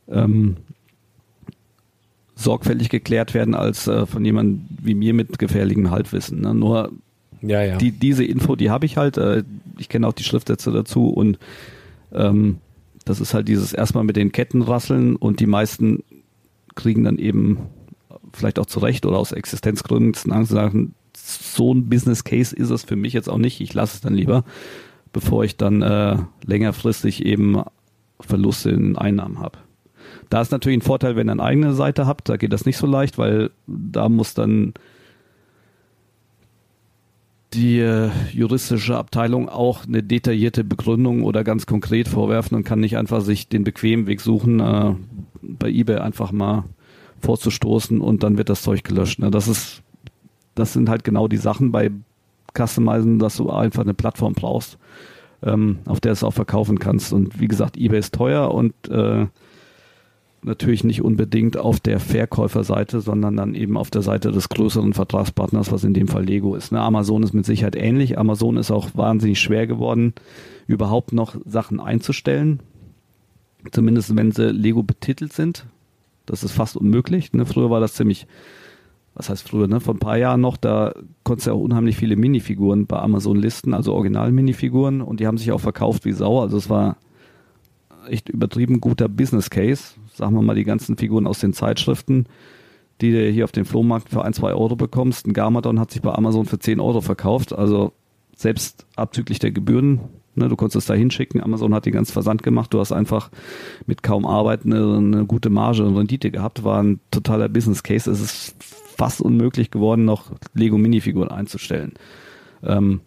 ähm, 0.09 0.57
sorgfältig 2.35 2.89
geklärt 2.89 3.33
werden 3.33 3.55
als 3.55 3.87
äh, 3.87 4.05
von 4.05 4.23
jemandem 4.23 4.65
wie 4.81 4.95
mir 4.95 5.13
mit 5.13 5.39
gefährlichem 5.39 5.91
Halbwissen. 5.91 6.41
Ne? 6.41 6.53
Nur 6.53 6.91
Ja, 7.41 7.61
ja. 7.63 7.77
die, 7.77 7.91
diese 7.91 8.23
Info, 8.23 8.55
die 8.55 8.69
habe 8.69 8.85
ich 8.85 8.97
halt. 8.97 9.17
Äh, 9.17 9.43
ich 9.77 9.89
kenne 9.89 10.07
auch 10.07 10.13
die 10.13 10.23
Schriftsätze 10.23 10.71
dazu 10.71 11.09
und 11.09 11.39
ähm, 12.13 12.57
das 13.05 13.19
ist 13.19 13.33
halt 13.33 13.47
dieses 13.47 13.73
erstmal 13.73 14.03
mit 14.03 14.15
den 14.15 14.31
Ketten 14.31 14.61
rasseln 14.61 15.15
und 15.15 15.39
die 15.39 15.47
meisten 15.47 16.03
kriegen 16.75 17.03
dann 17.03 17.17
eben 17.17 17.57
vielleicht 18.33 18.59
auch 18.59 18.65
zurecht 18.65 19.05
oder 19.05 19.17
aus 19.17 19.31
Existenzgründen 19.31 20.31
Angst 20.31 20.51
sagen, 20.51 20.93
so 21.15 21.73
ein 21.73 21.89
Business 21.89 22.23
Case 22.23 22.55
ist 22.55 22.69
es 22.69 22.83
für 22.83 22.95
mich 22.95 23.13
jetzt 23.13 23.29
auch 23.29 23.37
nicht. 23.37 23.61
Ich 23.61 23.73
lasse 23.73 23.95
es 23.95 24.01
dann 24.01 24.13
lieber, 24.13 24.43
bevor 25.13 25.43
ich 25.43 25.57
dann 25.57 25.81
äh, 25.81 26.17
längerfristig 26.45 27.25
eben 27.25 27.63
Verluste 28.19 28.69
in 28.69 28.97
Einnahmen 28.97 29.39
habe. 29.39 29.59
Da 30.29 30.41
ist 30.41 30.51
natürlich 30.51 30.79
ein 30.79 30.83
Vorteil, 30.83 31.15
wenn 31.15 31.27
ihr 31.27 31.33
eine 31.33 31.43
eigene 31.43 31.73
Seite 31.73 32.07
habt, 32.07 32.29
da 32.29 32.37
geht 32.37 32.53
das 32.53 32.65
nicht 32.65 32.77
so 32.77 32.87
leicht, 32.87 33.17
weil 33.17 33.51
da 33.67 34.07
muss 34.07 34.33
dann 34.33 34.73
die 37.53 37.79
äh, 37.79 38.09
juristische 38.31 38.97
Abteilung 38.97 39.49
auch 39.49 39.85
eine 39.85 40.03
detaillierte 40.03 40.63
Begründung 40.63 41.23
oder 41.23 41.43
ganz 41.43 41.65
konkret 41.65 42.07
vorwerfen 42.07 42.55
und 42.55 42.63
kann 42.63 42.79
nicht 42.79 42.97
einfach 42.97 43.19
sich 43.21 43.49
den 43.49 43.65
bequemen 43.65 44.07
Weg 44.07 44.21
suchen, 44.21 44.61
äh, 44.61 44.95
bei 45.41 45.69
eBay 45.69 45.97
einfach 45.97 46.31
mal 46.31 46.63
vorzustoßen 47.19 48.01
und 48.01 48.23
dann 48.23 48.37
wird 48.37 48.49
das 48.49 48.61
Zeug 48.61 48.83
gelöscht. 48.83 49.19
Ne? 49.19 49.31
Das 49.31 49.47
ist, 49.47 49.81
das 50.55 50.73
sind 50.73 50.89
halt 50.89 51.03
genau 51.03 51.27
die 51.27 51.37
Sachen 51.37 51.71
bei 51.71 51.91
Customizen, 52.57 53.19
dass 53.19 53.37
du 53.37 53.49
einfach 53.49 53.83
eine 53.83 53.93
Plattform 53.93 54.33
brauchst, 54.33 54.77
ähm, 55.43 55.79
auf 55.85 55.99
der 55.99 56.11
es 56.11 56.23
auch 56.23 56.33
verkaufen 56.33 56.79
kannst. 56.79 57.13
Und 57.13 57.39
wie 57.39 57.47
gesagt, 57.47 57.77
eBay 57.77 57.99
ist 57.99 58.13
teuer 58.13 58.53
und 58.53 58.73
äh, 58.89 59.27
natürlich 60.43 60.83
nicht 60.83 61.01
unbedingt 61.01 61.57
auf 61.57 61.79
der 61.79 61.99
Verkäuferseite, 61.99 62.99
sondern 62.99 63.37
dann 63.37 63.53
eben 63.53 63.77
auf 63.77 63.91
der 63.91 64.01
Seite 64.01 64.31
des 64.31 64.49
größeren 64.49 64.93
Vertragspartners, 64.93 65.71
was 65.71 65.83
in 65.83 65.93
dem 65.93 66.07
Fall 66.07 66.25
Lego 66.25 66.55
ist. 66.55 66.71
Ne? 66.71 66.81
Amazon 66.81 67.23
ist 67.23 67.33
mit 67.33 67.45
Sicherheit 67.45 67.75
ähnlich. 67.75 68.17
Amazon 68.17 68.57
ist 68.57 68.71
auch 68.71 68.89
wahnsinnig 68.95 69.39
schwer 69.39 69.67
geworden, 69.67 70.13
überhaupt 70.67 71.13
noch 71.13 71.35
Sachen 71.45 71.79
einzustellen. 71.79 72.59
Zumindest 73.71 74.15
wenn 74.15 74.31
sie 74.31 74.51
Lego 74.51 74.83
betitelt 74.83 75.33
sind. 75.33 75.65
Das 76.25 76.43
ist 76.43 76.51
fast 76.51 76.77
unmöglich. 76.77 77.33
Ne? 77.33 77.45
Früher 77.45 77.69
war 77.69 77.79
das 77.79 77.93
ziemlich, 77.93 78.27
was 79.13 79.29
heißt 79.29 79.49
früher, 79.49 79.67
ne? 79.67 79.79
Vor 79.79 79.95
ein 79.95 79.99
paar 79.99 80.17
Jahren 80.17 80.41
noch, 80.41 80.57
da 80.57 80.93
konntest 81.23 81.47
du 81.47 81.51
ja 81.51 81.55
auch 81.55 81.61
unheimlich 81.61 81.97
viele 81.97 82.15
Minifiguren 82.15 82.87
bei 82.87 82.99
Amazon 82.99 83.37
listen, 83.37 83.73
also 83.73 83.93
Original-Minifiguren 83.93 85.01
und 85.01 85.19
die 85.19 85.27
haben 85.27 85.37
sich 85.37 85.51
auch 85.51 85.59
verkauft 85.59 86.05
wie 86.05 86.13
Sau. 86.13 86.41
Also 86.41 86.57
es 86.57 86.69
war 86.69 86.97
echt 88.07 88.29
übertrieben 88.29 88.79
guter 88.79 89.09
Business 89.09 89.49
Case 89.49 89.95
sagen 90.13 90.35
wir 90.35 90.41
mal, 90.41 90.55
die 90.55 90.63
ganzen 90.63 90.97
Figuren 90.97 91.27
aus 91.27 91.39
den 91.39 91.53
Zeitschriften, 91.53 92.25
die 93.01 93.11
du 93.11 93.29
hier 93.29 93.43
auf 93.43 93.51
dem 93.51 93.65
Flohmarkt 93.65 94.09
für 94.09 94.23
ein, 94.23 94.33
zwei 94.33 94.53
Euro 94.53 94.75
bekommst. 94.75 95.25
Ein 95.25 95.33
Garmadon 95.33 95.79
hat 95.79 95.91
sich 95.91 96.01
bei 96.01 96.13
Amazon 96.13 96.45
für 96.45 96.59
10 96.59 96.79
Euro 96.79 97.01
verkauft, 97.01 97.53
also 97.53 97.93
selbst 98.35 98.85
abzüglich 98.95 99.39
der 99.39 99.51
Gebühren. 99.51 100.01
Ne, 100.33 100.47
du 100.47 100.55
konntest 100.55 100.77
es 100.77 100.85
da 100.85 100.93
hinschicken, 100.93 101.43
Amazon 101.43 101.73
hat 101.73 101.85
den 101.85 101.91
ganzen 101.91 102.13
Versand 102.13 102.41
gemacht, 102.41 102.73
du 102.73 102.79
hast 102.79 102.93
einfach 102.93 103.29
mit 103.85 104.01
kaum 104.01 104.25
Arbeit 104.25 104.65
eine, 104.65 104.97
eine 104.97 105.25
gute 105.25 105.49
Marge 105.49 105.83
und 105.83 105.97
Rendite 105.97 106.31
gehabt, 106.31 106.63
war 106.63 106.81
ein 106.81 107.01
totaler 107.11 107.49
Business 107.49 107.83
Case. 107.83 108.09
Es 108.09 108.21
ist 108.21 108.55
fast 108.95 109.21
unmöglich 109.21 109.71
geworden, 109.71 110.05
noch 110.05 110.31
Lego 110.53 110.77
Minifiguren 110.77 111.29
einzustellen. 111.29 111.93
Ähm, 112.63 113.01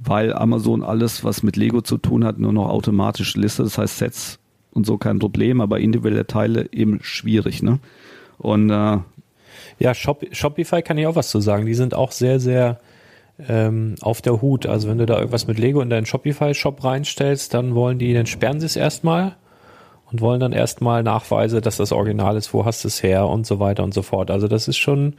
weil 0.00 0.32
Amazon 0.32 0.82
alles, 0.82 1.22
was 1.22 1.44
mit 1.44 1.56
Lego 1.56 1.80
zu 1.80 1.98
tun 1.98 2.24
hat, 2.24 2.38
nur 2.38 2.52
noch 2.52 2.68
automatisch 2.68 3.36
listet. 3.36 3.66
Das 3.66 3.78
heißt, 3.78 3.98
Sets 3.98 4.38
und 4.72 4.84
so 4.84 4.98
kein 4.98 5.20
Problem, 5.20 5.60
aber 5.60 5.78
individuelle 5.78 6.26
Teile 6.26 6.68
eben 6.72 6.98
schwierig, 7.02 7.62
ne? 7.62 7.78
Und 8.38 8.70
äh, 8.70 8.98
ja, 9.78 9.94
Shop, 9.94 10.24
Shopify 10.32 10.82
kann 10.82 10.98
ich 10.98 11.06
auch 11.06 11.14
was 11.14 11.30
zu 11.30 11.40
sagen. 11.40 11.66
Die 11.66 11.74
sind 11.74 11.94
auch 11.94 12.10
sehr, 12.10 12.40
sehr 12.40 12.80
ähm, 13.48 13.96
auf 14.00 14.22
der 14.22 14.40
Hut. 14.40 14.66
Also 14.66 14.88
wenn 14.88 14.98
du 14.98 15.06
da 15.06 15.18
irgendwas 15.18 15.46
mit 15.46 15.58
Lego 15.58 15.80
in 15.80 15.90
deinen 15.90 16.06
Shopify-Shop 16.06 16.82
reinstellst, 16.84 17.54
dann 17.54 17.74
wollen 17.74 17.98
die, 17.98 18.14
dann 18.14 18.26
sperren 18.26 18.60
sie 18.60 18.66
es 18.66 18.76
erstmal 18.76 19.36
und 20.10 20.20
wollen 20.20 20.40
dann 20.40 20.52
erstmal 20.52 21.02
Nachweise, 21.02 21.60
dass 21.60 21.78
das 21.78 21.90
Original 21.90 22.36
ist, 22.36 22.54
wo 22.54 22.64
hast 22.64 22.84
du 22.84 22.88
es 22.88 23.02
her 23.02 23.26
und 23.26 23.46
so 23.46 23.58
weiter 23.58 23.82
und 23.82 23.92
so 23.92 24.02
fort. 24.02 24.30
Also 24.30 24.46
das 24.46 24.68
ist 24.68 24.76
schon, 24.76 25.14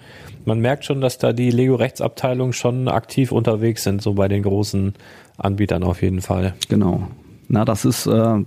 man 0.46 0.60
merkt 0.60 0.86
schon, 0.86 1.02
dass 1.02 1.18
da 1.18 1.34
die 1.34 1.52
Lego-Rechtsabteilung 1.52 2.54
schon 2.54 2.88
aktiv 2.88 3.32
unterwegs 3.32 3.84
sind, 3.84 4.02
so 4.02 4.14
bei 4.14 4.28
den 4.28 4.44
großen 4.44 4.94
Anbietern 5.38 5.84
auf 5.84 6.02
jeden 6.02 6.22
Fall. 6.22 6.54
Genau. 6.70 7.08
Na, 7.50 7.66
das 7.66 7.84
ist, 7.84 8.08
äh, 8.08 8.38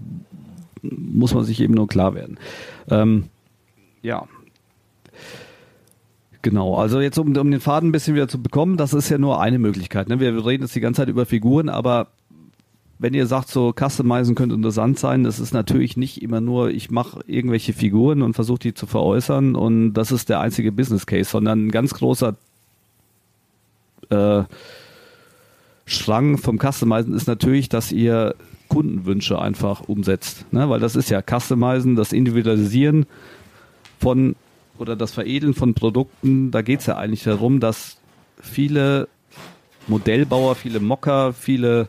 muss 0.83 1.35
man 1.35 1.45
sich 1.45 1.61
eben 1.61 1.75
nur 1.75 1.87
klar 1.87 2.15
werden. 2.15 2.39
Ähm, 2.91 3.25
ja. 4.03 4.27
Genau, 6.49 6.77
also 6.77 6.99
jetzt 6.99 7.19
um, 7.19 7.37
um 7.37 7.51
den 7.51 7.61
Faden 7.61 7.91
ein 7.91 7.93
bisschen 7.93 8.15
wieder 8.15 8.27
zu 8.27 8.41
bekommen, 8.41 8.79
das 8.79 8.95
ist 8.95 9.11
ja 9.11 9.19
nur 9.19 9.39
eine 9.39 9.59
Möglichkeit. 9.59 10.09
Ne? 10.09 10.19
Wir 10.19 10.47
reden 10.47 10.63
jetzt 10.63 10.75
die 10.75 10.81
ganze 10.81 11.03
Zeit 11.03 11.11
über 11.11 11.27
Figuren, 11.27 11.69
aber 11.69 12.07
wenn 12.99 13.13
ihr 13.13 13.27
sagt, 13.27 13.51
so 13.51 13.75
Customizen 13.79 14.35
könnte 14.35 14.55
interessant 14.55 14.99
sein, 14.99 15.25
das 15.25 15.41
ist 15.41 15.53
natürlich 15.53 15.99
nicht 15.99 16.23
immer 16.23 16.41
nur, 16.41 16.71
ich 16.71 16.91
mache 16.91 17.21
irgendwelche 17.27 17.75
Figuren 17.75 18.23
und 18.23 18.33
versuche 18.33 18.61
die 18.61 18.73
zu 18.73 18.87
veräußern 18.87 19.57
und 19.57 19.93
das 19.93 20.11
ist 20.11 20.31
der 20.31 20.41
einzige 20.41 20.73
Business 20.73 21.05
Case, 21.05 21.29
sondern 21.29 21.67
ein 21.67 21.71
ganz 21.71 21.93
großer 21.93 22.35
äh, 24.09 24.45
Strang 25.85 26.39
vom 26.39 26.59
Customizen 26.59 27.13
ist 27.13 27.27
natürlich, 27.27 27.69
dass 27.69 27.93
ihr 27.93 28.35
Kundenwünsche 28.69 29.39
einfach 29.39 29.83
umsetzt. 29.87 30.51
Ne? 30.51 30.71
Weil 30.71 30.81
das 30.81 30.97
ist 30.97 31.11
ja 31.11 31.21
Customizen, 31.21 31.95
das 31.95 32.15
Individualisieren 32.15 33.05
von 34.01 34.35
oder 34.81 34.97
das 34.97 35.13
Veredeln 35.13 35.55
von 35.55 35.75
Produkten. 35.75 36.51
Da 36.51 36.63
geht 36.63 36.81
es 36.81 36.87
ja 36.87 36.97
eigentlich 36.97 37.25
darum, 37.25 37.61
dass 37.61 37.99
viele 38.41 39.09
Modellbauer, 39.87 40.55
viele 40.55 40.81
Mocker, 40.81 41.33
viele 41.33 41.89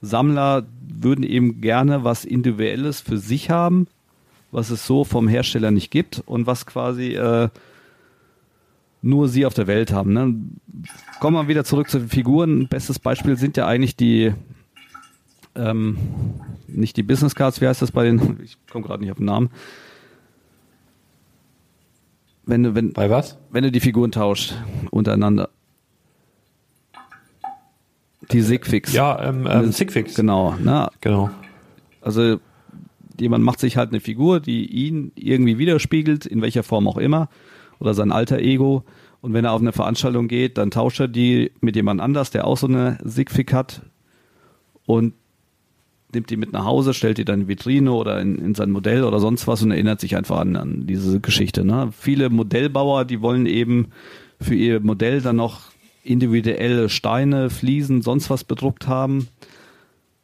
Sammler 0.00 0.66
würden 0.80 1.24
eben 1.24 1.60
gerne 1.60 2.04
was 2.04 2.24
Individuelles 2.24 3.00
für 3.00 3.18
sich 3.18 3.50
haben, 3.50 3.86
was 4.50 4.70
es 4.70 4.86
so 4.86 5.04
vom 5.04 5.28
Hersteller 5.28 5.70
nicht 5.70 5.90
gibt 5.90 6.22
und 6.26 6.46
was 6.46 6.66
quasi 6.66 7.14
äh, 7.14 7.48
nur 9.02 9.28
sie 9.28 9.46
auf 9.46 9.54
der 9.54 9.66
Welt 9.66 9.92
haben. 9.92 10.12
Ne? 10.12 10.34
Kommen 11.20 11.36
wir 11.36 11.48
wieder 11.48 11.64
zurück 11.64 11.88
zu 11.88 11.98
den 11.98 12.08
Figuren. 12.08 12.68
Bestes 12.68 12.98
Beispiel 12.98 13.36
sind 13.36 13.56
ja 13.56 13.66
eigentlich 13.66 13.96
die 13.96 14.32
ähm, 15.54 15.98
nicht 16.66 16.96
die 16.96 17.02
Business 17.02 17.34
Cards, 17.34 17.60
wie 17.60 17.66
heißt 17.66 17.82
das 17.82 17.90
bei 17.90 18.04
den, 18.04 18.38
ich 18.42 18.56
komme 18.70 18.84
gerade 18.84 19.02
nicht 19.02 19.10
auf 19.10 19.18
den 19.18 19.26
Namen. 19.26 19.50
Wenn 22.48 22.62
du, 22.62 22.74
wenn, 22.74 22.94
bei 22.94 23.10
was? 23.10 23.36
Wenn 23.50 23.62
du 23.62 23.70
die 23.70 23.78
Figuren 23.78 24.10
tauscht 24.10 24.54
untereinander. 24.90 25.50
Die 28.32 28.40
Sigfix. 28.40 28.94
Ja, 28.94 29.22
ähm, 29.22 29.46
ähm, 29.48 29.70
Sigfix. 29.70 30.14
Genau, 30.14 30.54
ne? 30.54 30.88
Genau. 31.02 31.28
Also 32.00 32.40
jemand 33.20 33.44
macht 33.44 33.60
sich 33.60 33.76
halt 33.76 33.90
eine 33.90 34.00
Figur, 34.00 34.40
die 34.40 34.64
ihn 34.64 35.12
irgendwie 35.14 35.58
widerspiegelt, 35.58 36.24
in 36.24 36.40
welcher 36.40 36.62
Form 36.62 36.88
auch 36.88 36.96
immer, 36.96 37.28
oder 37.80 37.92
sein 37.92 38.12
alter 38.12 38.38
Ego. 38.38 38.82
Und 39.20 39.34
wenn 39.34 39.44
er 39.44 39.52
auf 39.52 39.60
eine 39.60 39.72
Veranstaltung 39.72 40.26
geht, 40.26 40.56
dann 40.56 40.70
tauscht 40.70 41.00
er 41.00 41.08
die 41.08 41.52
mit 41.60 41.76
jemand 41.76 42.00
anders, 42.00 42.30
der 42.30 42.46
auch 42.46 42.56
so 42.56 42.66
eine 42.66 42.96
Sigfix 43.04 43.52
hat. 43.52 43.82
Und 44.86 45.12
nimmt 46.12 46.30
die 46.30 46.36
mit 46.36 46.52
nach 46.52 46.64
Hause, 46.64 46.94
stellt 46.94 47.18
die 47.18 47.24
dann 47.24 47.42
in 47.42 47.48
Vitrine 47.48 47.92
oder 47.92 48.20
in, 48.20 48.38
in 48.38 48.54
sein 48.54 48.70
Modell 48.70 49.04
oder 49.04 49.20
sonst 49.20 49.46
was 49.46 49.62
und 49.62 49.70
erinnert 49.70 50.00
sich 50.00 50.16
einfach 50.16 50.38
an, 50.38 50.56
an 50.56 50.86
diese 50.86 51.20
Geschichte. 51.20 51.64
Ne? 51.64 51.90
Viele 51.92 52.30
Modellbauer, 52.30 53.04
die 53.04 53.20
wollen 53.20 53.46
eben 53.46 53.88
für 54.40 54.54
ihr 54.54 54.80
Modell 54.80 55.20
dann 55.20 55.36
noch 55.36 55.72
individuelle 56.02 56.88
Steine, 56.88 57.50
Fliesen, 57.50 58.02
sonst 58.02 58.30
was 58.30 58.44
bedruckt 58.44 58.88
haben. 58.88 59.28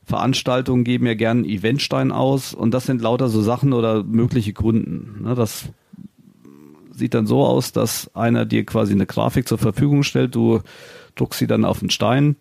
Veranstaltungen 0.05 0.85
geben 0.85 1.07
ja 1.07 1.15
gern 1.15 1.45
Eventstein 1.45 2.13
aus 2.13 2.55
und 2.55 2.73
das 2.73 2.87
sind 2.87 3.01
lauter 3.03 3.29
so 3.29 3.43
Sachen 3.43 3.73
oder 3.73 4.03
mögliche 4.03 4.53
Kunden. 4.53 5.25
Ne? 5.25 5.35
Das 5.35 5.69
sieht 6.93 7.15
dann 7.15 7.27
so 7.27 7.45
aus, 7.45 7.73
dass 7.73 8.15
einer 8.15 8.45
dir 8.47 8.65
quasi 8.65 8.93
eine 8.93 9.07
Grafik 9.07 9.49
zur 9.49 9.59
Verfügung 9.59 10.03
stellt, 10.03 10.35
du 10.35 10.61
druckst 11.17 11.39
sie 11.39 11.47
dann 11.47 11.65
auf 11.65 11.81
den 11.81 11.91
Stein 11.91 12.37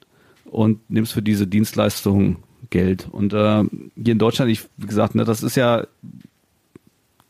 und 0.46 0.89
nimmst 0.89 1.14
für 1.14 1.22
diese 1.22 1.48
Dienstleistung 1.48 2.38
Geld. 2.74 3.07
Und 3.11 3.34
äh, 3.34 3.63
hier 3.95 4.11
in 4.13 4.17
Deutschland, 4.17 4.51
ich, 4.51 4.67
wie 4.78 4.88
gesagt, 4.88 5.13
ne, 5.13 5.24
das 5.26 5.43
ist 5.43 5.55
ja, 5.55 5.86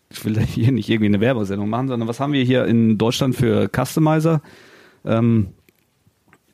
ich 0.09 0.23
will 0.23 0.39
hier 0.39 0.71
nicht 0.71 0.89
irgendwie 0.89 1.07
eine 1.07 1.19
Werbesendung 1.19 1.69
machen, 1.69 1.89
sondern 1.89 2.07
was 2.07 2.21
haben 2.21 2.31
wir 2.31 2.43
hier 2.43 2.65
in 2.65 2.97
Deutschland 2.97 3.35
für 3.35 3.69
Customizer? 3.69 4.41
Ähm, 5.03 5.49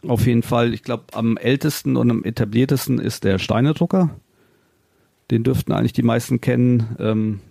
auf 0.07 0.25
jeden 0.25 0.41
Fall, 0.41 0.73
ich 0.73 0.81
glaube, 0.81 1.03
am 1.13 1.37
ältesten 1.37 1.95
und 1.97 2.09
am 2.09 2.23
etabliertesten 2.23 2.97
ist 2.99 3.23
der 3.25 3.37
Steinedrucker. 3.37 4.09
Den 5.29 5.43
dürften 5.43 5.71
eigentlich 5.71 5.93
die 5.93 6.01
meisten 6.01 6.41
kennen. 6.41 6.95
Ähm, 6.99 7.41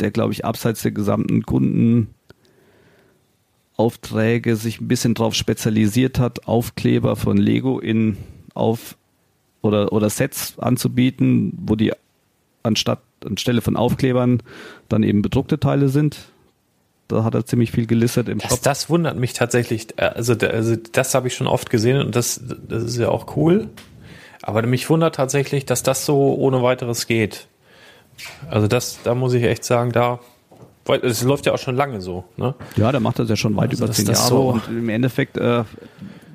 der, 0.00 0.10
glaube 0.10 0.32
ich, 0.32 0.44
abseits 0.44 0.82
der 0.82 0.90
gesamten 0.90 1.42
Kundenaufträge 3.76 4.56
sich 4.56 4.80
ein 4.80 4.88
bisschen 4.88 5.14
drauf 5.14 5.36
spezialisiert 5.36 6.18
hat, 6.18 6.48
Aufkleber 6.48 7.14
von 7.14 7.36
Lego 7.36 7.78
in 7.78 8.16
auf 8.54 8.96
oder, 9.64 9.92
oder 9.92 10.10
Sets 10.10 10.58
anzubieten, 10.58 11.56
wo 11.60 11.76
die 11.76 11.92
anstatt 12.62 13.00
anstelle 13.24 13.60
von 13.60 13.76
Aufklebern 13.76 14.42
dann 14.88 15.02
eben 15.02 15.22
bedruckte 15.22 15.58
Teile 15.58 15.88
sind. 15.88 16.18
Da 17.08 17.22
hat 17.22 17.34
er 17.34 17.44
ziemlich 17.44 17.70
viel 17.70 17.86
gelistet 17.86 18.28
im 18.28 18.38
das, 18.38 18.50
Shop. 18.50 18.62
Das 18.62 18.90
wundert 18.90 19.18
mich 19.18 19.34
tatsächlich. 19.34 19.88
Also, 19.98 20.34
also 20.34 20.76
das 20.92 21.14
habe 21.14 21.28
ich 21.28 21.34
schon 21.34 21.46
oft 21.46 21.70
gesehen 21.70 22.00
und 22.00 22.16
das, 22.16 22.40
das 22.68 22.82
ist 22.82 22.96
ja 22.96 23.08
auch 23.08 23.36
cool. 23.36 23.68
Aber 24.42 24.62
mich 24.62 24.88
wundert 24.90 25.14
tatsächlich, 25.14 25.64
dass 25.64 25.82
das 25.82 26.04
so 26.06 26.34
ohne 26.34 26.62
weiteres 26.62 27.06
geht. 27.06 27.46
Also 28.48 28.68
das, 28.68 29.00
da 29.02 29.14
muss 29.14 29.34
ich 29.34 29.42
echt 29.42 29.64
sagen, 29.64 29.92
da, 29.92 30.20
es 31.02 31.22
läuft 31.22 31.46
ja 31.46 31.52
auch 31.52 31.58
schon 31.58 31.76
lange 31.76 32.00
so. 32.00 32.24
Ne? 32.36 32.54
Ja, 32.76 32.92
da 32.92 33.00
macht 33.00 33.18
das 33.18 33.28
ja 33.28 33.36
schon 33.36 33.56
weit 33.56 33.70
also 33.70 33.84
über 33.84 33.92
zehn 33.92 34.06
Jahre. 34.06 34.16
So 34.16 34.48
und 34.50 34.68
im 34.68 34.88
Endeffekt, 34.88 35.36
äh, 35.36 35.64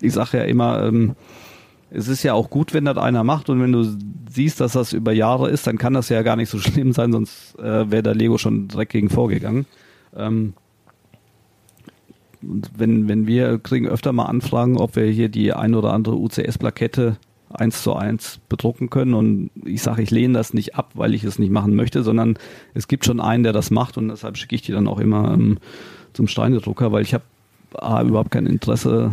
ich 0.01 0.13
sage 0.13 0.37
ja 0.37 0.43
immer, 0.43 0.83
ähm, 0.85 1.15
es 1.91 2.07
ist 2.07 2.23
ja 2.23 2.33
auch 2.33 2.49
gut, 2.49 2.73
wenn 2.73 2.85
das 2.85 2.97
einer 2.97 3.23
macht 3.23 3.49
und 3.49 3.61
wenn 3.61 3.71
du 3.71 3.83
siehst, 4.29 4.61
dass 4.61 4.73
das 4.73 4.93
über 4.93 5.11
Jahre 5.11 5.49
ist, 5.49 5.65
dann 5.65 5.77
kann 5.77 5.93
das 5.93 6.09
ja 6.09 6.21
gar 6.21 6.35
nicht 6.35 6.49
so 6.49 6.57
schlimm 6.59 6.93
sein, 6.93 7.11
sonst 7.11 7.57
äh, 7.59 7.89
wäre 7.89 8.03
der 8.03 8.15
Lego 8.15 8.37
schon 8.37 8.67
direkt 8.67 8.91
gegen 8.91 9.09
vorgegangen. 9.09 9.65
Ähm, 10.15 10.53
wenn, 12.41 13.07
wenn 13.07 13.27
wir 13.27 13.59
kriegen 13.59 13.87
öfter 13.87 14.13
mal 14.13 14.25
Anfragen, 14.25 14.77
ob 14.77 14.95
wir 14.95 15.05
hier 15.05 15.29
die 15.29 15.51
ein 15.51 15.75
oder 15.75 15.93
andere 15.93 16.15
UCS-Plakette 16.15 17.17
eins 17.49 17.81
zu 17.83 17.95
eins 17.95 18.39
bedrucken 18.47 18.89
können 18.89 19.13
und 19.13 19.49
ich 19.65 19.81
sage, 19.81 20.03
ich 20.03 20.11
lehne 20.11 20.35
das 20.35 20.53
nicht 20.53 20.75
ab, 20.75 20.91
weil 20.93 21.15
ich 21.15 21.23
es 21.23 21.39
nicht 21.39 21.51
machen 21.51 21.75
möchte, 21.75 22.03
sondern 22.03 22.37
es 22.73 22.87
gibt 22.87 23.05
schon 23.05 23.19
einen, 23.19 23.43
der 23.43 23.53
das 23.53 23.71
macht 23.71 23.97
und 23.97 24.09
deshalb 24.09 24.37
schicke 24.37 24.55
ich 24.55 24.61
die 24.61 24.71
dann 24.71 24.87
auch 24.87 24.99
immer 24.99 25.33
ähm, 25.33 25.57
zum 26.13 26.27
Steinedrucker, 26.27 26.91
weil 26.91 27.01
ich 27.01 27.13
habe 27.13 27.23
überhaupt 28.07 28.31
kein 28.31 28.45
Interesse 28.45 29.11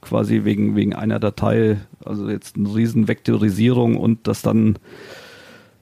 quasi 0.00 0.44
wegen, 0.44 0.76
wegen 0.76 0.94
einer 0.94 1.18
Datei, 1.18 1.78
also 2.04 2.28
jetzt 2.28 2.56
eine 2.56 2.74
riesen 2.74 3.08
Vektorisierung 3.08 3.96
und 3.96 4.26
das 4.26 4.42
dann, 4.42 4.78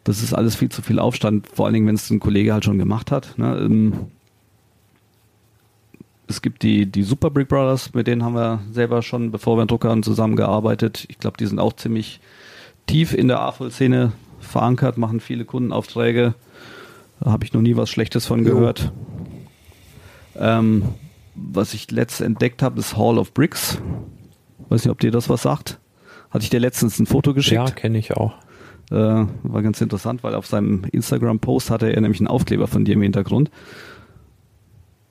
das 0.05 0.23
ist 0.23 0.35
alles 0.35 0.57
viel 0.57 0.69
zu 0.69 0.83
viel 0.83 0.99
Aufstand, 0.99 1.47
vor 1.49 1.67
allen 1.67 1.75
Dingen, 1.75 1.87
wenn 1.87 1.95
es 1.95 2.11
ein 2.11 2.21
Kollege 2.21 2.53
halt 2.53 2.65
schon 2.65 2.79
gemacht 2.79 3.13
hat. 3.13 3.39
Ne? 3.39 3.57
Ähm, 3.59 3.93
es 6.27 6.43
gibt 6.43 6.63
die, 6.63 6.87
die 6.87 7.03
Super 7.03 7.31
Brick 7.31 7.49
Brothers, 7.49 7.95
mit 7.95 8.07
denen 8.07 8.23
haben 8.23 8.35
wir 8.35 8.61
selber 8.73 9.03
schon, 9.03 9.31
bevor 9.31 9.57
wir 9.57 9.63
in 9.63 9.69
Druckern 9.69 10.03
zusammengearbeitet. 10.03 11.07
Ich 11.09 11.19
glaube, 11.19 11.39
die 11.39 11.47
sind 11.47 11.59
auch 11.59 11.73
ziemlich 11.73 12.21
tief 12.87 13.15
in 13.15 13.29
der 13.29 13.41
AFOL-Szene 13.41 14.13
verankert, 14.41 14.99
machen 14.99 15.21
viele 15.21 15.45
Kundenaufträge. 15.45 16.35
Da 17.21 17.31
habe 17.31 17.45
ich 17.45 17.53
noch 17.53 17.63
nie 17.63 17.77
was 17.77 17.89
Schlechtes 17.89 18.27
von 18.27 18.45
gehört. 18.45 18.93
Ähm, 20.37 20.85
was 21.41 21.75
ich 21.75 21.91
letzt 21.91 22.21
entdeckt 22.21 22.63
habe, 22.63 22.79
ist 22.81 22.97
Hall 22.97 23.19
of 23.19 23.33
Bricks. 23.35 23.79
Weiß 24.69 24.85
nicht, 24.85 24.91
ob 24.93 25.01
dir 25.01 25.11
das 25.11 25.29
was 25.29 25.43
sagt. 25.43 25.79
Hatte 26.31 26.45
ich 26.45 26.51
dir 26.51 26.61
letztens 26.61 26.99
ein 26.99 27.07
Foto 27.07 27.33
geschickt. 27.35 27.55
Ja, 27.69 27.71
kenne 27.71 27.99
ich 27.99 28.13
auch. 28.17 28.35
Äh, 28.91 28.95
war 28.95 29.63
ganz 29.63 29.81
interessant, 29.81 30.23
weil 30.23 30.35
auf 30.35 30.47
seinem 30.47 30.85
Instagram-Post 30.91 31.71
hatte 31.71 31.93
er 31.93 32.01
nämlich 32.01 32.21
einen 32.21 32.29
Aufkleber 32.29 32.67
von 32.67 32.85
dir 32.85 32.95
im 32.95 33.03
Hintergrund. 33.03 33.51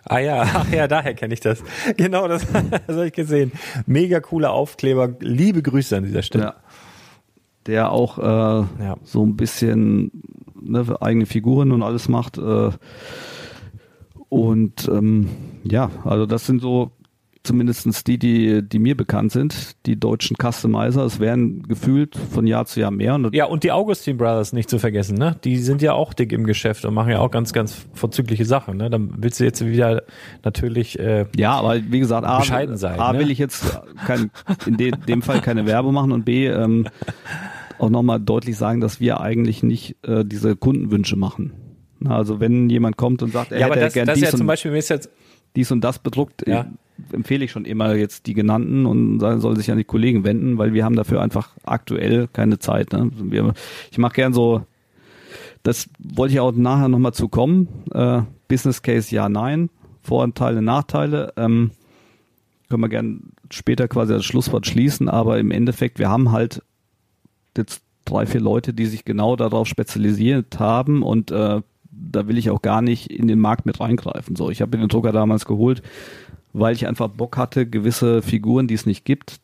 Ah 0.03 0.19
ja, 0.19 0.41
ach 0.41 0.69
ja, 0.71 0.87
daher 0.87 1.13
kenne 1.13 1.33
ich 1.33 1.39
das. 1.39 1.63
Genau, 1.97 2.27
das, 2.27 2.45
das 2.87 2.95
habe 2.95 3.07
ich 3.07 3.13
gesehen. 3.13 3.51
Mega 3.85 4.19
cooler 4.19 4.51
Aufkleber. 4.51 5.09
Liebe 5.19 5.61
Grüße 5.61 5.97
an 5.97 6.03
dieser 6.03 6.21
Stelle. 6.21 6.43
Ja. 6.43 6.55
Der 7.65 7.91
auch 7.91 8.17
äh, 8.17 8.83
Ja. 8.83 8.95
so 9.03 9.25
ein 9.25 9.35
bisschen 9.35 10.11
ne, 10.59 10.85
eigene 11.01 11.25
Figuren 11.25 11.71
und 11.71 11.83
alles 11.83 12.07
macht. 12.09 12.37
Äh, 12.37 12.69
und 14.29 14.87
ähm, 14.91 15.29
ja, 15.63 15.89
also 16.03 16.25
das 16.25 16.45
sind 16.45 16.61
so 16.61 16.91
zumindestens 17.47 18.03
die, 18.03 18.19
die, 18.19 18.61
die 18.61 18.77
mir 18.77 18.95
bekannt 18.95 19.31
sind, 19.31 19.75
die 19.85 19.97
deutschen 19.97 20.35
Customizer. 20.35 21.05
Es 21.05 21.19
werden 21.19 21.63
gefühlt 21.63 22.15
von 22.15 22.45
Jahr 22.45 22.65
zu 22.65 22.81
Jahr 22.81 22.91
mehr. 22.91 23.15
Und 23.15 23.33
Ja, 23.33 23.45
und 23.45 23.63
die 23.63 23.71
Augustin 23.71 24.17
Brothers 24.17 24.53
nicht 24.53 24.69
zu 24.69 24.79
vergessen, 24.79 25.17
ne? 25.17 25.37
Die 25.43 25.57
sind 25.57 25.81
ja 25.81 25.93
auch 25.93 26.13
dick 26.13 26.33
im 26.33 26.45
Geschäft 26.45 26.83
und 26.85 26.93
machen 26.93 27.11
ja 27.11 27.19
auch 27.19 27.31
ganz, 27.31 27.53
ganz 27.53 27.85
vorzügliche 27.93 28.45
Sachen, 28.45 28.77
ne? 28.77 28.89
Dann 28.89 29.13
willst 29.17 29.39
du 29.39 29.45
jetzt 29.45 29.65
wieder 29.65 30.03
natürlich, 30.43 30.99
äh, 30.99 31.25
Ja, 31.35 31.53
aber 31.53 31.79
wie 31.89 31.99
gesagt, 31.99 32.27
A, 32.27 32.39
Bescheiden 32.39 32.77
sein, 32.77 32.99
A 32.99 33.13
ne? 33.13 33.19
will 33.19 33.31
ich 33.31 33.37
jetzt 33.39 33.79
kein, 34.05 34.29
in 34.65 34.77
de, 34.77 34.91
dem 34.91 35.21
Fall 35.21 35.39
keine 35.39 35.65
Werbung 35.65 35.93
machen 35.93 36.11
und 36.11 36.25
B 36.25 36.47
ähm, 36.47 36.87
auch 37.79 37.89
nochmal 37.89 38.19
deutlich 38.19 38.57
sagen, 38.57 38.81
dass 38.81 38.99
wir 38.99 39.21
eigentlich 39.21 39.63
nicht 39.63 39.95
äh, 40.05 40.25
diese 40.25 40.55
Kundenwünsche 40.55 41.15
machen. 41.15 41.53
Na, 41.99 42.15
also 42.17 42.39
wenn 42.39 42.69
jemand 42.69 42.97
kommt 42.97 43.21
und 43.23 43.31
sagt, 43.31 43.51
er 43.51 43.59
ja, 43.59 43.65
aber 43.65 43.75
hätte 43.75 43.85
das, 43.85 43.93
gern 43.93 44.05
das 44.07 44.15
ist 44.17 44.21
dies, 44.21 44.31
ja 44.31 44.37
zum 44.37 44.41
und, 44.41 44.47
Beispiel, 44.47 44.73
jetzt, 44.73 45.09
dies 45.55 45.71
und 45.71 45.81
das 45.81 45.99
bedruckt, 45.99 46.47
Ja. 46.47 46.61
äh, 46.61 46.65
empfehle 47.15 47.45
ich 47.45 47.51
schon 47.51 47.65
immer 47.65 47.95
jetzt 47.95 48.25
die 48.25 48.33
genannten 48.33 48.85
und 48.85 49.19
soll 49.19 49.55
sich 49.55 49.71
an 49.71 49.77
die 49.77 49.83
Kollegen 49.83 50.23
wenden, 50.23 50.57
weil 50.57 50.73
wir 50.73 50.83
haben 50.83 50.95
dafür 50.95 51.21
einfach 51.21 51.49
aktuell 51.63 52.27
keine 52.31 52.59
Zeit. 52.59 52.91
Ne? 52.93 53.11
Wir, 53.13 53.53
ich 53.91 53.97
mache 53.97 54.13
gern 54.15 54.33
so, 54.33 54.63
das 55.63 55.89
wollte 55.99 56.33
ich 56.33 56.39
auch 56.39 56.51
nachher 56.53 56.87
nochmal 56.87 57.13
zu 57.13 57.27
kommen. 57.29 57.67
Äh, 57.93 58.21
Business 58.47 58.81
Case 58.81 59.13
ja, 59.13 59.29
nein. 59.29 59.69
Vorteile, 60.01 60.61
Nachteile. 60.61 61.33
Ähm, 61.35 61.71
können 62.69 62.81
wir 62.81 62.89
gern 62.89 63.23
später 63.51 63.87
quasi 63.87 64.13
das 64.13 64.25
Schlusswort 64.25 64.65
schließen, 64.65 65.09
aber 65.09 65.37
im 65.39 65.51
Endeffekt, 65.51 65.99
wir 65.99 66.09
haben 66.09 66.31
halt 66.31 66.61
jetzt 67.55 67.81
drei, 68.05 68.25
vier 68.25 68.41
Leute, 68.41 68.73
die 68.73 68.85
sich 68.85 69.05
genau 69.05 69.35
darauf 69.35 69.67
spezialisiert 69.67 70.59
haben 70.59 71.03
und 71.03 71.31
äh, 71.31 71.61
da 71.97 72.27
will 72.27 72.37
ich 72.37 72.49
auch 72.49 72.61
gar 72.61 72.81
nicht 72.81 73.11
in 73.11 73.27
den 73.27 73.39
Markt 73.39 73.65
mit 73.65 73.79
reingreifen. 73.79 74.35
So, 74.35 74.49
ich 74.49 74.61
habe 74.61 74.77
mir 74.77 74.83
den 74.83 74.89
Drucker 74.89 75.11
damals 75.11 75.45
geholt, 75.45 75.81
weil 76.53 76.75
ich 76.75 76.87
einfach 76.87 77.07
Bock 77.09 77.37
hatte, 77.37 77.67
gewisse 77.67 78.21
Figuren, 78.21 78.67
die 78.67 78.75
es 78.75 78.85
nicht 78.85 79.05
gibt, 79.05 79.37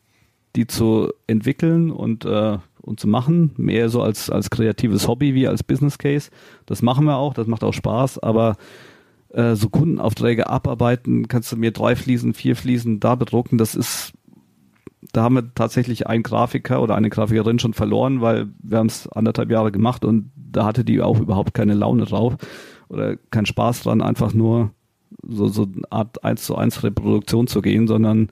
die 0.56 0.66
zu 0.66 1.12
entwickeln 1.26 1.90
und 1.90 2.24
äh, 2.24 2.58
und 2.80 3.00
zu 3.00 3.08
machen, 3.08 3.52
mehr 3.56 3.88
so 3.88 4.02
als 4.02 4.28
als 4.28 4.50
kreatives 4.50 5.08
Hobby 5.08 5.34
wie 5.34 5.48
als 5.48 5.62
Business 5.62 5.98
Case. 5.98 6.30
Das 6.66 6.82
machen 6.82 7.06
wir 7.06 7.16
auch, 7.16 7.34
das 7.34 7.46
macht 7.46 7.64
auch 7.64 7.72
Spaß, 7.72 8.18
aber 8.18 8.56
äh, 9.30 9.54
so 9.54 9.68
Kundenaufträge 9.68 10.48
abarbeiten, 10.48 11.28
kannst 11.28 11.50
du 11.50 11.56
mir 11.56 11.72
drei 11.72 11.96
Fliesen, 11.96 12.34
vier 12.34 12.56
Fliesen 12.56 13.00
da 13.00 13.14
bedrucken, 13.14 13.58
das 13.58 13.74
ist 13.74 14.12
da 15.12 15.22
haben 15.22 15.36
wir 15.36 15.54
tatsächlich 15.54 16.06
einen 16.06 16.22
Grafiker 16.22 16.82
oder 16.82 16.96
eine 16.96 17.10
Grafikerin 17.10 17.58
schon 17.58 17.74
verloren, 17.74 18.20
weil 18.20 18.48
wir 18.62 18.78
haben 18.78 18.86
es 18.86 19.08
anderthalb 19.08 19.50
Jahre 19.50 19.70
gemacht 19.70 20.04
und 20.04 20.30
da 20.56 20.64
hatte 20.64 20.84
die 20.84 21.00
auch 21.00 21.20
überhaupt 21.20 21.54
keine 21.54 21.74
Laune 21.74 22.04
drauf 22.04 22.36
oder 22.88 23.16
keinen 23.30 23.46
Spaß 23.46 23.82
dran, 23.82 24.00
einfach 24.00 24.32
nur 24.34 24.70
so, 25.22 25.48
so 25.48 25.62
eine 25.62 25.90
Art 25.90 26.24
1 26.24 26.44
zu 26.44 26.56
1 26.56 26.82
Reproduktion 26.82 27.46
zu 27.46 27.60
gehen, 27.62 27.86
sondern 27.86 28.28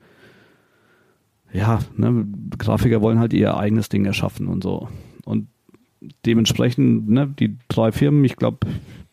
ja, 1.52 1.80
ne, 1.96 2.26
Grafiker 2.58 3.02
wollen 3.02 3.18
halt 3.18 3.32
ihr 3.32 3.56
eigenes 3.56 3.88
Ding 3.88 4.04
erschaffen 4.04 4.46
und 4.46 4.62
so. 4.62 4.88
Und 5.24 5.48
dementsprechend, 6.24 7.08
ne, 7.08 7.26
die 7.26 7.58
drei 7.68 7.92
Firmen, 7.92 8.24
ich 8.24 8.36
glaube, 8.36 8.66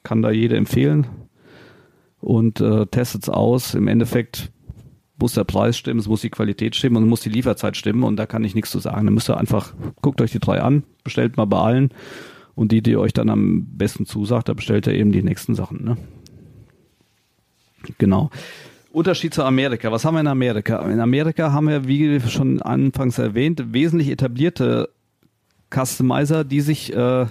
kann 0.03 0.21
da 0.21 0.31
jeder 0.31 0.57
empfehlen 0.57 1.07
und 2.21 2.61
äh, 2.61 2.85
testet's 2.87 3.29
aus. 3.29 3.75
Im 3.75 3.87
Endeffekt 3.87 4.51
muss 5.19 5.33
der 5.33 5.43
Preis 5.43 5.77
stimmen, 5.77 5.99
es 5.99 6.07
muss 6.07 6.21
die 6.21 6.29
Qualität 6.29 6.75
stimmen 6.75 6.95
und 6.97 7.03
es 7.03 7.09
muss 7.09 7.21
die 7.21 7.29
Lieferzeit 7.29 7.75
stimmen 7.75 8.03
und 8.03 8.15
da 8.15 8.25
kann 8.25 8.43
ich 8.45 8.55
nichts 8.55 8.71
zu 8.71 8.79
sagen. 8.79 9.05
Da 9.05 9.11
müsst 9.11 9.29
ihr 9.29 9.37
einfach, 9.37 9.73
guckt 10.01 10.21
euch 10.21 10.31
die 10.31 10.39
drei 10.39 10.61
an, 10.61 10.83
bestellt 11.03 11.35
mal 11.35 11.45
bei 11.45 11.59
allen 11.59 11.89
und 12.59 12.73
die, 12.73 12.81
die 12.81 12.97
euch 12.97 13.13
dann 13.13 13.29
am 13.29 13.65
besten 13.77 14.05
zusagt, 14.05 14.49
da 14.49 14.53
bestellt 14.53 14.85
ihr 14.85 14.93
eben 14.93 15.13
die 15.13 15.23
nächsten 15.23 15.55
Sachen. 15.55 15.81
Ne? 15.81 15.95
Genau. 17.97 18.29
Unterschied 18.91 19.33
zu 19.33 19.45
Amerika. 19.45 19.93
Was 19.93 20.03
haben 20.03 20.15
wir 20.15 20.19
in 20.19 20.27
Amerika? 20.27 20.81
In 20.89 20.99
Amerika 20.99 21.53
haben 21.53 21.69
wir, 21.69 21.87
wie 21.87 22.19
schon 22.19 22.61
anfangs 22.61 23.17
erwähnt, 23.17 23.71
wesentlich 23.71 24.09
etablierte 24.09 24.89
Customizer, 25.73 26.43
die 26.43 26.59
sich 26.59 26.93
äh, 26.93 27.27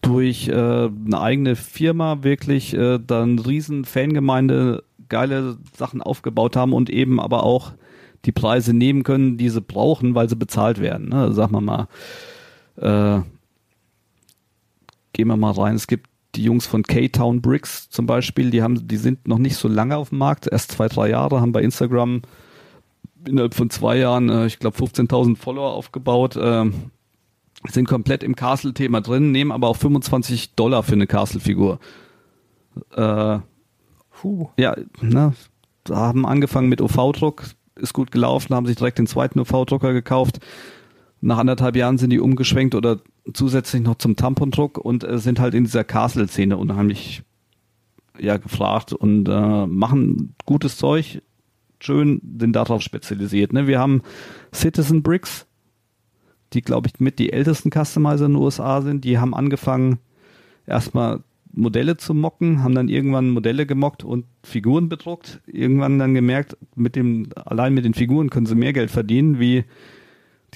durch 0.00 0.48
äh, 0.48 0.54
eine 0.54 1.20
eigene 1.20 1.54
Firma 1.54 2.22
wirklich 2.22 2.72
äh, 2.72 2.98
dann 2.98 3.38
riesen 3.38 3.84
Fangemeinde 3.84 4.84
geile 5.10 5.58
Sachen 5.76 6.00
aufgebaut 6.00 6.56
haben 6.56 6.72
und 6.72 6.88
eben 6.88 7.20
aber 7.20 7.42
auch 7.42 7.72
die 8.24 8.32
Preise 8.32 8.72
nehmen 8.72 9.02
können, 9.02 9.36
die 9.36 9.50
sie 9.50 9.60
brauchen, 9.60 10.14
weil 10.14 10.30
sie 10.30 10.36
bezahlt 10.36 10.80
werden. 10.80 11.10
Ne? 11.10 11.34
Sagen 11.34 11.52
wir 11.52 11.60
mal, 11.60 11.88
äh, 12.76 13.20
gehen 15.12 15.28
wir 15.28 15.36
mal 15.36 15.52
rein. 15.52 15.74
Es 15.74 15.86
gibt 15.86 16.08
die 16.34 16.44
Jungs 16.44 16.66
von 16.66 16.82
K-Town 16.82 17.40
Bricks 17.40 17.88
zum 17.88 18.06
Beispiel, 18.06 18.50
die 18.50 18.62
haben, 18.62 18.86
die 18.86 18.96
sind 18.98 19.26
noch 19.26 19.38
nicht 19.38 19.56
so 19.56 19.68
lange 19.68 19.96
auf 19.96 20.10
dem 20.10 20.18
Markt, 20.18 20.46
erst 20.46 20.72
zwei, 20.72 20.88
drei 20.88 21.08
Jahre, 21.08 21.40
haben 21.40 21.52
bei 21.52 21.62
Instagram 21.62 22.22
innerhalb 23.26 23.54
von 23.54 23.70
zwei 23.70 23.98
Jahren, 23.98 24.28
äh, 24.28 24.46
ich 24.46 24.58
glaube, 24.58 24.76
15.000 24.76 25.36
Follower 25.36 25.72
aufgebaut, 25.72 26.36
äh, 26.36 26.64
sind 27.68 27.88
komplett 27.88 28.22
im 28.22 28.36
Castle-Thema 28.36 29.00
drin, 29.00 29.32
nehmen 29.32 29.50
aber 29.50 29.68
auch 29.68 29.76
25 29.76 30.54
Dollar 30.54 30.82
für 30.82 30.92
eine 30.92 31.06
Castle-Figur. 31.06 31.80
Äh, 32.94 33.38
puh, 34.10 34.50
ja, 34.58 34.76
ne, 35.00 35.32
haben 35.90 36.26
angefangen 36.26 36.68
mit 36.68 36.80
OV-Druck, 36.80 37.44
ist 37.76 37.94
gut 37.94 38.10
gelaufen, 38.10 38.54
haben 38.54 38.66
sich 38.66 38.76
direkt 38.76 38.98
den 38.98 39.06
zweiten 39.06 39.40
OV-Drucker 39.40 39.92
gekauft. 39.92 40.40
Nach 41.26 41.38
anderthalb 41.38 41.74
Jahren 41.74 41.98
sind 41.98 42.10
die 42.10 42.20
umgeschwenkt 42.20 42.76
oder 42.76 43.00
zusätzlich 43.34 43.82
noch 43.82 43.96
zum 43.96 44.14
Tampondruck 44.14 44.78
und 44.78 45.02
äh, 45.02 45.18
sind 45.18 45.40
halt 45.40 45.54
in 45.54 45.64
dieser 45.64 45.82
Castle-Szene 45.82 46.56
unheimlich 46.56 47.24
ja, 48.16 48.36
gefragt 48.36 48.92
und 48.92 49.28
äh, 49.28 49.66
machen 49.66 50.36
gutes 50.44 50.76
Zeug, 50.76 51.20
schön, 51.80 52.20
sind 52.38 52.54
darauf 52.54 52.80
spezialisiert. 52.80 53.52
Ne? 53.52 53.66
Wir 53.66 53.80
haben 53.80 54.02
Citizen 54.54 55.02
Bricks, 55.02 55.46
die, 56.52 56.62
glaube 56.62 56.86
ich, 56.86 57.00
mit 57.00 57.18
die 57.18 57.32
ältesten 57.32 57.72
Customizer 57.72 58.26
in 58.26 58.34
den 58.34 58.40
USA 58.40 58.80
sind. 58.80 59.02
Die 59.04 59.18
haben 59.18 59.34
angefangen, 59.34 59.98
erstmal 60.64 61.24
Modelle 61.52 61.96
zu 61.96 62.14
mocken, 62.14 62.62
haben 62.62 62.76
dann 62.76 62.88
irgendwann 62.88 63.30
Modelle 63.30 63.66
gemockt 63.66 64.04
und 64.04 64.26
Figuren 64.44 64.88
bedruckt. 64.88 65.40
Irgendwann 65.48 65.98
dann 65.98 66.14
gemerkt, 66.14 66.56
mit 66.76 66.94
dem, 66.94 67.30
allein 67.34 67.74
mit 67.74 67.84
den 67.84 67.94
Figuren 67.94 68.30
können 68.30 68.46
sie 68.46 68.54
mehr 68.54 68.72
Geld 68.72 68.92
verdienen, 68.92 69.40
wie 69.40 69.64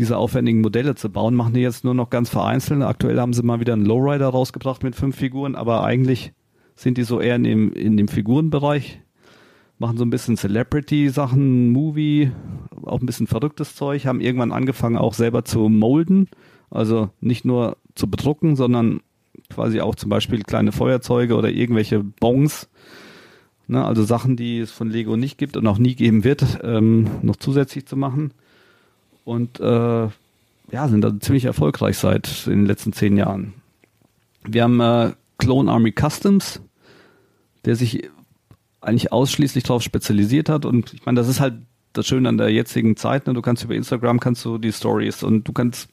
diese 0.00 0.16
aufwendigen 0.16 0.62
Modelle 0.62 0.94
zu 0.96 1.10
bauen, 1.10 1.34
machen 1.34 1.54
die 1.54 1.60
jetzt 1.60 1.84
nur 1.84 1.94
noch 1.94 2.10
ganz 2.10 2.30
vereinzelt. 2.30 2.82
Aktuell 2.82 3.20
haben 3.20 3.32
sie 3.32 3.42
mal 3.42 3.60
wieder 3.60 3.74
einen 3.74 3.86
Lowrider 3.86 4.28
rausgebracht 4.28 4.82
mit 4.82 4.96
fünf 4.96 5.14
Figuren, 5.14 5.54
aber 5.54 5.84
eigentlich 5.84 6.32
sind 6.74 6.98
die 6.98 7.04
so 7.04 7.20
eher 7.20 7.36
in 7.36 7.44
dem, 7.44 7.72
in 7.72 7.96
dem 7.96 8.08
Figurenbereich 8.08 9.00
machen 9.80 9.96
so 9.96 10.04
ein 10.04 10.10
bisschen 10.10 10.36
Celebrity-Sachen, 10.36 11.70
Movie, 11.70 12.30
auch 12.82 13.00
ein 13.00 13.06
bisschen 13.06 13.26
verrücktes 13.26 13.74
Zeug, 13.74 14.06
haben 14.06 14.20
irgendwann 14.20 14.52
angefangen 14.52 14.98
auch 14.98 15.14
selber 15.14 15.44
zu 15.44 15.70
molden, 15.70 16.28
also 16.70 17.08
nicht 17.20 17.46
nur 17.46 17.78
zu 17.94 18.08
bedrucken, 18.08 18.56
sondern 18.56 19.00
quasi 19.48 19.80
auch 19.80 19.94
zum 19.94 20.10
Beispiel 20.10 20.42
kleine 20.42 20.72
Feuerzeuge 20.72 21.34
oder 21.34 21.48
irgendwelche 21.48 22.04
Bongs, 22.04 22.68
ne, 23.68 23.82
also 23.82 24.04
Sachen, 24.04 24.36
die 24.36 24.58
es 24.58 24.70
von 24.70 24.90
Lego 24.90 25.16
nicht 25.16 25.38
gibt 25.38 25.56
und 25.56 25.66
auch 25.66 25.78
nie 25.78 25.94
geben 25.94 26.24
wird, 26.24 26.58
ähm, 26.62 27.08
noch 27.22 27.36
zusätzlich 27.36 27.86
zu 27.86 27.96
machen. 27.96 28.32
Und 29.24 29.60
äh, 29.60 30.08
ja, 30.72 30.88
sind 30.88 31.02
da 31.02 31.18
ziemlich 31.20 31.44
erfolgreich 31.44 31.98
seit 31.98 32.46
in 32.46 32.60
den 32.60 32.66
letzten 32.66 32.92
zehn 32.92 33.16
Jahren. 33.16 33.54
Wir 34.44 34.64
haben 34.64 34.80
äh, 34.80 35.12
Clone 35.38 35.70
Army 35.70 35.92
Customs, 35.92 36.60
der 37.64 37.76
sich 37.76 38.08
eigentlich 38.80 39.12
ausschließlich 39.12 39.64
darauf 39.64 39.82
spezialisiert 39.82 40.48
hat. 40.48 40.64
Und 40.64 40.94
ich 40.94 41.04
meine, 41.04 41.16
das 41.16 41.28
ist 41.28 41.40
halt 41.40 41.54
das 41.92 42.06
Schöne 42.06 42.28
an 42.28 42.38
der 42.38 42.50
jetzigen 42.50 42.96
Zeit. 42.96 43.26
Ne? 43.26 43.34
Du 43.34 43.42
kannst 43.42 43.64
über 43.64 43.74
Instagram 43.74 44.20
kannst 44.20 44.44
du 44.44 44.58
die 44.58 44.72
Stories 44.72 45.22
und 45.22 45.46
du 45.46 45.52
kannst 45.52 45.88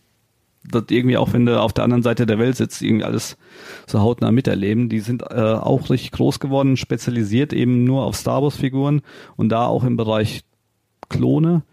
das 0.69 0.83
irgendwie 0.89 1.17
auch, 1.17 1.33
wenn 1.33 1.45
du 1.45 1.59
auf 1.59 1.73
der 1.73 1.83
anderen 1.83 2.03
Seite 2.03 2.25
der 2.25 2.39
Welt 2.39 2.57
sitzt, 2.57 2.81
irgendwie 2.81 3.05
alles 3.05 3.37
so 3.85 3.99
hautnah 3.99 4.31
miterleben. 4.31 4.89
Die 4.89 4.99
sind 4.99 5.23
äh, 5.23 5.53
auch 5.53 5.89
richtig 5.89 6.11
groß 6.11 6.39
geworden, 6.39 6.77
spezialisiert 6.77 7.53
eben 7.53 7.83
nur 7.83 8.03
auf 8.03 8.15
Star 8.15 8.43
Wars 8.43 8.57
Figuren 8.57 9.01
und 9.37 9.49
da 9.49 9.65
auch 9.65 9.83
im 9.83 9.97
Bereich 9.97 10.43
Klone. 11.09 11.63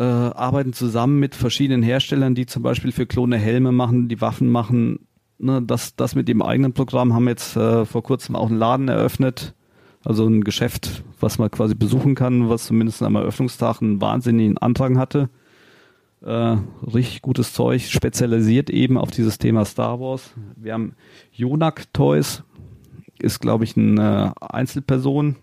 Äh, 0.00 0.02
arbeiten 0.02 0.72
zusammen 0.72 1.20
mit 1.20 1.34
verschiedenen 1.34 1.82
Herstellern, 1.82 2.34
die 2.34 2.46
zum 2.46 2.62
Beispiel 2.62 2.90
für 2.90 3.04
Klone 3.04 3.36
Helme 3.36 3.70
machen, 3.70 4.08
die 4.08 4.22
Waffen 4.22 4.48
machen. 4.48 5.00
Ne, 5.36 5.60
das, 5.60 5.94
das 5.94 6.14
mit 6.14 6.26
dem 6.26 6.40
eigenen 6.40 6.72
Programm 6.72 7.12
haben 7.12 7.28
jetzt 7.28 7.54
äh, 7.54 7.84
vor 7.84 8.02
kurzem 8.02 8.34
auch 8.34 8.48
einen 8.48 8.58
Laden 8.58 8.88
eröffnet. 8.88 9.54
Also 10.02 10.26
ein 10.26 10.42
Geschäft, 10.42 11.04
was 11.20 11.36
man 11.36 11.50
quasi 11.50 11.74
besuchen 11.74 12.14
kann, 12.14 12.48
was 12.48 12.64
zumindest 12.64 13.02
am 13.02 13.14
Eröffnungstag 13.14 13.82
einen 13.82 14.00
wahnsinnigen 14.00 14.56
Antrag 14.56 14.96
hatte. 14.96 15.28
Äh, 16.22 16.56
richtig 16.86 17.20
gutes 17.20 17.52
Zeug, 17.52 17.82
spezialisiert 17.82 18.70
eben 18.70 18.96
auf 18.96 19.10
dieses 19.10 19.36
Thema 19.36 19.66
Star 19.66 20.00
Wars. 20.00 20.32
Wir 20.56 20.72
haben 20.72 20.94
Jonak 21.30 21.92
Toys, 21.92 22.42
ist 23.20 23.40
glaube 23.40 23.64
ich 23.64 23.76
eine 23.76 24.32
Einzelperson 24.40 25.36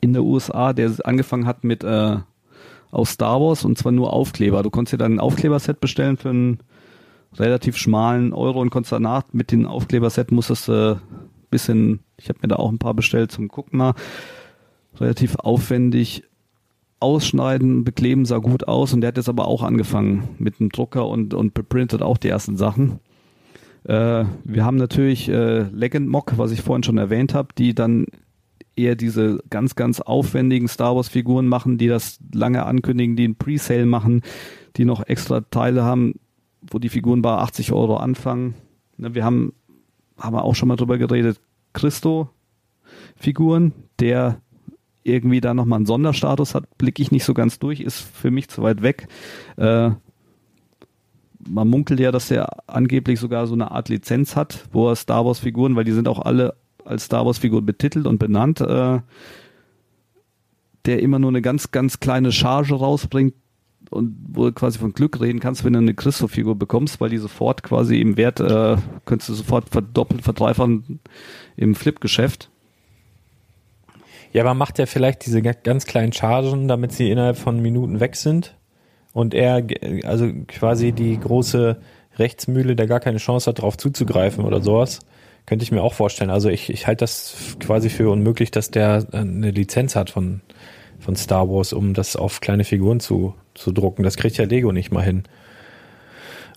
in 0.00 0.14
der 0.14 0.24
USA, 0.24 0.72
der 0.72 0.90
angefangen 1.04 1.44
hat 1.44 1.64
mit 1.64 1.84
äh, 1.84 2.16
aus 2.96 3.10
Star 3.10 3.40
Wars 3.40 3.64
und 3.64 3.76
zwar 3.78 3.92
nur 3.92 4.12
Aufkleber. 4.12 4.62
Du 4.62 4.70
konntest 4.70 4.94
dir 4.94 4.98
dann 4.98 5.14
ein 5.14 5.20
Aufkleberset 5.20 5.80
bestellen 5.80 6.16
für 6.16 6.30
einen 6.30 6.58
relativ 7.36 7.76
schmalen 7.76 8.32
Euro 8.32 8.60
und 8.60 8.70
konntest 8.70 8.92
danach 8.92 9.24
mit 9.32 9.52
dem 9.52 9.66
Aufkleberset 9.66 10.32
musstest 10.32 10.68
du 10.68 10.72
äh, 10.72 10.96
bisschen, 11.50 12.00
ich 12.16 12.28
habe 12.28 12.40
mir 12.42 12.48
da 12.48 12.56
auch 12.56 12.70
ein 12.70 12.78
paar 12.78 12.94
bestellt 12.94 13.30
zum 13.30 13.48
Gucken 13.48 13.78
mal, 13.78 13.94
relativ 14.98 15.36
aufwendig 15.36 16.24
ausschneiden, 16.98 17.84
bekleben 17.84 18.24
sah 18.24 18.38
gut 18.38 18.66
aus 18.66 18.92
und 18.92 19.02
der 19.02 19.08
hat 19.08 19.16
jetzt 19.18 19.28
aber 19.28 19.46
auch 19.46 19.62
angefangen 19.62 20.30
mit 20.38 20.60
einem 20.60 20.70
Drucker 20.70 21.06
und, 21.06 21.34
und 21.34 21.52
beprintet 21.54 22.02
auch 22.02 22.16
die 22.16 22.28
ersten 22.28 22.56
Sachen. 22.56 23.00
Äh, 23.84 24.24
wir 24.44 24.64
haben 24.64 24.76
natürlich 24.76 25.28
äh, 25.28 25.62
Legend 25.62 26.08
Mock, 26.08 26.38
was 26.38 26.50
ich 26.50 26.62
vorhin 26.62 26.82
schon 26.82 26.98
erwähnt 26.98 27.34
habe, 27.34 27.48
die 27.56 27.74
dann 27.74 28.06
eher 28.76 28.94
diese 28.94 29.42
ganz, 29.50 29.74
ganz 29.74 30.00
aufwendigen 30.00 30.68
Star 30.68 30.94
Wars 30.94 31.08
Figuren 31.08 31.46
machen, 31.46 31.78
die 31.78 31.88
das 31.88 32.20
lange 32.32 32.64
ankündigen, 32.64 33.16
die 33.16 33.24
einen 33.24 33.36
Presale 33.36 33.86
machen, 33.86 34.22
die 34.76 34.84
noch 34.84 35.06
extra 35.06 35.40
Teile 35.40 35.82
haben, 35.82 36.14
wo 36.60 36.78
die 36.78 36.88
Figuren 36.88 37.22
bei 37.22 37.32
80 37.32 37.72
Euro 37.72 37.96
anfangen. 37.96 38.54
Ne, 38.96 39.14
wir 39.14 39.24
haben, 39.24 39.52
haben 40.18 40.36
auch 40.36 40.54
schon 40.54 40.68
mal 40.68 40.76
drüber 40.76 40.98
geredet, 40.98 41.40
Christo 41.72 42.30
Figuren, 43.16 43.72
der 43.98 44.40
irgendwie 45.02 45.40
da 45.40 45.54
nochmal 45.54 45.78
einen 45.78 45.86
Sonderstatus 45.86 46.54
hat, 46.54 46.78
blicke 46.78 47.00
ich 47.00 47.12
nicht 47.12 47.24
so 47.24 47.32
ganz 47.32 47.58
durch, 47.58 47.80
ist 47.80 48.00
für 48.00 48.30
mich 48.30 48.48
zu 48.48 48.62
weit 48.62 48.82
weg. 48.82 49.08
Äh, 49.56 49.90
man 51.48 51.68
munkelt 51.68 52.00
ja, 52.00 52.10
dass 52.10 52.30
er 52.30 52.68
angeblich 52.68 53.20
sogar 53.20 53.46
so 53.46 53.54
eine 53.54 53.70
Art 53.70 53.88
Lizenz 53.88 54.34
hat, 54.34 54.66
wo 54.72 54.88
er 54.88 54.96
Star 54.96 55.24
Wars 55.24 55.38
Figuren, 55.38 55.76
weil 55.76 55.84
die 55.84 55.92
sind 55.92 56.08
auch 56.08 56.18
alle 56.18 56.56
als 56.86 57.04
Star 57.04 57.26
Wars 57.26 57.38
Figuren 57.38 57.66
betitelt 57.66 58.06
und 58.06 58.18
benannt, 58.18 58.60
äh, 58.60 59.00
der 60.86 61.02
immer 61.02 61.18
nur 61.18 61.30
eine 61.30 61.42
ganz, 61.42 61.70
ganz 61.70 62.00
kleine 62.00 62.32
Charge 62.32 62.74
rausbringt 62.74 63.34
und 63.90 64.16
wo 64.28 64.44
du 64.46 64.52
quasi 64.52 64.78
von 64.78 64.92
Glück 64.92 65.20
reden 65.20 65.40
kannst, 65.40 65.64
wenn 65.64 65.72
du 65.72 65.78
eine 65.78 65.94
Christoph-Figur 65.94 66.56
bekommst, 66.56 67.00
weil 67.00 67.10
die 67.10 67.18
sofort 67.18 67.62
quasi 67.62 68.00
im 68.00 68.16
Wert, 68.16 68.40
äh, 68.40 68.76
könntest 69.04 69.28
du 69.28 69.34
sofort 69.34 69.68
verdoppelt, 69.68 70.22
verdreifachen 70.22 71.00
im 71.56 71.74
Flip-Geschäft. 71.74 72.50
Ja, 74.32 74.42
aber 74.42 74.54
macht 74.54 74.78
er 74.78 74.86
vielleicht 74.86 75.24
diese 75.24 75.40
ganz 75.40 75.86
kleinen 75.86 76.12
Chargen, 76.12 76.68
damit 76.68 76.92
sie 76.92 77.10
innerhalb 77.10 77.38
von 77.38 77.60
Minuten 77.60 78.00
weg 78.00 78.16
sind? 78.16 78.54
Und 79.12 79.32
er, 79.32 79.66
also 80.04 80.30
quasi 80.46 80.92
die 80.92 81.18
große 81.18 81.78
Rechtsmühle, 82.18 82.76
der 82.76 82.86
gar 82.86 83.00
keine 83.00 83.18
Chance 83.18 83.48
hat, 83.48 83.58
darauf 83.58 83.78
zuzugreifen 83.78 84.44
oder 84.44 84.60
sowas? 84.60 85.00
Könnte 85.46 85.62
ich 85.62 85.70
mir 85.70 85.82
auch 85.82 85.94
vorstellen. 85.94 86.30
Also 86.30 86.48
ich, 86.48 86.70
ich 86.70 86.86
halte 86.86 87.04
das 87.04 87.56
quasi 87.60 87.88
für 87.88 88.10
unmöglich, 88.10 88.50
dass 88.50 88.70
der 88.70 89.06
eine 89.12 89.50
Lizenz 89.50 89.94
hat 89.94 90.10
von, 90.10 90.40
von 90.98 91.14
Star 91.14 91.48
Wars, 91.48 91.72
um 91.72 91.94
das 91.94 92.16
auf 92.16 92.40
kleine 92.40 92.64
Figuren 92.64 92.98
zu, 92.98 93.34
zu 93.54 93.70
drucken. 93.70 94.02
Das 94.02 94.16
kriegt 94.16 94.36
ja 94.36 94.44
Lego 94.44 94.72
nicht 94.72 94.92
mal 94.92 95.04
hin. 95.04 95.22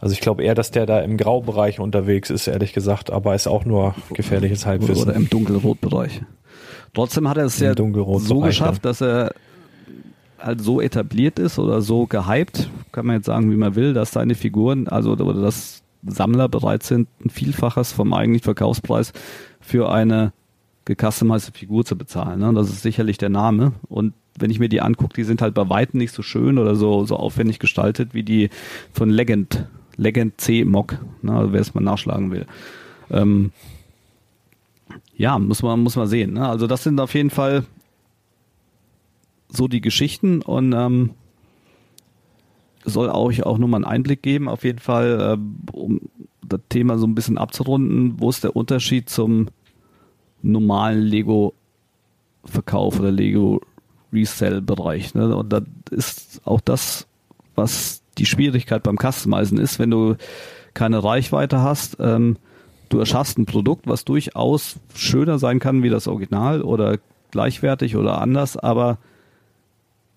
Also 0.01 0.13
ich 0.13 0.21
glaube 0.21 0.43
eher, 0.43 0.55
dass 0.55 0.71
der 0.71 0.85
da 0.85 1.01
im 1.01 1.17
Graubereich 1.17 1.79
unterwegs 1.79 2.29
ist, 2.29 2.47
ehrlich 2.47 2.73
gesagt, 2.73 3.11
aber 3.11 3.35
ist 3.35 3.47
auch 3.47 3.65
nur 3.65 3.95
gefährliches 4.13 4.65
Halbwissen. 4.65 5.03
Oder 5.03 5.13
im 5.13 5.29
Dunkelrotbereich. 5.29 6.21
Trotzdem 6.93 7.29
hat 7.29 7.37
er 7.37 7.45
es 7.45 7.59
ja 7.59 7.73
so 7.75 8.39
geschafft, 8.39 8.85
dass 8.85 9.01
er 9.01 9.33
halt 10.39 10.61
so 10.61 10.81
etabliert 10.81 11.37
ist 11.37 11.59
oder 11.59 11.81
so 11.81 12.07
gehypt, 12.07 12.69
kann 12.91 13.05
man 13.05 13.17
jetzt 13.17 13.25
sagen, 13.25 13.51
wie 13.51 13.57
man 13.57 13.75
will, 13.75 13.93
dass 13.93 14.11
seine 14.11 14.35
Figuren, 14.35 14.87
also 14.87 15.11
oder 15.11 15.33
dass 15.33 15.83
Sammler 16.05 16.47
bereit 16.47 16.83
sind, 16.83 17.07
ein 17.23 17.29
Vielfaches 17.29 17.91
vom 17.91 18.13
eigentlichen 18.13 18.45
Verkaufspreis 18.45 19.13
für 19.59 19.91
eine 19.91 20.33
gecustomized 20.85 21.55
Figur 21.55 21.85
zu 21.85 21.97
bezahlen. 21.97 22.39
Ne? 22.39 22.53
Das 22.53 22.69
ist 22.69 22.81
sicherlich 22.81 23.17
der 23.17 23.29
Name. 23.29 23.73
Und 23.89 24.13
wenn 24.37 24.49
ich 24.49 24.59
mir 24.59 24.69
die 24.69 24.81
angucke, 24.81 25.13
die 25.13 25.23
sind 25.23 25.41
halt 25.41 25.53
bei 25.53 25.69
weitem 25.69 25.99
nicht 25.99 26.13
so 26.13 26.21
schön 26.21 26.57
oder 26.57 26.75
so, 26.75 27.05
so 27.05 27.15
aufwendig 27.15 27.59
gestaltet 27.59 28.13
wie 28.13 28.23
die 28.23 28.49
von 28.93 29.09
Legend, 29.09 29.67
Legend 29.97 30.39
C 30.39 30.63
Mock, 30.65 30.97
ne? 31.21 31.33
also 31.33 31.53
wer 31.53 31.61
es 31.61 31.73
mal 31.73 31.81
nachschlagen 31.81 32.31
will. 32.31 32.45
Ähm, 33.11 33.51
ja, 35.15 35.37
muss 35.37 35.61
man, 35.61 35.81
muss 35.81 35.95
man 35.95 36.07
sehen. 36.07 36.33
Ne? 36.33 36.47
Also 36.47 36.65
das 36.65 36.83
sind 36.83 36.99
auf 36.99 37.13
jeden 37.13 37.29
Fall 37.29 37.65
so 39.49 39.67
die 39.67 39.81
Geschichten 39.81 40.41
und 40.41 40.73
ähm, 40.73 41.11
soll 42.85 43.09
euch 43.09 43.45
auch 43.45 43.57
nur 43.57 43.69
mal 43.69 43.77
einen 43.77 43.85
Einblick 43.85 44.21
geben, 44.21 44.47
auf 44.47 44.63
jeden 44.63 44.79
Fall, 44.79 45.37
äh, 45.37 45.71
um 45.71 46.01
das 46.41 46.61
Thema 46.69 46.97
so 46.97 47.05
ein 47.05 47.15
bisschen 47.15 47.37
abzurunden, 47.37 48.19
wo 48.19 48.29
ist 48.29 48.43
der 48.43 48.55
Unterschied 48.55 49.09
zum 49.09 49.49
normalen 50.41 51.01
Lego-Verkauf 51.01 52.99
oder 52.99 53.11
Lego-Resell-Bereich. 53.11 55.13
Ne? 55.13 55.35
Und 55.35 55.53
das 55.53 55.63
ist 55.91 56.41
auch 56.45 56.61
das, 56.61 57.07
was 57.55 58.01
die 58.17 58.25
Schwierigkeit 58.25 58.83
beim 58.83 58.97
Customizen 58.97 59.57
ist, 59.57 59.79
wenn 59.79 59.91
du 59.91 60.15
keine 60.73 61.03
Reichweite 61.03 61.61
hast, 61.61 61.97
ähm, 61.99 62.37
du 62.89 62.99
erschaffst 62.99 63.37
ein 63.37 63.45
Produkt, 63.45 63.87
was 63.87 64.05
durchaus 64.05 64.79
schöner 64.95 65.39
sein 65.39 65.59
kann 65.59 65.83
wie 65.83 65.89
das 65.89 66.07
Original 66.07 66.61
oder 66.61 66.97
gleichwertig 67.31 67.95
oder 67.95 68.21
anders, 68.21 68.57
aber 68.57 68.97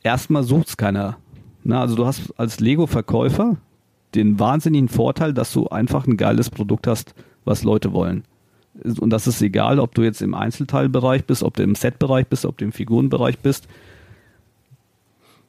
erstmal 0.03 0.43
sucht 0.43 0.69
es 0.69 0.77
keiner. 0.77 1.19
Na, 1.65 1.81
also 1.81 1.95
du 1.95 2.07
hast 2.07 2.33
als 2.39 2.61
Lego-Verkäufer 2.61 3.57
den 4.15 4.39
wahnsinnigen 4.39 4.89
Vorteil, 4.89 5.33
dass 5.33 5.53
du 5.53 5.69
einfach 5.69 6.07
ein 6.07 6.17
geiles 6.17 6.51
Produkt 6.51 6.87
hast, 6.87 7.15
was 7.45 7.63
Leute 7.63 7.93
wollen. 7.93 8.25
Und 8.75 9.11
das 9.11 9.27
ist 9.27 9.43
egal, 9.43 9.79
ob 9.79 9.95
du 9.95 10.03
jetzt 10.03 10.23
im 10.23 10.35
Einzelteilbereich 10.35 11.25
bist, 11.25 11.43
ob 11.43 11.55
du 11.55 11.63
im 11.63 11.75
Setbereich 11.75 12.27
bist, 12.27 12.47
ob 12.47 12.59
du 12.59 12.65
im 12.65 12.73
Figurenbereich 12.73 13.39
bist. 13.39 13.69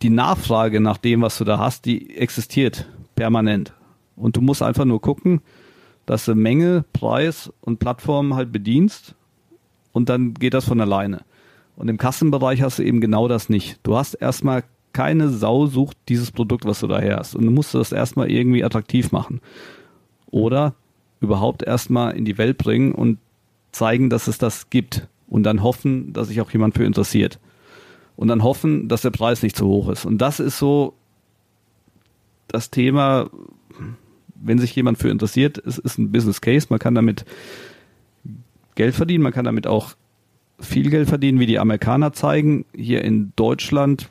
Die 0.02 0.10
Nachfrage 0.10 0.82
nach 0.82 0.98
dem, 0.98 1.22
was 1.22 1.38
du 1.38 1.46
da 1.46 1.58
hast, 1.58 1.86
die 1.86 2.18
existiert 2.18 2.88
permanent. 3.16 3.74
Und 4.16 4.36
du 4.36 4.42
musst 4.42 4.62
einfach 4.62 4.86
nur 4.86 5.02
gucken, 5.02 5.42
dass 6.06 6.26
du 6.26 6.36
Menge, 6.36 6.84
Preis 6.94 7.52
und 7.62 7.80
Plattform 7.80 8.36
halt 8.36 8.52
bedienst 8.52 9.16
und 9.94 10.10
dann 10.10 10.34
geht 10.34 10.54
das 10.54 10.66
von 10.66 10.82
alleine. 10.82 11.22
Und 11.76 11.88
im 11.88 11.98
Kassenbereich 11.98 12.62
hast 12.62 12.80
du 12.80 12.84
eben 12.84 13.02
genau 13.02 13.28
das 13.28 13.50
nicht. 13.50 13.80
Du 13.84 13.96
hast 13.96 14.14
erstmal 14.16 14.64
keine 14.94 15.30
Sau 15.30 15.66
sucht 15.66 15.98
dieses 16.08 16.32
Produkt, 16.32 16.66
was 16.66 16.80
du 16.80 16.88
daher 16.88 17.18
hast. 17.18 17.36
Und 17.36 17.46
du 17.46 17.52
musst 17.52 17.74
das 17.74 17.92
erstmal 17.92 18.32
irgendwie 18.32 18.64
attraktiv 18.64 19.12
machen. 19.12 19.42
Oder 20.32 20.76
überhaupt 21.20 21.64
erstmal 21.64 22.16
in 22.16 22.26
die 22.26 22.38
Welt 22.38 22.58
bringen 22.58 22.94
und 22.94 23.18
zeigen, 23.72 24.10
dass 24.10 24.28
es 24.28 24.38
das 24.38 24.70
gibt. 24.70 25.08
Und 25.28 25.44
dann 25.44 25.64
hoffen, 25.64 26.14
dass 26.14 26.28
sich 26.28 26.42
auch 26.42 26.52
jemand 26.52 26.76
für 26.76 26.86
interessiert. 26.86 27.40
Und 28.16 28.28
dann 28.28 28.44
hoffen, 28.44 28.88
dass 28.88 29.02
der 29.02 29.10
Preis 29.10 29.42
nicht 29.42 29.56
zu 29.56 29.68
hoch 29.68 29.90
ist. 29.90 30.06
Und 30.06 30.20
das 30.20 30.40
ist 30.40 30.60
so 30.60 30.94
das 32.48 32.70
Thema, 32.70 33.30
wenn 34.36 34.60
sich 34.60 34.76
jemand 34.76 35.00
für 35.00 35.10
interessiert, 35.10 35.58
es 35.66 35.78
ist 35.80 35.98
ein 35.98 36.12
Business 36.12 36.42
Case, 36.42 36.68
man 36.70 36.80
kann 36.80 36.94
damit 36.94 37.26
Geld 38.76 38.94
verdienen, 38.94 39.24
man 39.24 39.34
kann 39.34 39.46
damit 39.46 39.66
auch 39.66 39.96
viel 40.60 40.90
Geld 40.90 41.10
verdienen, 41.10 41.40
wie 41.40 41.46
die 41.46 41.60
Amerikaner 41.60 42.14
zeigen. 42.14 42.66
Hier 42.76 43.04
in 43.04 43.34
Deutschland 43.36 44.10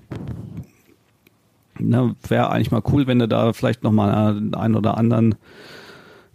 wäre 2.29 2.51
eigentlich 2.51 2.71
mal 2.71 2.83
cool, 2.93 3.07
wenn 3.07 3.19
du 3.19 3.29
da 3.29 3.53
vielleicht 3.53 3.83
nochmal 3.83 4.37
einen 4.55 4.75
oder 4.75 4.97
anderen 4.97 5.35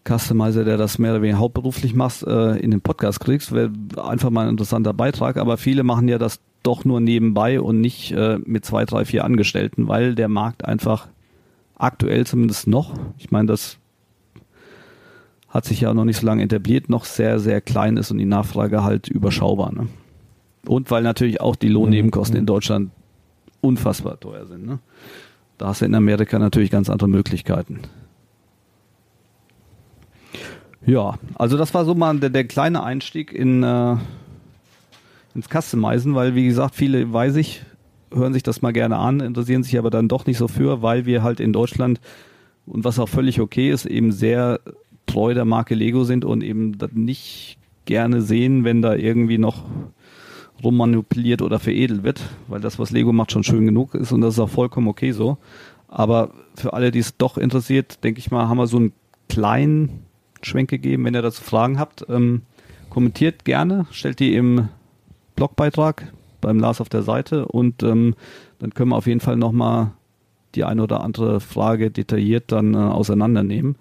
Customizer, 0.07 0.63
der 0.63 0.77
das 0.77 0.99
mehr 0.99 1.11
oder 1.11 1.21
weniger 1.21 1.39
hauptberuflich 1.39 1.93
macht, 1.93 2.23
äh, 2.23 2.57
in 2.57 2.71
den 2.71 2.81
Podcast 2.81 3.19
kriegst. 3.19 3.51
Wäre 3.51 3.71
einfach 4.01 4.29
mal 4.29 4.43
ein 4.43 4.51
interessanter 4.51 4.93
Beitrag. 4.93 5.37
Aber 5.37 5.57
viele 5.57 5.83
machen 5.83 6.07
ja 6.07 6.17
das 6.17 6.39
doch 6.63 6.85
nur 6.85 6.99
nebenbei 6.99 7.61
und 7.61 7.81
nicht 7.81 8.11
äh, 8.11 8.39
mit 8.45 8.65
zwei, 8.65 8.85
drei, 8.85 9.05
vier 9.05 9.23
Angestellten, 9.23 9.87
weil 9.87 10.15
der 10.15 10.27
Markt 10.27 10.65
einfach 10.65 11.07
aktuell 11.75 12.25
zumindest 12.25 12.67
noch, 12.67 12.93
ich 13.17 13.31
meine, 13.31 13.47
das 13.47 13.77
hat 15.49 15.65
sich 15.65 15.81
ja 15.81 15.93
noch 15.93 16.05
nicht 16.05 16.19
so 16.19 16.25
lange 16.25 16.43
etabliert, 16.43 16.89
noch 16.89 17.05
sehr, 17.05 17.39
sehr 17.39 17.61
klein 17.61 17.97
ist 17.97 18.11
und 18.11 18.17
die 18.17 18.25
Nachfrage 18.25 18.83
halt 18.83 19.07
überschaubar. 19.07 19.71
Ne? 19.73 19.87
Und 20.65 20.91
weil 20.91 21.03
natürlich 21.03 21.39
auch 21.39 21.55
die 21.55 21.69
Lohnnebenkosten 21.69 22.35
mhm. 22.35 22.39
in 22.39 22.45
Deutschland 22.45 22.91
unfassbar 23.61 24.19
teuer 24.19 24.45
sind. 24.45 24.65
Ne? 24.65 24.79
Da 25.57 25.67
hast 25.67 25.81
du 25.81 25.85
in 25.85 25.95
Amerika 25.95 26.37
natürlich 26.39 26.69
ganz 26.69 26.89
andere 26.89 27.09
Möglichkeiten. 27.09 27.79
Ja, 30.85 31.15
also 31.35 31.57
das 31.57 31.73
war 31.73 31.83
so 31.83 31.95
mal 31.95 32.17
der, 32.19 32.29
der 32.29 32.45
kleine 32.45 32.83
Einstieg 32.83 33.33
in, 33.33 33.63
äh, 33.63 33.95
ins 35.35 35.49
Customizen, 35.49 36.15
weil 36.15 36.35
wie 36.35 36.45
gesagt, 36.45 36.75
viele 36.75 37.11
weiß 37.11 37.35
ich, 37.35 37.63
hören 38.13 38.33
sich 38.33 38.43
das 38.43 38.61
mal 38.61 38.71
gerne 38.71 38.97
an, 38.97 39.19
interessieren 39.19 39.63
sich 39.63 39.77
aber 39.77 39.89
dann 39.89 40.07
doch 40.07 40.25
nicht 40.25 40.37
so 40.37 40.47
für, 40.47 40.81
weil 40.81 41.05
wir 41.05 41.23
halt 41.23 41.39
in 41.39 41.51
Deutschland 41.51 41.99
und 42.65 42.85
was 42.85 42.99
auch 42.99 43.09
völlig 43.09 43.41
okay 43.41 43.69
ist, 43.69 43.85
eben 43.85 44.11
sehr 44.11 44.59
treu 45.07 45.33
der 45.33 45.45
Marke 45.45 45.75
Lego 45.75 46.03
sind 46.03 46.23
und 46.23 46.43
eben 46.43 46.77
nicht 46.93 47.57
gerne 47.85 48.21
sehen, 48.21 48.63
wenn 48.63 48.81
da 48.81 48.95
irgendwie 48.95 49.37
noch 49.37 49.65
rummanipuliert 50.63 51.41
oder 51.41 51.59
veredelt 51.59 52.03
wird, 52.03 52.21
weil 52.47 52.61
das, 52.61 52.79
was 52.79 52.91
Lego 52.91 53.13
macht, 53.13 53.31
schon 53.31 53.43
schön 53.43 53.65
genug 53.65 53.93
ist 53.93 54.11
und 54.11 54.21
das 54.21 54.35
ist 54.35 54.39
auch 54.39 54.49
vollkommen 54.49 54.87
okay 54.87 55.11
so. 55.11 55.37
Aber 55.87 56.31
für 56.55 56.73
alle, 56.73 56.91
die 56.91 56.99
es 56.99 57.17
doch 57.17 57.37
interessiert, 57.37 58.03
denke 58.03 58.19
ich 58.19 58.31
mal, 58.31 58.47
haben 58.47 58.57
wir 58.57 58.67
so 58.67 58.77
einen 58.77 58.93
kleinen 59.29 60.03
Schwenk 60.41 60.69
gegeben. 60.69 61.05
Wenn 61.05 61.15
ihr 61.15 61.21
dazu 61.21 61.41
Fragen 61.41 61.79
habt, 61.79 62.05
ähm, 62.09 62.41
kommentiert 62.89 63.45
gerne, 63.45 63.85
stellt 63.91 64.19
die 64.19 64.33
im 64.35 64.69
Blogbeitrag 65.35 66.11
beim 66.41 66.59
Lars 66.59 66.81
auf 66.81 66.89
der 66.89 67.03
Seite 67.03 67.47
und 67.47 67.83
ähm, 67.83 68.15
dann 68.59 68.73
können 68.73 68.89
wir 68.89 68.95
auf 68.95 69.07
jeden 69.07 69.19
Fall 69.19 69.37
nochmal 69.37 69.91
die 70.55 70.63
eine 70.63 70.83
oder 70.83 71.01
andere 71.01 71.39
Frage 71.39 71.91
detailliert 71.91 72.51
dann 72.51 72.73
äh, 72.73 72.77
auseinandernehmen. 72.77 73.75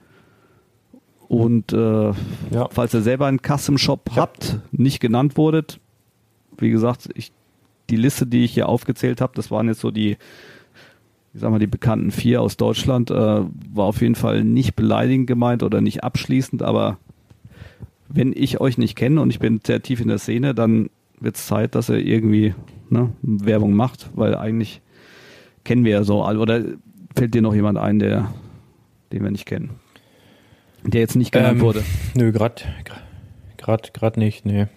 Und 1.28 1.72
äh, 1.72 2.10
ja. 2.50 2.68
falls 2.70 2.94
ihr 2.94 3.02
selber 3.02 3.26
einen 3.26 3.40
Custom 3.40 3.78
Shop 3.78 4.10
ja. 4.10 4.22
habt, 4.22 4.58
nicht 4.70 5.00
genannt 5.00 5.36
wurdet, 5.36 5.80
wie 6.58 6.70
gesagt, 6.70 7.08
ich, 7.14 7.32
die 7.90 7.96
Liste, 7.96 8.26
die 8.26 8.44
ich 8.44 8.54
hier 8.54 8.68
aufgezählt 8.68 9.20
habe, 9.20 9.32
das 9.34 9.50
waren 9.50 9.68
jetzt 9.68 9.80
so 9.80 9.90
die, 9.90 10.16
ich 11.34 11.40
sag 11.40 11.50
mal, 11.50 11.58
die 11.58 11.66
bekannten 11.66 12.10
vier 12.10 12.42
aus 12.42 12.56
Deutschland, 12.56 13.10
äh, 13.10 13.14
war 13.14 13.84
auf 13.84 14.00
jeden 14.00 14.14
Fall 14.14 14.44
nicht 14.44 14.74
beleidigend 14.74 15.26
gemeint 15.26 15.62
oder 15.62 15.80
nicht 15.80 16.02
abschließend, 16.04 16.62
aber 16.62 16.98
wenn 18.08 18.32
ich 18.34 18.60
euch 18.60 18.78
nicht 18.78 18.96
kenne 18.96 19.20
und 19.20 19.30
ich 19.30 19.38
bin 19.38 19.60
sehr 19.64 19.82
tief 19.82 20.00
in 20.00 20.08
der 20.08 20.18
Szene, 20.18 20.54
dann 20.54 20.90
wird 21.20 21.36
es 21.36 21.46
Zeit, 21.46 21.74
dass 21.74 21.88
er 21.88 21.98
irgendwie 21.98 22.54
ne, 22.88 23.12
Werbung 23.22 23.74
macht, 23.74 24.10
weil 24.14 24.34
eigentlich 24.34 24.80
kennen 25.64 25.84
wir 25.84 25.92
ja 25.92 26.04
so, 26.04 26.24
oder 26.24 26.62
fällt 27.16 27.34
dir 27.34 27.42
noch 27.42 27.54
jemand 27.54 27.78
ein, 27.78 27.98
der, 27.98 28.32
den 29.12 29.22
wir 29.22 29.30
nicht 29.30 29.46
kennen? 29.46 29.70
Der 30.84 31.00
jetzt 31.00 31.16
nicht 31.16 31.32
genannt 31.32 31.58
ähm, 31.58 31.60
wurde. 31.60 31.82
Nö, 32.14 32.30
gerade 32.32 32.62
grad, 33.56 33.92
grad 33.92 34.16
nicht, 34.16 34.46
nee. 34.46 34.68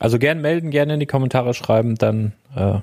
Also 0.00 0.18
gern 0.18 0.40
melden, 0.40 0.70
gerne 0.70 0.94
in 0.94 1.00
die 1.00 1.06
Kommentare 1.06 1.54
schreiben, 1.54 1.94
dann 1.94 2.32
äh, 2.56 2.78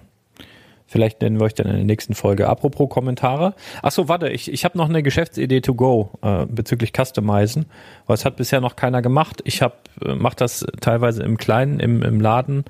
vielleicht 0.88 1.22
nennen 1.22 1.40
wir 1.40 1.46
euch 1.46 1.54
dann 1.54 1.68
in 1.68 1.76
der 1.76 1.86
nächsten 1.86 2.16
Folge. 2.16 2.48
Apropos 2.48 2.90
Kommentare. 2.90 3.54
Achso, 3.82 4.08
warte, 4.08 4.30
ich, 4.30 4.52
ich 4.52 4.66
habe 4.66 4.78
noch 4.78 4.90
eine 4.90 5.04
Geschäftsidee 5.04 5.62
to 5.62 5.74
go 5.74 6.12
äh, 6.22 6.46
bezüglich 6.46 6.92
Customizen, 6.94 7.66
weil 8.08 8.16
es 8.16 8.26
hat 8.26 8.38
bisher 8.38 8.62
noch 8.62 8.76
keiner 8.76 9.02
gemacht. 9.02 9.42
Ich 9.46 9.62
habe 9.62 9.76
äh, 10.06 10.16
mache 10.16 10.36
das 10.36 10.66
teilweise 10.80 11.24
im 11.24 11.38
Kleinen, 11.38 11.80
im, 11.80 12.04
im 12.04 12.20
Laden 12.20 12.66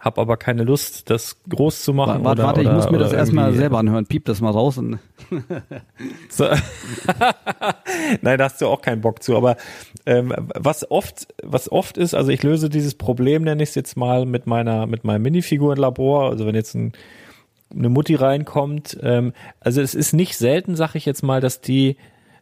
habe 0.00 0.20
aber 0.20 0.36
keine 0.36 0.64
Lust, 0.64 1.10
das 1.10 1.36
groß 1.48 1.82
zu 1.82 1.92
machen. 1.92 2.24
Warte, 2.24 2.42
warte, 2.42 2.62
ich 2.62 2.70
muss 2.70 2.90
mir 2.90 2.98
das 2.98 3.12
erstmal 3.12 3.52
selber 3.52 3.78
anhören. 3.78 4.06
Piep 4.06 4.24
das 4.26 4.40
mal 4.40 4.50
raus. 4.50 4.78
Und. 4.78 4.98
Nein, 8.22 8.38
da 8.38 8.44
hast 8.44 8.60
du 8.60 8.68
auch 8.68 8.80
keinen 8.80 9.00
Bock 9.00 9.22
zu. 9.22 9.36
Aber 9.36 9.56
ähm, 10.08 10.32
was 10.38 10.90
oft, 10.90 11.28
was 11.42 11.70
oft 11.70 11.98
ist, 11.98 12.14
also 12.14 12.30
ich 12.30 12.42
löse 12.42 12.70
dieses 12.70 12.94
Problem, 12.94 13.42
nenne 13.42 13.62
ich 13.62 13.68
es 13.68 13.74
jetzt 13.74 13.94
mal, 13.94 14.24
mit 14.24 14.46
meiner, 14.46 14.86
mit 14.86 15.04
meinem 15.04 15.20
Minifigurenlabor. 15.20 16.30
Also 16.30 16.46
wenn 16.46 16.54
jetzt 16.54 16.74
ein, 16.74 16.92
eine 17.70 17.90
Mutti 17.90 18.14
reinkommt, 18.14 18.98
ähm, 19.02 19.34
also 19.60 19.82
es 19.82 19.94
ist 19.94 20.14
nicht 20.14 20.38
selten, 20.38 20.76
sag 20.76 20.94
ich 20.94 21.04
jetzt 21.04 21.22
mal, 21.22 21.42
dass 21.42 21.60
die 21.60 21.98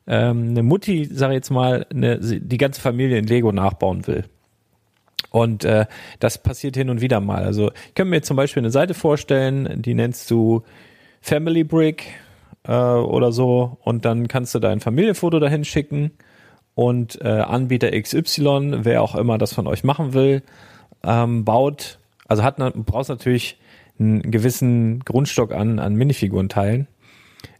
ähm, 0.07 0.51
eine 0.51 0.63
Mutti, 0.63 1.09
sag 1.11 1.31
ich 1.31 1.35
jetzt 1.35 1.51
mal, 1.51 1.87
eine, 1.91 2.21
die 2.21 2.57
ganze 2.57 2.81
Familie 2.81 3.19
in 3.19 3.27
Lego 3.27 3.51
nachbauen 3.51 4.07
will. 4.07 4.27
Und 5.31 5.65
äh, 5.65 5.87
das 6.21 6.41
passiert 6.41 6.77
hin 6.77 6.89
und 6.89 7.01
wieder 7.01 7.19
mal. 7.19 7.43
Also 7.43 7.73
ich 7.89 7.95
könnte 7.95 8.11
mir 8.11 8.23
zum 8.23 8.37
Beispiel 8.37 8.61
eine 8.61 8.71
Seite 8.71 8.95
vorstellen, 8.95 9.83
die 9.83 9.95
nennst 9.95 10.31
du 10.31 10.63
Family 11.21 11.65
Brick 11.65 12.07
äh, 12.63 12.73
oder 12.73 13.33
so 13.33 13.77
und 13.83 14.05
dann 14.05 14.29
kannst 14.29 14.55
du 14.55 14.61
dein 14.61 14.79
Familienfoto 14.79 15.41
dahin 15.41 15.65
schicken 15.65 16.13
und 16.77 17.21
äh, 17.21 17.27
Anbieter 17.27 17.91
XY, 17.91 18.85
wer 18.85 19.03
auch 19.03 19.17
immer 19.17 19.39
das 19.39 19.53
von 19.53 19.67
euch 19.67 19.83
machen 19.83 20.13
will, 20.13 20.43
ähm, 21.03 21.45
baut, 21.45 21.99
also 22.29 22.45
hat 22.45 22.59
brauchst 22.87 23.11
natürlich 23.11 23.59
einen 23.99 24.31
gewissen 24.31 25.01
Grundstock 25.01 25.53
an, 25.53 25.81
an 25.81 25.97
Minifigurenteilen, 25.97 26.87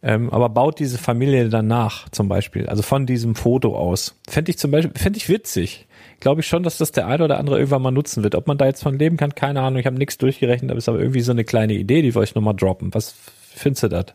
ähm, 0.05 0.31
aber 0.31 0.49
baut 0.51 0.79
diese 0.79 0.99
Familie 0.99 1.49
dann 1.49 1.67
nach, 1.67 2.09
zum 2.11 2.29
Beispiel, 2.29 2.69
also 2.69 2.83
von 2.83 3.07
diesem 3.07 3.35
Foto 3.35 3.77
aus. 3.77 4.21
Fände 4.29 4.53
ich 4.53 4.59
zum 4.59 4.71
Beispiel, 4.71 4.93
fände 4.95 5.17
ich 5.17 5.29
witzig 5.29 5.87
glaube 6.21 6.41
ich 6.41 6.47
schon, 6.47 6.63
dass 6.63 6.79
das 6.79 6.93
der 6.93 7.07
eine 7.07 7.25
oder 7.25 7.39
andere 7.39 7.59
irgendwann 7.59 7.83
mal 7.83 7.91
nutzen 7.91 8.23
wird. 8.23 8.35
Ob 8.35 8.47
man 8.47 8.59
da 8.59 8.67
jetzt 8.67 8.83
von 8.83 8.99
leben 8.99 9.17
kann, 9.17 9.35
keine 9.35 9.61
Ahnung. 9.61 9.79
Ich 9.79 9.87
habe 9.87 9.99
nichts 9.99 10.19
durchgerechnet, 10.19 10.71
aber 10.71 10.79
es 10.79 10.85
ist 10.85 10.89
aber 10.89 11.01
irgendwie 11.01 11.21
so 11.21 11.33
eine 11.33 11.45
kleine 11.45 11.75
Idee, 11.75 12.03
die 12.03 12.15
wir 12.15 12.21
euch 12.21 12.35
nochmal 12.35 12.55
droppen. 12.55 12.93
Was 12.95 13.15
findest 13.55 13.85
du 13.85 13.89
das? 13.89 14.07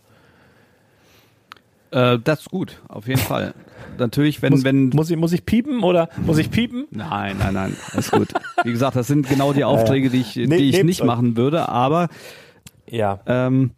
Äh, 1.92 2.20
das 2.24 2.42
ist 2.42 2.50
gut, 2.50 2.82
auf 2.88 3.08
jeden 3.08 3.20
Fall. 3.20 3.54
Natürlich, 3.98 4.42
wenn, 4.42 4.54
muss, 4.54 4.64
wenn. 4.64 4.90
Muss 4.90 5.10
ich, 5.12 5.18
muss 5.18 5.34
ich 5.34 5.46
piepen 5.46 5.84
oder 5.84 6.10
muss 6.26 6.38
ich 6.38 6.50
piepen? 6.50 6.88
Nein, 6.92 7.38
nein, 7.38 7.54
nein, 7.54 7.78
ist 7.96 8.12
gut. 8.12 8.30
Wie 8.64 8.72
gesagt, 8.72 8.96
das 8.96 9.08
sind 9.08 9.28
genau 9.28 9.54
die 9.54 9.64
Aufträge, 9.64 10.10
die 10.10 10.22
ich, 10.22 10.36
ne, 10.36 10.58
die 10.58 10.70
ich 10.70 10.84
nicht 10.84 11.02
euch. 11.02 11.08
machen 11.08 11.36
würde, 11.36 11.70
aber 11.70 12.08
ja. 12.88 13.20
Ähm, 13.26 13.72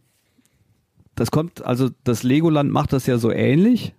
das 1.16 1.32
kommt, 1.32 1.64
also 1.64 1.90
das 2.04 2.24
Legoland 2.24 2.72
macht 2.72 2.94
das 2.94 3.06
ja 3.06 3.18
so 3.18 3.32
ähnlich 3.32 3.94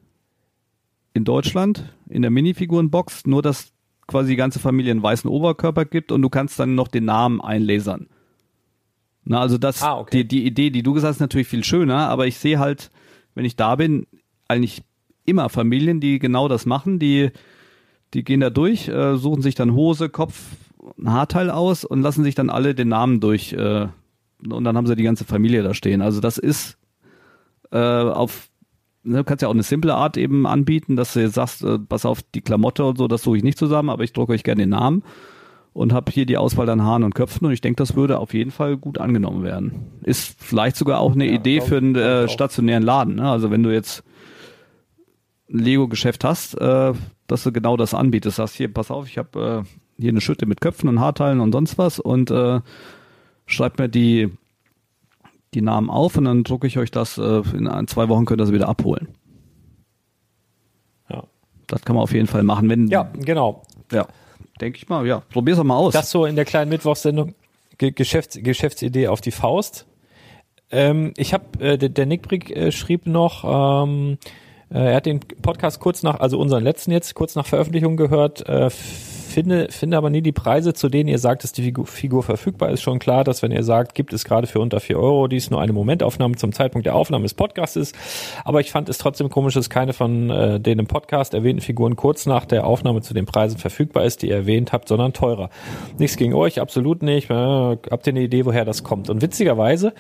in 1.13 1.25
Deutschland 1.25 1.93
in 2.09 2.23
der 2.23 2.31
Minifigurenbox, 2.31 3.27
nur 3.27 3.41
dass 3.41 3.73
quasi 4.07 4.31
die 4.31 4.37
ganze 4.37 4.59
Familie 4.59 4.91
einen 4.91 5.03
weißen 5.03 5.31
Oberkörper 5.31 5.85
gibt 5.85 6.13
und 6.13 6.23
du 6.23 6.29
kannst 6.29 6.59
dann 6.59 6.75
noch 6.75 6.89
den 6.89 7.05
Namen 7.05 7.41
einlesern. 7.41 8.09
Na, 9.25 9.41
also 9.41 9.57
das, 9.57 9.83
ah, 9.83 9.99
okay. 9.99 10.25
die, 10.25 10.29
die 10.29 10.47
Idee, 10.47 10.71
die 10.71 10.83
du 10.83 10.93
gesagt 10.93 11.11
hast, 11.11 11.17
ist 11.17 11.21
natürlich 11.21 11.49
viel 11.49 11.65
schöner, 11.65 12.09
aber 12.09 12.27
ich 12.27 12.37
sehe 12.37 12.59
halt, 12.59 12.91
wenn 13.35 13.45
ich 13.45 13.57
da 13.57 13.77
bin, 13.77 14.07
eigentlich 14.49 14.83
immer 15.25 15.49
Familien, 15.49 16.01
die 16.01 16.19
genau 16.19 16.49
das 16.49 16.67
machen, 16.67 16.99
die, 16.99 17.31
die 18.13 18.25
gehen 18.25 18.41
da 18.41 18.51
durch, 18.51 18.89
äh, 18.89 19.17
suchen 19.17 19.43
sich 19.43 19.55
dann 19.55 19.75
Hose, 19.75 20.09
Kopf, 20.09 20.41
ein 20.99 21.11
Haarteil 21.11 21.51
aus 21.51 21.85
und 21.85 22.03
lassen 22.03 22.25
sich 22.25 22.35
dann 22.35 22.51
alle 22.51 22.75
den 22.75 22.89
Namen 22.89 23.21
durch, 23.21 23.53
äh, 23.53 23.89
und 24.49 24.65
dann 24.65 24.77
haben 24.77 24.87
sie 24.87 24.97
die 24.97 25.03
ganze 25.03 25.25
Familie 25.25 25.63
da 25.63 25.73
stehen. 25.73 26.03
Also 26.03 26.21
das 26.21 26.37
ist 26.37 26.77
äh, 27.71 27.79
auf 27.79 28.51
ne, 29.03 29.19
du 29.19 29.25
kannst 29.25 29.43
ja 29.43 29.49
auch 29.49 29.55
eine 29.55 29.63
simple 29.63 29.95
Art 29.95 30.17
eben 30.17 30.47
anbieten, 30.47 30.97
dass 30.97 31.15
du 31.15 31.21
jetzt 31.21 31.35
sagst, 31.35 31.63
äh, 31.63 31.79
pass 31.79 32.05
auf, 32.05 32.23
die 32.35 32.43
Klamotte 32.43 32.85
und 32.85 32.99
so, 32.99 33.09
das 33.09 33.23
suche 33.23 33.39
ich 33.39 33.43
nicht 33.43 33.59
zusammen, 33.59 33.91
aber 33.91 34.05
ich 34.05 34.13
drucke 34.13 34.33
euch 34.33 34.45
gerne 34.45 34.63
den 34.63 34.71
Namen 34.71 35.03
und 35.75 35.93
habe 35.93 36.11
hier 36.11 36.25
die 36.25 36.39
Auswahl 36.39 36.71
an 36.71 36.83
Haaren 36.83 37.03
und 37.03 37.15
Köpfen 37.15 37.47
und 37.47 37.53
ich 37.53 37.61
denke, 37.61 37.77
das 37.77 37.97
würde 37.97 38.19
auf 38.21 38.33
jeden 38.33 38.53
Fall 38.53 38.77
gut 38.77 38.99
angenommen 38.99 39.43
werden. 39.43 39.91
Ist 40.03 40.41
vielleicht 40.41 40.77
sogar 40.77 41.01
auch 41.01 41.13
eine 41.13 41.27
ja, 41.27 41.33
Idee 41.33 41.61
für 41.61 41.77
einen 41.77 41.97
äh, 41.97 42.29
stationären 42.29 42.85
Laden. 42.85 43.17
Ne? 43.17 43.29
Also 43.29 43.51
wenn 43.51 43.65
du 43.65 43.75
jetzt 43.75 44.05
ein 45.51 45.59
Lego-Geschäft 45.59 46.25
hast, 46.25 46.55
äh, 46.55 46.93
dass 47.27 47.43
du 47.43 47.53
genau 47.53 47.77
das 47.77 47.93
anbietest. 47.93 48.37
Sagst 48.37 48.55
hier, 48.55 48.73
pass 48.73 48.93
auf, 48.93 49.09
ich 49.09 49.19
habe 49.19 49.65
äh, 49.67 50.01
hier 50.01 50.11
eine 50.11 50.21
Schütte 50.21 50.47
mit 50.47 50.61
Köpfen 50.61 50.89
und 50.89 51.01
Haarteilen 51.01 51.41
und 51.41 51.53
sonst 51.53 51.77
was 51.77 51.99
und 51.99 52.31
äh, 52.31 52.61
schreib 53.47 53.79
mir 53.79 53.89
die 53.89 54.31
die 55.55 55.63
Namen 55.63 55.91
auf 55.91 56.17
und 56.17 56.25
dann 56.25 56.43
drucke 56.43 56.67
ich 56.67 56.79
euch 56.79 56.91
das, 56.91 57.19
äh, 57.19 57.43
in 57.57 57.69
ein, 57.69 57.87
zwei 57.87 58.09
Wochen 58.09 58.25
könnt 58.25 58.41
ihr 58.41 58.45
das 58.45 58.53
wieder 58.53 58.69
abholen. 58.69 59.09
Ja. 61.09 61.25
Das 61.67 61.83
kann 61.83 61.95
man 61.95 62.03
auf 62.03 62.13
jeden 62.13 62.27
Fall 62.27 62.43
machen, 62.43 62.69
wenn. 62.69 62.89
Ja, 62.89 63.11
genau. 63.15 63.63
Ja. 63.93 64.07
Denke 64.61 64.79
ich 64.79 64.89
mal, 64.89 65.07
ja. 65.07 65.23
Probier's 65.31 65.59
doch 65.59 65.65
mal 65.65 65.77
aus. 65.77 65.93
Das 65.93 66.11
so 66.11 66.27
in 66.27 66.37
der 66.37 66.45
kleinen 66.45 66.69
Mittwochssendung 66.69 67.35
Geschäfts 67.79 68.39
Geschäftsidee 68.41 69.09
auf 69.09 69.21
die 69.21 69.33
Faust. 69.33 69.87
Ähm, 70.71 71.13
ich 71.17 71.35
habe, 71.35 71.45
äh, 71.61 71.79
der, 71.79 71.89
der 71.89 72.07
Nick 72.07 72.23
Brick 72.23 72.51
äh, 72.51 72.73
schrieb 72.73 73.07
noch, 73.07 73.45
ähm, 73.85 74.19
äh, 74.71 74.79
er 74.79 74.97
hat 74.97 75.07
den 75.07 75.21
Podcast 75.21 75.81
kurz 75.81 76.03
nach, 76.03 76.21
also 76.21 76.39
unseren 76.39 76.63
letzten 76.65 76.91
jetzt, 76.93 77.15
kurz 77.15 77.35
nach 77.35 77.47
Veröffentlichung 77.47 77.97
gehört, 77.97 78.49
äh, 78.49 78.71
finde, 79.35 79.69
finde 79.71 79.97
aber 79.97 80.11
nie 80.11 80.23
die 80.23 80.33
Preise, 80.33 80.73
zu 80.73 80.89
denen 80.89 81.09
ihr 81.09 81.19
sagt, 81.19 81.45
dass 81.45 81.53
die 81.53 81.63
Figur, 81.63 81.87
Figur 81.87 82.23
verfügbar 82.23 82.71
ist. 82.71 82.83
Schon 82.83 82.99
klar, 82.99 83.25
dass 83.25 83.43
wenn 83.43 83.53
ihr 83.53 83.63
sagt, 83.63 83.95
gibt 83.95 84.13
es 84.13 84.25
gerade 84.25 84.47
für 84.47 84.61
unter 84.61 84.81
vier 84.81 84.99
Euro, 84.99 85.29
dies 85.29 85.51
nur 85.51 85.61
eine 85.61 85.73
Momentaufnahme 85.73 86.37
zum 86.37 86.53
Zeitpunkt 86.53 86.87
der 86.87 86.95
Aufnahme 86.95 87.25
des 87.25 87.35
Podcasts 87.35 87.77
ist. 87.77 87.95
Aber 88.45 88.61
ich 88.61 88.71
fand 88.71 88.89
es 88.89 88.99
trotzdem 88.99 89.29
komisch, 89.29 89.55
dass 89.55 89.69
keine 89.69 89.93
von 89.93 90.31
äh, 90.31 90.61
den 90.61 90.79
im 90.79 90.87
Podcast 90.87 91.35
erwähnten 91.35 91.61
Figuren 91.61 91.97
kurz 91.97 92.27
nach 92.27 92.45
der 92.47 92.67
Aufnahme 92.67 93.03
zu 93.03 93.13
den 93.13 93.27
Preisen 93.27 93.59
verfügbar 93.59 94.05
ist, 94.05 94.23
die 94.23 94.29
ihr 94.29 94.37
erwähnt 94.37 94.73
habt, 94.73 94.89
sondern 94.89 95.13
teurer. 95.13 95.51
Nichts 95.99 96.17
gegen 96.17 96.35
euch, 96.35 96.61
absolut 96.61 97.03
nicht. 97.03 97.29
Äh, 97.29 97.35
habt 97.35 98.07
ihr 98.07 98.13
eine 98.13 98.23
Idee, 98.23 98.47
woher 98.47 98.65
das 98.65 98.85
kommt? 98.85 99.11
Und 99.11 99.21
witzigerweise, 99.21 99.93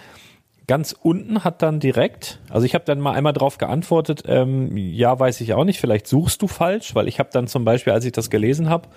ganz 0.66 0.94
unten 1.02 1.44
hat 1.44 1.62
dann 1.62 1.80
direkt, 1.80 2.40
also 2.48 2.64
ich 2.64 2.74
habe 2.74 2.84
dann 2.84 3.00
mal 3.00 3.12
einmal 3.12 3.32
drauf 3.32 3.58
geantwortet, 3.58 4.22
ähm, 4.26 4.76
ja, 4.76 5.18
weiß 5.18 5.40
ich 5.40 5.54
auch 5.54 5.64
nicht, 5.64 5.80
vielleicht 5.80 6.06
suchst 6.06 6.40
du 6.40 6.46
falsch, 6.46 6.94
weil 6.94 7.08
ich 7.08 7.18
habe 7.18 7.28
dann 7.32 7.46
zum 7.46 7.64
Beispiel, 7.64 7.92
als 7.92 8.04
ich 8.04 8.12
das 8.12 8.30
gelesen 8.30 8.70
habe, 8.70 8.88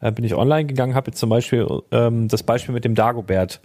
äh, 0.00 0.12
bin 0.12 0.24
ich 0.24 0.34
online 0.34 0.66
gegangen, 0.66 0.94
habe 0.94 1.10
jetzt 1.10 1.18
zum 1.18 1.30
Beispiel 1.30 1.66
ähm, 1.92 2.28
das 2.28 2.42
Beispiel 2.42 2.74
mit 2.74 2.84
dem 2.84 2.94
Dagobert, 2.94 3.60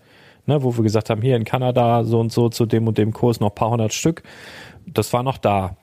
ne, 0.46 0.64
wo 0.64 0.76
wir 0.76 0.84
gesagt 0.84 1.10
haben, 1.10 1.22
hier 1.22 1.36
in 1.36 1.44
Kanada 1.46 2.04
so 2.04 2.20
und 2.20 2.32
so 2.32 2.50
zu 2.50 2.66
dem 2.66 2.88
und 2.88 2.98
dem 2.98 3.14
Kurs 3.14 3.40
noch 3.40 3.54
paar 3.56 3.70
hundert 3.72 3.94
Stück, 3.94 4.24
das 4.88 5.14
war 5.14 5.24
noch 5.24 5.38
da. 5.38 5.76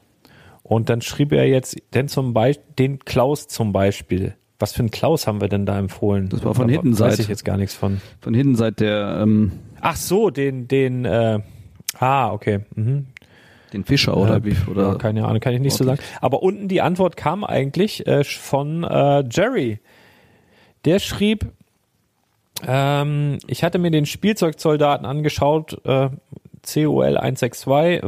Und 0.62 0.90
dann 0.90 1.00
schrieb 1.00 1.32
er 1.32 1.46
jetzt, 1.48 1.76
denn 1.94 2.08
zum 2.08 2.34
Beispiel, 2.34 2.64
den 2.78 2.98
Klaus 2.98 3.48
zum 3.48 3.72
Beispiel. 3.72 4.34
Was 4.58 4.72
für 4.72 4.80
einen 4.80 4.90
Klaus 4.90 5.26
haben 5.26 5.40
wir 5.40 5.48
denn 5.48 5.64
da 5.66 5.78
empfohlen? 5.78 6.28
Das 6.28 6.44
war 6.44 6.54
von 6.54 6.66
Da 6.66 6.72
hinten 6.72 6.92
Weiß 6.98 7.16
seit- 7.16 7.20
ich 7.20 7.28
jetzt 7.28 7.44
gar 7.44 7.56
nichts 7.56 7.74
von. 7.74 8.00
Von 8.20 8.34
hinten 8.34 8.56
seit 8.56 8.80
der 8.80 9.20
ähm, 9.22 9.52
Ach 9.80 9.96
so, 9.96 10.30
den, 10.30 10.66
den, 10.68 11.04
äh, 11.04 11.38
ah, 12.00 12.32
okay. 12.32 12.60
Mhm. 12.74 13.06
den 13.72 13.84
Fischer 13.84 14.16
oder 14.16 14.36
Äh, 14.38 14.44
wie 14.44 14.56
oder 14.70 14.88
ja, 14.88 14.94
keine 14.96 15.24
Ahnung, 15.26 15.40
kann 15.40 15.54
ich 15.54 15.60
nicht 15.60 15.76
so 15.76 15.84
sagen. 15.84 16.00
Aber 16.20 16.42
unten 16.42 16.66
die 16.68 16.80
Antwort 16.82 17.16
kam 17.16 17.44
eigentlich 17.44 18.06
äh, 18.08 18.24
von 18.24 18.82
äh, 18.82 19.22
Jerry. 19.30 19.78
Der 20.84 20.98
schrieb, 20.98 21.52
ähm, 22.66 23.38
ich 23.46 23.64
hatte 23.64 23.78
mir 23.78 23.90
den 23.90 24.06
Spielzeugsoldaten 24.06 25.06
angeschaut, 25.06 25.80
äh, 25.84 26.10
COL 26.66 27.16
162, 27.16 28.02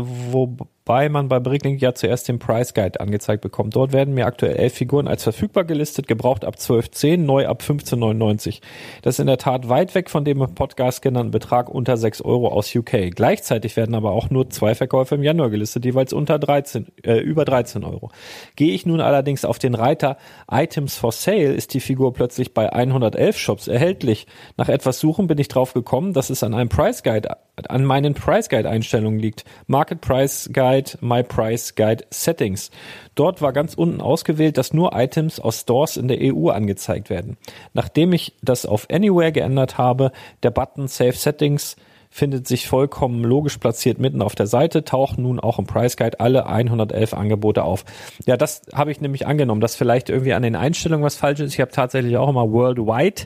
wobei 0.90 1.08
man 1.08 1.28
bei 1.28 1.38
Bricklink 1.38 1.80
ja 1.80 1.94
zuerst 1.94 2.26
den 2.26 2.40
Price 2.40 2.74
Guide 2.74 2.98
angezeigt 2.98 3.42
bekommt. 3.42 3.76
Dort 3.76 3.92
werden 3.92 4.12
mir 4.12 4.26
aktuell 4.26 4.56
elf 4.56 4.74
Figuren 4.74 5.06
als 5.06 5.22
verfügbar 5.22 5.62
gelistet, 5.62 6.08
gebraucht 6.08 6.44
ab 6.44 6.56
12,10, 6.56 7.18
neu 7.18 7.46
ab 7.46 7.62
15,99. 7.62 8.60
Das 9.02 9.14
ist 9.14 9.20
in 9.20 9.28
der 9.28 9.38
Tat 9.38 9.68
weit 9.68 9.94
weg 9.94 10.10
von 10.10 10.24
dem 10.24 10.42
im 10.42 10.52
Podcast 10.52 11.00
genannten 11.00 11.30
Betrag 11.30 11.68
unter 11.68 11.96
6 11.96 12.22
Euro 12.22 12.48
aus 12.48 12.74
UK. 12.74 13.14
Gleichzeitig 13.14 13.76
werden 13.76 13.94
aber 13.94 14.10
auch 14.10 14.30
nur 14.30 14.50
zwei 14.50 14.74
Verkäufe 14.74 15.14
im 15.14 15.22
Januar 15.22 15.50
gelistet, 15.50 15.84
jeweils 15.84 16.12
unter 16.12 16.40
13, 16.40 16.88
äh, 17.04 17.18
über 17.18 17.44
13 17.44 17.84
Euro. 17.84 18.10
Gehe 18.56 18.72
ich 18.72 18.84
nun 18.84 19.00
allerdings 19.00 19.44
auf 19.44 19.60
den 19.60 19.76
Reiter 19.76 20.16
Items 20.50 20.96
for 20.96 21.12
Sale, 21.12 21.52
ist 21.52 21.72
die 21.72 21.80
Figur 21.80 22.12
plötzlich 22.14 22.52
bei 22.52 22.72
111 22.72 23.38
Shops 23.38 23.68
erhältlich. 23.68 24.26
Nach 24.56 24.68
etwas 24.68 24.98
Suchen 24.98 25.28
bin 25.28 25.38
ich 25.38 25.46
drauf 25.46 25.72
gekommen, 25.72 26.14
dass 26.14 26.30
es 26.30 26.42
an 26.42 26.52
einem 26.52 26.68
Price 26.68 27.04
Guide, 27.04 27.36
an 27.68 27.84
meinen 27.84 28.14
Price 28.14 28.48
Guide 28.48 28.68
Einstellungen 28.68 29.20
liegt. 29.20 29.44
Market 29.68 30.00
Price 30.00 30.50
Guide, 30.52 30.79
My 31.00 31.22
Price 31.22 31.74
Guide 31.74 32.04
Settings. 32.10 32.70
Dort 33.14 33.42
war 33.42 33.52
ganz 33.52 33.74
unten 33.74 34.00
ausgewählt, 34.00 34.58
dass 34.58 34.72
nur 34.72 34.92
Items 34.94 35.40
aus 35.40 35.60
Stores 35.60 35.96
in 35.96 36.08
der 36.08 36.18
EU 36.20 36.48
angezeigt 36.48 37.10
werden. 37.10 37.36
Nachdem 37.72 38.12
ich 38.12 38.34
das 38.42 38.66
auf 38.66 38.88
Anywhere 38.90 39.32
geändert 39.32 39.78
habe, 39.78 40.12
der 40.42 40.50
Button 40.50 40.88
Save 40.88 41.12
Settings 41.12 41.76
findet 42.10 42.48
sich 42.48 42.66
vollkommen 42.66 43.22
logisch 43.22 43.58
platziert 43.58 44.00
mitten 44.00 44.20
auf 44.20 44.34
der 44.34 44.48
Seite, 44.48 44.84
tauchen 44.84 45.22
nun 45.22 45.38
auch 45.38 45.60
im 45.60 45.66
Price 45.66 45.96
Guide 45.96 46.18
alle 46.18 46.46
111 46.46 47.14
Angebote 47.14 47.62
auf. 47.62 47.84
Ja, 48.26 48.36
das 48.36 48.62
habe 48.74 48.90
ich 48.90 49.00
nämlich 49.00 49.28
angenommen, 49.28 49.60
dass 49.60 49.76
vielleicht 49.76 50.10
irgendwie 50.10 50.32
an 50.32 50.42
den 50.42 50.56
Einstellungen 50.56 51.04
was 51.04 51.14
falsch 51.14 51.38
ist. 51.38 51.54
Ich 51.54 51.60
habe 51.60 51.70
tatsächlich 51.70 52.16
auch 52.16 52.28
immer 52.28 52.50
Worldwide 52.50 53.22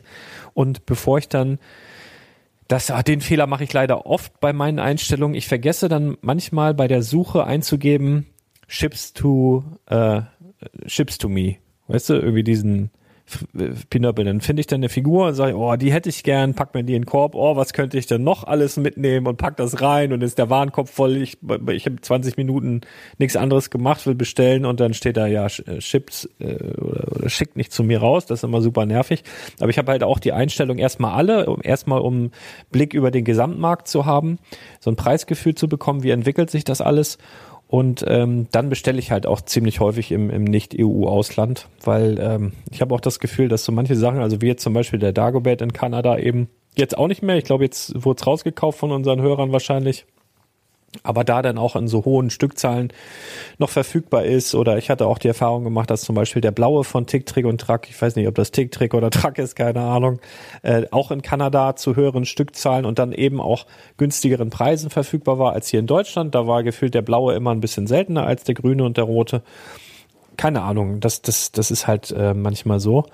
und 0.53 0.85
bevor 0.85 1.17
ich 1.19 1.29
dann 1.29 1.59
das, 2.69 2.91
ah, 2.91 3.03
den 3.03 3.21
Fehler 3.21 3.47
mache 3.47 3.65
ich 3.65 3.73
leider 3.73 4.07
oft 4.07 4.41
bei 4.41 4.53
meinen 4.53 4.79
Einstellungen. 4.79 5.37
Ich 5.37 5.49
vergesse 5.49 5.89
dann 5.89 6.17
manchmal 6.23 6.75
bei 6.75 6.89
der 6.89 7.03
Suche 7.03 7.45
einzugeben, 7.45 8.27
ships 8.67 9.13
to, 9.13 9.65
äh, 9.87 10.23
ships 10.87 11.19
to 11.19 11.29
me. 11.29 11.57
Weißt 11.89 12.09
du, 12.09 12.15
irgendwie 12.15 12.45
diesen 12.45 12.91
Pinöppel. 13.89 14.25
Dann 14.25 14.41
finde 14.41 14.61
ich 14.61 14.67
dann 14.67 14.81
eine 14.81 14.89
Figur 14.89 15.29
und 15.29 15.35
sage, 15.35 15.57
oh, 15.57 15.77
die 15.77 15.93
hätte 15.93 16.09
ich 16.09 16.23
gern, 16.23 16.55
pack 16.55 16.75
mir 16.75 16.85
die 16.85 16.95
in 16.95 17.03
den 17.03 17.07
Korb, 17.07 17.35
oh, 17.35 17.57
was 17.57 17.73
könnte 17.73 17.97
ich 17.97 18.07
denn 18.07 18.23
noch 18.23 18.45
alles 18.45 18.77
mitnehmen 18.77 19.27
und 19.27 19.39
pack 19.39 19.57
das 19.57 19.81
rein 19.81 20.13
und 20.13 20.23
ist 20.23 20.39
der 20.39 20.51
Warenkorb 20.51 20.89
voll. 20.89 21.17
Ich, 21.17 21.39
ich 21.69 21.87
habe 21.87 22.01
20 22.01 22.37
Minuten 22.37 22.83
nichts 23.19 23.37
anderes 23.37 23.71
gemacht, 23.71 24.07
will 24.07 24.15
bestellen 24.15 24.67
und 24.67 24.81
dann 24.81 24.93
steht 24.93 25.17
da 25.17 25.27
ja 25.27 25.47
äh, 25.47 25.79
Chips 25.79 26.29
äh, 26.39 26.55
oder, 26.77 27.17
oder 27.17 27.29
schickt 27.31 27.57
nicht 27.57 27.73
zu 27.73 27.83
mir 27.83 28.01
raus. 28.01 28.27
Das 28.27 28.41
ist 28.41 28.45
immer 28.45 28.61
super 28.61 28.85
nervig. 28.85 29.25
Aber 29.59 29.71
ich 29.71 29.79
habe 29.79 29.91
halt 29.91 30.05
auch 30.05 30.19
die 30.19 30.33
Einstellung 30.33 30.79
erstmal 30.79 31.15
alle, 31.15 31.47
um 31.47 31.61
erstmal 31.63 32.01
um 32.01 32.31
Blick 32.71 32.93
über 32.93 33.11
den 33.11 33.25
Gesamtmarkt 33.25 33.89
zu 33.89 34.05
haben, 34.05 34.39
so 34.81 34.91
ein 34.91 34.97
Preisgefühl 34.97 35.55
zu 35.55 35.69
bekommen, 35.69 36.03
wie 36.03 36.11
entwickelt 36.11 36.51
sich 36.51 36.65
das 36.65 36.81
alles. 36.81 37.19
Und 37.69 38.05
ähm, 38.07 38.47
dann 38.53 38.69
bestelle 38.69 38.99
ich 38.99 39.11
halt 39.11 39.27
auch 39.27 39.41
ziemlich 39.41 39.81
häufig 39.81 40.13
im, 40.13 40.31
im 40.31 40.45
Nicht-EU-Ausland, 40.45 41.69
weil 41.83 42.19
ähm, 42.21 42.53
ich 42.71 42.81
habe 42.81 42.95
auch 42.95 43.01
das 43.01 43.19
Gefühl, 43.19 43.49
dass 43.49 43.65
so 43.65 43.73
manche 43.73 43.97
Sachen, 43.97 44.21
also 44.21 44.41
wie 44.41 44.47
jetzt 44.47 44.63
zum 44.63 44.75
Beispiel 44.75 44.99
der 44.99 45.13
Dagobert 45.13 45.63
in 45.63 45.73
Kanada 45.73 46.19
eben, 46.19 46.49
jetzt 46.77 46.97
auch 46.97 47.09
nicht 47.09 47.23
mehr, 47.23 47.37
ich 47.37 47.45
glaube, 47.45 47.65
jetzt 47.65 48.05
wurde 48.05 48.21
es 48.21 48.27
rausgekauft 48.27 48.79
von 48.79 48.93
unseren 48.93 49.21
Hörern 49.23 49.53
wahrscheinlich, 49.53 50.07
aber 51.03 51.25
da 51.25 51.43
dann 51.43 51.59
auch 51.59 51.77
in 51.77 51.89
so 51.89 52.05
hohen 52.05 52.31
Stückzahlen 52.31 52.93
noch 53.59 53.71
verfügbar 53.71 54.25
ist. 54.25 54.55
Oder 54.55 54.79
ich 54.79 54.91
hatte 54.91 55.07
auch 55.07 55.19
die 55.19 55.29
Erfahrung 55.29 55.65
gemacht, 55.65 55.91
dass 55.91 56.03
zum 56.03 56.15
Beispiel 56.15 56.43
der 56.43 56.53
blaue 56.53 56.85
von 56.85 57.07
Tick, 57.07 57.27
Trick 57.27 57.47
und 57.47 57.61
Track, 57.61 57.89
ich 57.91 58.01
weiß 58.01 58.17
nicht, 58.17 58.29
ob 58.29 58.35
das 58.35 58.53
Tick, 58.53 58.71
Trick 58.73 58.95
oder 58.95 59.11
Track 59.11 59.39
ist, 59.39 59.57
keine 59.57 59.81
Ahnung, 59.81 60.21
äh, 60.63 60.85
auch 60.91 61.11
in 61.11 61.23
Kanada 61.23 61.77
zu 61.77 61.97
höheren 61.97 62.25
Stückzahlen 62.25 62.85
und 62.85 62.99
dann 62.99 63.13
eben 63.13 63.41
auch 63.41 63.67
günstigeren 63.97 64.51
Preisen 64.51 64.91
verfügbar 64.91 65.39
war 65.39 65.53
als 65.53 65.69
hier 65.69 65.81
in 65.81 65.87
Deutschland. 65.87 66.35
Da 66.35 66.47
war 66.47 66.63
gefühlt 66.63 66.95
der 66.95 67.03
blaue 67.03 67.35
immer 67.35 67.51
ein 67.51 67.61
bisschen 67.61 67.87
seltener 67.87 68.27
als 68.27 68.45
der 68.45 68.55
grüne 68.55 68.85
und 68.85 68.97
der 68.97 69.05
rote. 69.05 69.43
Keine 70.37 70.63
Ahnung, 70.63 71.01
das, 71.01 71.23
das, 71.23 71.53
das 71.53 71.71
ist 71.71 71.87
halt 71.87 72.11
äh, 72.11 72.35
manchmal 72.35 72.81
so. 72.81 73.05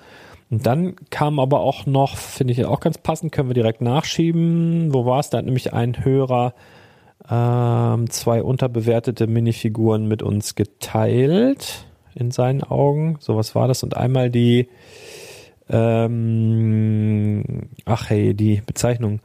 Und 0.49 0.65
dann 0.65 0.95
kam 1.09 1.39
aber 1.39 1.61
auch 1.61 1.85
noch, 1.85 2.17
finde 2.17 2.51
ich 2.51 2.65
auch 2.65 2.81
ganz 2.81 2.97
passend, 2.97 3.31
können 3.31 3.49
wir 3.49 3.53
direkt 3.53 3.79
nachschieben. 3.79 4.93
Wo 4.93 5.05
war 5.05 5.19
es? 5.21 5.29
Da 5.29 5.37
hat 5.37 5.45
nämlich 5.45 5.71
ein 5.71 6.03
Hörer 6.03 6.53
ähm, 7.29 8.09
zwei 8.09 8.41
unterbewertete 8.41 9.27
Minifiguren 9.27 10.07
mit 10.07 10.23
uns 10.23 10.55
geteilt 10.55 11.85
in 12.15 12.31
seinen 12.31 12.63
Augen. 12.63 13.17
So 13.19 13.37
was 13.37 13.55
war 13.55 13.67
das. 13.67 13.83
Und 13.83 13.95
einmal 13.95 14.29
die, 14.29 14.67
ähm, 15.69 17.69
ach 17.85 18.09
hey, 18.09 18.33
die 18.33 18.61
Bezeichnung 18.65 19.19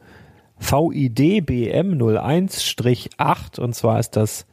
VIDBM01-8 0.61 3.61
und 3.61 3.75
zwar 3.75 4.01
ist 4.01 4.17
das 4.17 4.47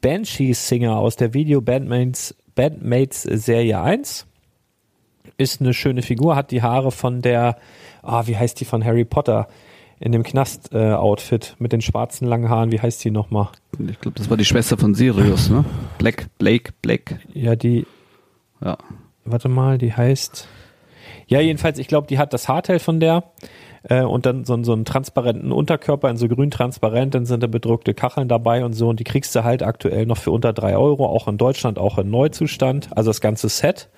Banshee 0.00 0.52
Singer 0.52 0.98
aus 0.98 1.16
der 1.16 1.34
Video 1.34 1.60
Bandmates, 1.60 2.34
Bandmates 2.54 3.22
Serie 3.22 3.80
1. 3.80 4.26
Ist 5.36 5.60
eine 5.60 5.74
schöne 5.74 6.02
Figur, 6.02 6.36
hat 6.36 6.50
die 6.50 6.62
Haare 6.62 6.90
von 6.90 7.20
der, 7.20 7.58
ah, 8.02 8.26
wie 8.26 8.36
heißt 8.36 8.58
die 8.60 8.64
von 8.64 8.84
Harry 8.84 9.04
Potter? 9.04 9.48
In 9.98 10.12
dem 10.12 10.22
Knast-Outfit 10.24 11.56
mit 11.58 11.72
den 11.72 11.80
schwarzen 11.80 12.26
langen 12.28 12.50
Haaren, 12.50 12.70
wie 12.70 12.80
heißt 12.80 13.02
die 13.04 13.10
nochmal? 13.10 13.48
ich 13.78 13.98
glaube, 14.00 14.18
das 14.18 14.28
war 14.28 14.36
die 14.36 14.44
Schwester 14.44 14.76
von 14.76 14.94
Sirius, 14.94 15.48
ne? 15.48 15.64
Black, 15.98 16.26
Blake, 16.38 16.72
Black. 16.82 17.18
Ja, 17.32 17.56
die, 17.56 17.86
Ja. 18.62 18.76
warte 19.24 19.48
mal, 19.48 19.78
die 19.78 19.92
heißt. 19.94 20.48
Ja, 21.28 21.40
jedenfalls, 21.40 21.78
ich 21.78 21.88
glaube, 21.88 22.06
die 22.08 22.18
hat 22.18 22.32
das 22.34 22.46
Haarteil 22.46 22.78
von 22.78 23.00
der 23.00 23.24
äh, 23.84 24.02
und 24.02 24.26
dann 24.26 24.44
so, 24.44 24.62
so 24.64 24.72
einen 24.74 24.84
transparenten 24.84 25.50
Unterkörper 25.50 26.10
in 26.10 26.16
so 26.18 26.28
grün 26.28 26.50
transparent, 26.50 27.14
dann 27.14 27.24
sind 27.24 27.42
da 27.42 27.46
bedruckte 27.46 27.94
Kacheln 27.94 28.28
dabei 28.28 28.64
und 28.64 28.74
so 28.74 28.88
und 28.88 29.00
die 29.00 29.04
kriegst 29.04 29.34
du 29.34 29.44
halt 29.44 29.62
aktuell 29.62 30.04
noch 30.06 30.18
für 30.18 30.30
unter 30.30 30.52
drei 30.52 30.76
Euro, 30.76 31.06
auch 31.06 31.26
in 31.26 31.38
Deutschland, 31.38 31.78
auch 31.78 31.96
in 31.98 32.10
Neuzustand. 32.10 32.90
Also 32.96 33.10
das 33.10 33.20
ganze 33.22 33.48
Set, 33.48 33.88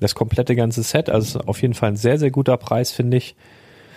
das 0.00 0.14
komplette 0.16 0.56
ganze 0.56 0.82
Set, 0.82 1.08
also 1.08 1.40
auf 1.40 1.62
jeden 1.62 1.74
Fall 1.74 1.90
ein 1.90 1.96
sehr, 1.96 2.18
sehr 2.18 2.30
guter 2.32 2.56
Preis, 2.56 2.90
finde 2.90 3.16
ich. 3.18 3.36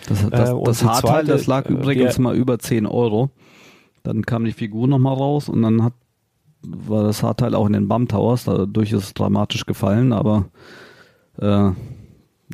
Das, 0.08 0.28
das, 0.30 0.50
Äh, 0.50 0.62
das 0.64 0.84
Haarteil, 0.84 1.00
zweite, 1.00 1.26
das 1.32 1.46
lag 1.46 1.66
äh, 1.66 1.72
übrigens 1.72 2.14
der- 2.14 2.22
mal 2.22 2.36
über 2.36 2.58
10 2.58 2.86
Euro. 2.86 3.30
Dann 4.02 4.24
kam 4.24 4.44
die 4.44 4.52
Figur 4.52 4.86
nochmal 4.88 5.14
raus 5.14 5.48
und 5.48 5.62
dann 5.62 5.82
hat 5.82 5.92
war 6.68 7.04
das 7.04 7.22
Haarteil 7.22 7.54
auch 7.54 7.66
in 7.66 7.74
den 7.74 7.86
Bum 7.86 8.08
Towers, 8.08 8.44
dadurch 8.44 8.90
ist 8.92 9.04
es 9.04 9.14
dramatisch 9.14 9.66
gefallen, 9.66 10.12
aber 10.12 10.46
äh, 11.38 11.70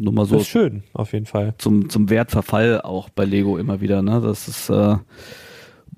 nur 0.00 0.12
mal 0.12 0.26
so 0.26 0.34
Das 0.34 0.42
ist 0.42 0.48
schön, 0.48 0.82
auf 0.92 1.12
jeden 1.14 1.24
Fall. 1.24 1.54
zum, 1.56 1.88
zum 1.88 2.10
Wertverfall 2.10 2.82
auch 2.82 3.08
bei 3.08 3.24
Lego 3.24 3.56
immer 3.56 3.80
wieder. 3.80 4.02
Ne? 4.02 4.20
Das 4.20 4.48
ist 4.48 4.68
äh, 4.68 4.96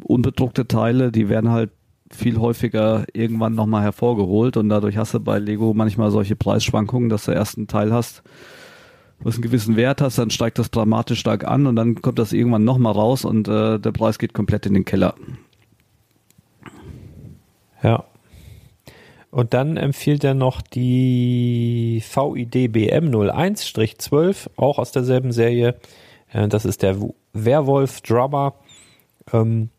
unbedruckte 0.04 0.66
Teile, 0.68 1.10
die 1.10 1.28
werden 1.28 1.50
halt 1.50 1.70
viel 2.10 2.38
häufiger 2.38 3.04
irgendwann 3.12 3.54
nochmal 3.54 3.82
hervorgeholt 3.82 4.56
und 4.56 4.68
dadurch 4.68 4.96
hast 4.96 5.14
du 5.14 5.20
bei 5.20 5.38
Lego 5.40 5.74
manchmal 5.74 6.10
solche 6.12 6.36
Preisschwankungen, 6.36 7.08
dass 7.08 7.24
du 7.24 7.32
erst 7.32 7.56
einen 7.58 7.66
Teil 7.66 7.92
hast, 7.92 8.22
was 9.24 9.34
einen 9.34 9.42
gewissen 9.42 9.76
Wert 9.76 10.00
hast, 10.00 10.18
dann 10.18 10.30
steigt 10.30 10.58
das 10.58 10.70
dramatisch 10.70 11.18
stark 11.18 11.44
an 11.44 11.66
und 11.66 11.76
dann 11.76 12.00
kommt 12.00 12.18
das 12.18 12.32
irgendwann 12.32 12.64
nochmal 12.64 12.92
raus 12.92 13.24
und 13.24 13.48
äh, 13.48 13.78
der 13.78 13.92
Preis 13.92 14.18
geht 14.18 14.34
komplett 14.34 14.66
in 14.66 14.74
den 14.74 14.84
Keller. 14.84 15.14
Ja. 17.82 18.04
Und 19.30 19.52
dann 19.52 19.76
empfiehlt 19.76 20.22
er 20.22 20.34
noch 20.34 20.60
die 20.60 22.02
VIDBM 22.08 23.10
01-12, 23.10 24.50
auch 24.56 24.78
aus 24.78 24.92
derselben 24.92 25.32
Serie. 25.32 25.74
Äh, 26.32 26.46
Das 26.48 26.64
ist 26.64 26.82
der 26.82 26.96
Werwolf 27.32 28.00
Drummer. 28.02 28.54
Ähm, 29.32 29.70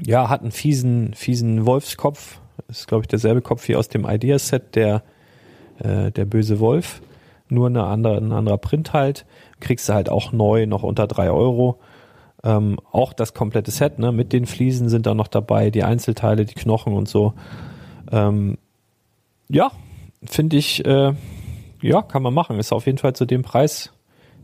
ja, 0.00 0.28
hat 0.28 0.42
einen 0.42 0.52
fiesen, 0.52 1.14
fiesen 1.14 1.66
Wolfskopf. 1.66 2.38
Ist, 2.68 2.86
glaube 2.86 3.02
ich, 3.02 3.08
derselbe 3.08 3.40
Kopf 3.40 3.66
wie 3.66 3.76
aus 3.76 3.88
dem 3.88 4.06
Ideaset, 4.08 4.74
der, 4.76 5.02
äh, 5.78 6.12
der 6.12 6.24
böse 6.24 6.60
Wolf. 6.60 7.00
Nur 7.48 7.68
eine 7.68 7.84
andere, 7.84 8.16
ein 8.16 8.32
anderer 8.32 8.58
Print 8.58 8.92
halt. 8.92 9.26
Kriegst 9.60 9.88
du 9.88 9.94
halt 9.94 10.08
auch 10.10 10.32
neu, 10.32 10.66
noch 10.66 10.82
unter 10.82 11.06
drei 11.06 11.30
Euro. 11.30 11.78
Ähm, 12.44 12.78
auch 12.92 13.12
das 13.12 13.34
komplette 13.34 13.70
Set, 13.70 13.98
ne? 13.98 14.12
Mit 14.12 14.32
den 14.32 14.46
Fliesen 14.46 14.88
sind 14.88 15.06
da 15.06 15.14
noch 15.14 15.28
dabei, 15.28 15.70
die 15.70 15.82
Einzelteile, 15.82 16.44
die 16.44 16.54
Knochen 16.54 16.92
und 16.92 17.08
so. 17.08 17.34
Ähm, 18.12 18.58
ja, 19.48 19.72
finde 20.24 20.56
ich, 20.56 20.84
äh, 20.84 21.14
ja, 21.82 22.02
kann 22.02 22.22
man 22.22 22.34
machen. 22.34 22.58
Ist 22.58 22.72
auf 22.72 22.86
jeden 22.86 22.98
Fall 22.98 23.14
zu 23.14 23.24
dem 23.24 23.42
Preis, 23.42 23.92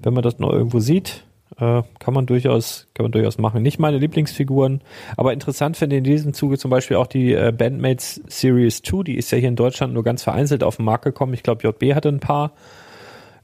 wenn 0.03 0.15
man 0.15 0.23
das 0.23 0.39
noch 0.39 0.53
irgendwo 0.53 0.81
sieht, 0.81 1.25
äh, 1.59 1.83
kann 1.99 2.15
man 2.15 2.27
durchaus, 2.27 2.89
kann 2.95 3.05
man 3.05 3.13
durchaus 3.13 3.39
machen. 3.39 3.63
Nicht 3.63 3.79
meine 3.79 3.99
Lieblingsfiguren, 3.99 4.81
aber 5.17 5.33
interessant 5.33 5.77
finde 5.77 5.97
ich 5.97 5.99
in 5.99 6.05
diesem 6.05 6.35
Zuge 6.35 6.59
zum 6.59 6.71
Beispiel 6.71 6.97
auch 6.97 7.07
die 7.07 7.33
äh, 7.33 7.53
Bandmates 7.57 8.21
Series 8.27 8.83
2, 8.83 9.05
die 9.05 9.17
ist 9.17 9.31
ja 9.31 9.39
hier 9.39 9.49
in 9.49 9.57
Deutschland 9.57 9.95
nur 9.95 10.03
ganz 10.03 10.23
vereinzelt 10.23 10.65
auf 10.65 10.77
den 10.77 10.85
Markt 10.85 11.05
gekommen. 11.05 11.35
Ich 11.35 11.43
glaube, 11.43 11.63
JB 11.63 11.95
hatte 11.95 12.09
ein 12.09 12.21
paar. 12.21 12.53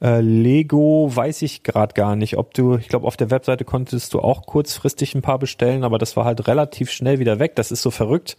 Äh, 0.03 0.21
Lego 0.21 1.11
weiß 1.15 1.43
ich 1.43 1.63
gerade 1.63 1.95
gar 1.95 2.17
nicht, 2.17 2.39
ob 2.39 2.55
du, 2.55 2.77
ich 2.77 2.89
glaube, 2.89 3.07
auf 3.07 3.17
der 3.17 3.31
Webseite 3.31 3.65
konntest 3.65 4.15
du 4.15 4.21
auch 4.21 4.47
kurzfristig 4.47 5.15
ein 5.15 5.23
paar 5.23 5.39
bestellen, 5.39 5.85
aber 5.85 5.99
das 5.99 6.17
war 6.17 6.25
halt 6.25 6.47
relativ 6.49 6.91
schnell 6.91 7.19
wieder 7.19 7.39
weg. 7.39 7.55
Das 7.57 7.71
ist 7.71 7.83
so 7.83 7.91
verrückt, 7.91 8.37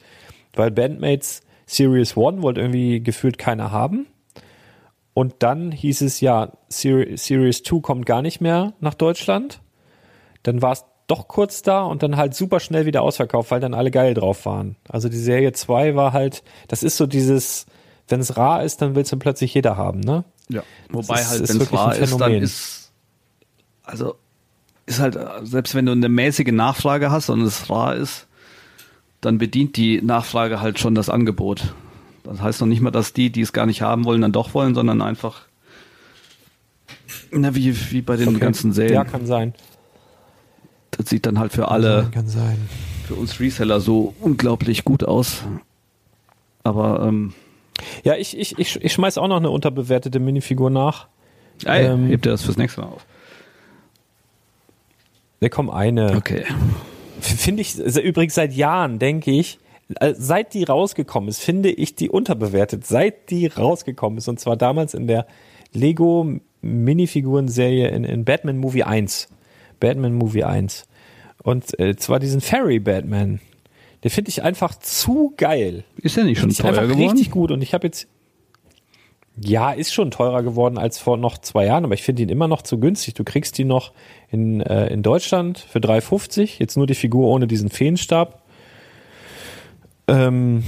weil 0.53 0.71
Bandmates 0.71 1.41
Series 1.67 2.17
1 2.17 2.41
wollte 2.41 2.61
irgendwie 2.61 3.01
gefühlt 3.01 3.37
keiner 3.37 3.71
haben. 3.71 4.07
Und 5.13 5.35
dann 5.39 5.71
hieß 5.71 6.01
es 6.01 6.21
ja, 6.21 6.53
Seri- 6.69 7.17
Series 7.17 7.63
2 7.63 7.81
kommt 7.81 8.05
gar 8.05 8.21
nicht 8.21 8.41
mehr 8.41 8.73
nach 8.79 8.93
Deutschland. 8.93 9.61
Dann 10.43 10.61
war 10.61 10.71
es 10.71 10.85
doch 11.07 11.27
kurz 11.27 11.61
da 11.61 11.83
und 11.83 12.03
dann 12.03 12.15
halt 12.15 12.33
super 12.33 12.59
schnell 12.61 12.85
wieder 12.85 13.01
ausverkauft, 13.01 13.51
weil 13.51 13.59
dann 13.59 13.73
alle 13.73 13.91
geil 13.91 14.13
drauf 14.13 14.45
waren. 14.45 14.77
Also 14.89 15.09
die 15.09 15.17
Serie 15.17 15.51
2 15.51 15.95
war 15.95 16.13
halt, 16.13 16.43
das 16.69 16.83
ist 16.83 16.95
so 16.95 17.05
dieses, 17.05 17.65
wenn 18.07 18.21
es 18.21 18.37
rar 18.37 18.63
ist, 18.63 18.81
dann 18.81 18.95
will 18.95 19.03
es 19.03 19.09
dann 19.09 19.19
plötzlich 19.19 19.53
jeder 19.53 19.75
haben, 19.75 19.99
ne? 19.99 20.23
Ja. 20.51 20.63
Wobei 20.89 21.21
ist- 21.21 21.29
halt, 21.29 21.49
wenn 21.49 21.61
es 21.61 21.71
wahr 21.71 21.95
ist, 21.95 22.19
dann 22.19 22.31
ist, 22.33 22.91
also, 23.83 24.15
ist 24.85 24.99
halt, 24.99 25.17
selbst 25.43 25.73
wenn 25.75 25.85
du 25.85 25.91
eine 25.93 26.09
mäßige 26.09 26.51
Nachfrage 26.51 27.11
hast 27.11 27.29
und 27.29 27.41
es 27.41 27.69
rar 27.69 27.95
ist, 27.95 28.27
dann 29.21 29.37
bedient 29.37 29.77
die 29.77 30.01
Nachfrage 30.01 30.61
halt 30.61 30.79
schon 30.79 30.95
das 30.95 31.09
Angebot. 31.09 31.73
Das 32.23 32.41
heißt 32.41 32.61
noch 32.61 32.67
nicht 32.67 32.81
mal, 32.81 32.91
dass 32.91 33.13
die, 33.13 33.29
die 33.31 33.41
es 33.41 33.53
gar 33.53 33.65
nicht 33.65 33.81
haben 33.81 34.05
wollen, 34.05 34.21
dann 34.21 34.31
doch 34.31 34.53
wollen, 34.53 34.75
sondern 34.75 35.01
einfach, 35.01 35.41
na, 37.31 37.55
wie, 37.55 37.75
wie 37.91 38.01
bei 38.01 38.15
den 38.17 38.29
Okay. 38.29 38.39
ganzen 38.39 38.73
Serien. 38.73 38.95
Ja, 38.95 39.03
kann 39.03 39.25
sein. 39.25 39.53
das 40.91 41.09
sieht 41.09 41.25
dann 41.25 41.39
halt 41.39 41.53
für 41.53 41.69
alle, 41.69 42.09
Kann 42.13 42.27
sein. 42.27 42.57
für 43.07 43.15
uns 43.15 43.39
Reseller 43.39 43.79
so 43.79 44.13
unglaublich 44.19 44.83
gut 44.83 45.03
aus. 45.03 45.43
Aber, 46.63 47.05
ähm, 47.07 47.33
Ja, 48.03 48.15
ich, 48.15 48.37
ich, 48.37 48.57
ich, 48.57 48.83
ich 48.83 48.93
schmeiß 48.93 49.17
auch 49.17 49.27
noch 49.27 49.37
eine 49.37 49.49
unterbewertete 49.49 50.19
Minifigur 50.19 50.69
nach. 50.69 51.07
ey, 51.65 51.85
Ähm, 51.85 52.07
hebt 52.07 52.25
ihr 52.25 52.31
das 52.31 52.43
fürs 52.43 52.57
nächste 52.57 52.81
Mal 52.81 52.87
auf. 52.87 53.05
Da 55.39 55.49
kommt 55.49 55.71
eine. 55.71 56.15
Okay. 56.15 56.45
Finde 57.19 57.61
ich, 57.61 57.77
übrigens 57.77 58.35
seit 58.35 58.53
Jahren, 58.53 58.99
denke 58.99 59.31
ich, 59.31 59.59
äh, 59.99 60.13
seit 60.17 60.53
die 60.53 60.63
rausgekommen 60.63 61.29
ist, 61.29 61.41
finde 61.41 61.69
ich 61.69 61.95
die 61.95 62.09
unterbewertet. 62.09 62.85
Seit 62.85 63.29
die 63.29 63.47
rausgekommen 63.47 64.17
ist. 64.17 64.27
Und 64.27 64.39
zwar 64.39 64.57
damals 64.57 64.93
in 64.93 65.07
der 65.07 65.27
Lego 65.73 66.39
Minifiguren-Serie 66.61 67.89
in, 67.89 68.03
in 68.03 68.25
Batman 68.25 68.57
Movie 68.57 68.83
1. 68.83 69.29
Batman 69.79 70.13
Movie 70.13 70.43
1. 70.43 70.87
Und 71.43 71.77
äh, 71.79 71.95
zwar 71.95 72.19
diesen 72.19 72.41
Fairy 72.41 72.79
Batman. 72.79 73.39
Den 74.03 74.09
finde 74.09 74.29
ich 74.29 74.41
einfach 74.43 74.75
zu 74.75 75.33
geil. 75.37 75.83
Ist 75.97 76.17
ja 76.17 76.23
nicht 76.23 76.39
schon 76.39 76.49
Ist 76.49 76.61
teuer 76.61 76.69
einfach 76.69 76.83
geworden? 76.83 77.09
richtig 77.09 77.31
gut. 77.31 77.51
Und 77.51 77.61
ich 77.61 77.73
habe 77.73 77.87
jetzt. 77.87 78.07
Ja, 79.37 79.71
ist 79.71 79.93
schon 79.93 80.11
teurer 80.11 80.43
geworden 80.43 80.77
als 80.77 80.99
vor 80.99 81.17
noch 81.17 81.37
zwei 81.37 81.65
Jahren, 81.65 81.85
aber 81.85 81.93
ich 81.93 82.03
finde 82.03 82.21
ihn 82.21 82.29
immer 82.29 82.47
noch 82.47 82.63
zu 82.63 82.79
günstig. 82.79 83.13
Du 83.13 83.23
kriegst 83.23 83.57
die 83.57 83.63
noch 83.63 83.93
in, 84.29 84.59
äh, 84.61 84.87
in 84.87 85.03
Deutschland 85.03 85.57
für 85.57 85.79
3,50. 85.79 86.59
Jetzt 86.59 86.75
nur 86.75 86.85
die 86.85 86.95
Figur 86.95 87.27
ohne 87.27 87.47
diesen 87.47 87.69
Feenstab. 87.69 88.43
Ähm, 90.07 90.63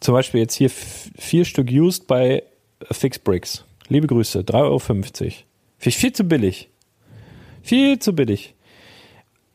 zum 0.00 0.14
Beispiel 0.14 0.40
jetzt 0.40 0.54
hier 0.54 0.68
vier 0.70 1.44
Stück 1.44 1.70
used 1.70 2.06
bei 2.06 2.42
Fix 2.90 3.18
Bricks. 3.18 3.64
Liebe 3.88 4.08
Grüße, 4.08 4.40
3,50 4.40 4.54
Euro. 4.54 4.78
Finde 4.80 5.44
ich 5.84 5.96
viel 5.96 6.12
zu 6.12 6.24
billig. 6.24 6.70
Viel 7.62 7.98
zu 7.98 8.14
billig 8.14 8.55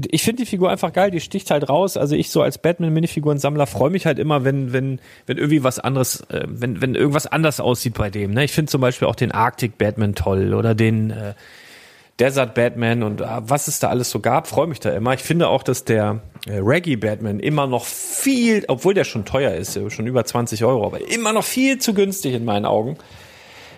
ich 0.09 0.23
finde 0.23 0.43
die 0.43 0.49
Figur 0.49 0.69
einfach 0.69 0.93
geil, 0.93 1.11
die 1.11 1.19
sticht 1.19 1.51
halt 1.51 1.69
raus. 1.69 1.97
Also 1.97 2.15
ich 2.15 2.29
so 2.29 2.41
als 2.41 2.57
Batman-Minifiguren-Sammler 2.57 3.67
freue 3.67 3.89
mich 3.89 4.05
halt 4.05 4.19
immer, 4.19 4.43
wenn, 4.43 4.73
wenn, 4.73 4.99
wenn 5.25 5.37
irgendwie 5.37 5.63
was 5.63 5.79
anderes, 5.79 6.21
äh, 6.29 6.45
wenn, 6.47 6.81
wenn 6.81 6.95
irgendwas 6.95 7.27
anders 7.27 7.59
aussieht 7.59 7.95
bei 7.95 8.09
dem. 8.09 8.31
Ne? 8.31 8.43
Ich 8.43 8.51
finde 8.51 8.71
zum 8.71 8.81
Beispiel 8.81 9.07
auch 9.07 9.15
den 9.15 9.31
Arctic 9.31 9.77
Batman 9.77 10.15
toll 10.15 10.53
oder 10.53 10.75
den 10.75 11.11
äh, 11.11 11.33
Desert 12.19 12.53
Batman 12.53 13.03
und 13.03 13.21
äh, 13.21 13.25
was 13.41 13.67
es 13.67 13.79
da 13.79 13.89
alles 13.89 14.09
so 14.09 14.19
gab, 14.19 14.47
freue 14.47 14.67
mich 14.67 14.79
da 14.79 14.91
immer. 14.91 15.13
Ich 15.13 15.21
finde 15.21 15.47
auch, 15.47 15.63
dass 15.63 15.85
der 15.85 16.21
äh, 16.47 16.57
Reggae 16.57 16.95
Batman 16.95 17.39
immer 17.39 17.67
noch 17.67 17.85
viel, 17.85 18.63
obwohl 18.67 18.93
der 18.93 19.03
schon 19.03 19.25
teuer 19.25 19.53
ist, 19.53 19.79
schon 19.91 20.07
über 20.07 20.23
20 20.23 20.63
Euro, 20.63 20.85
aber 20.85 21.11
immer 21.11 21.33
noch 21.33 21.43
viel 21.43 21.79
zu 21.79 21.93
günstig 21.93 22.33
in 22.33 22.45
meinen 22.45 22.65
Augen. 22.65 22.97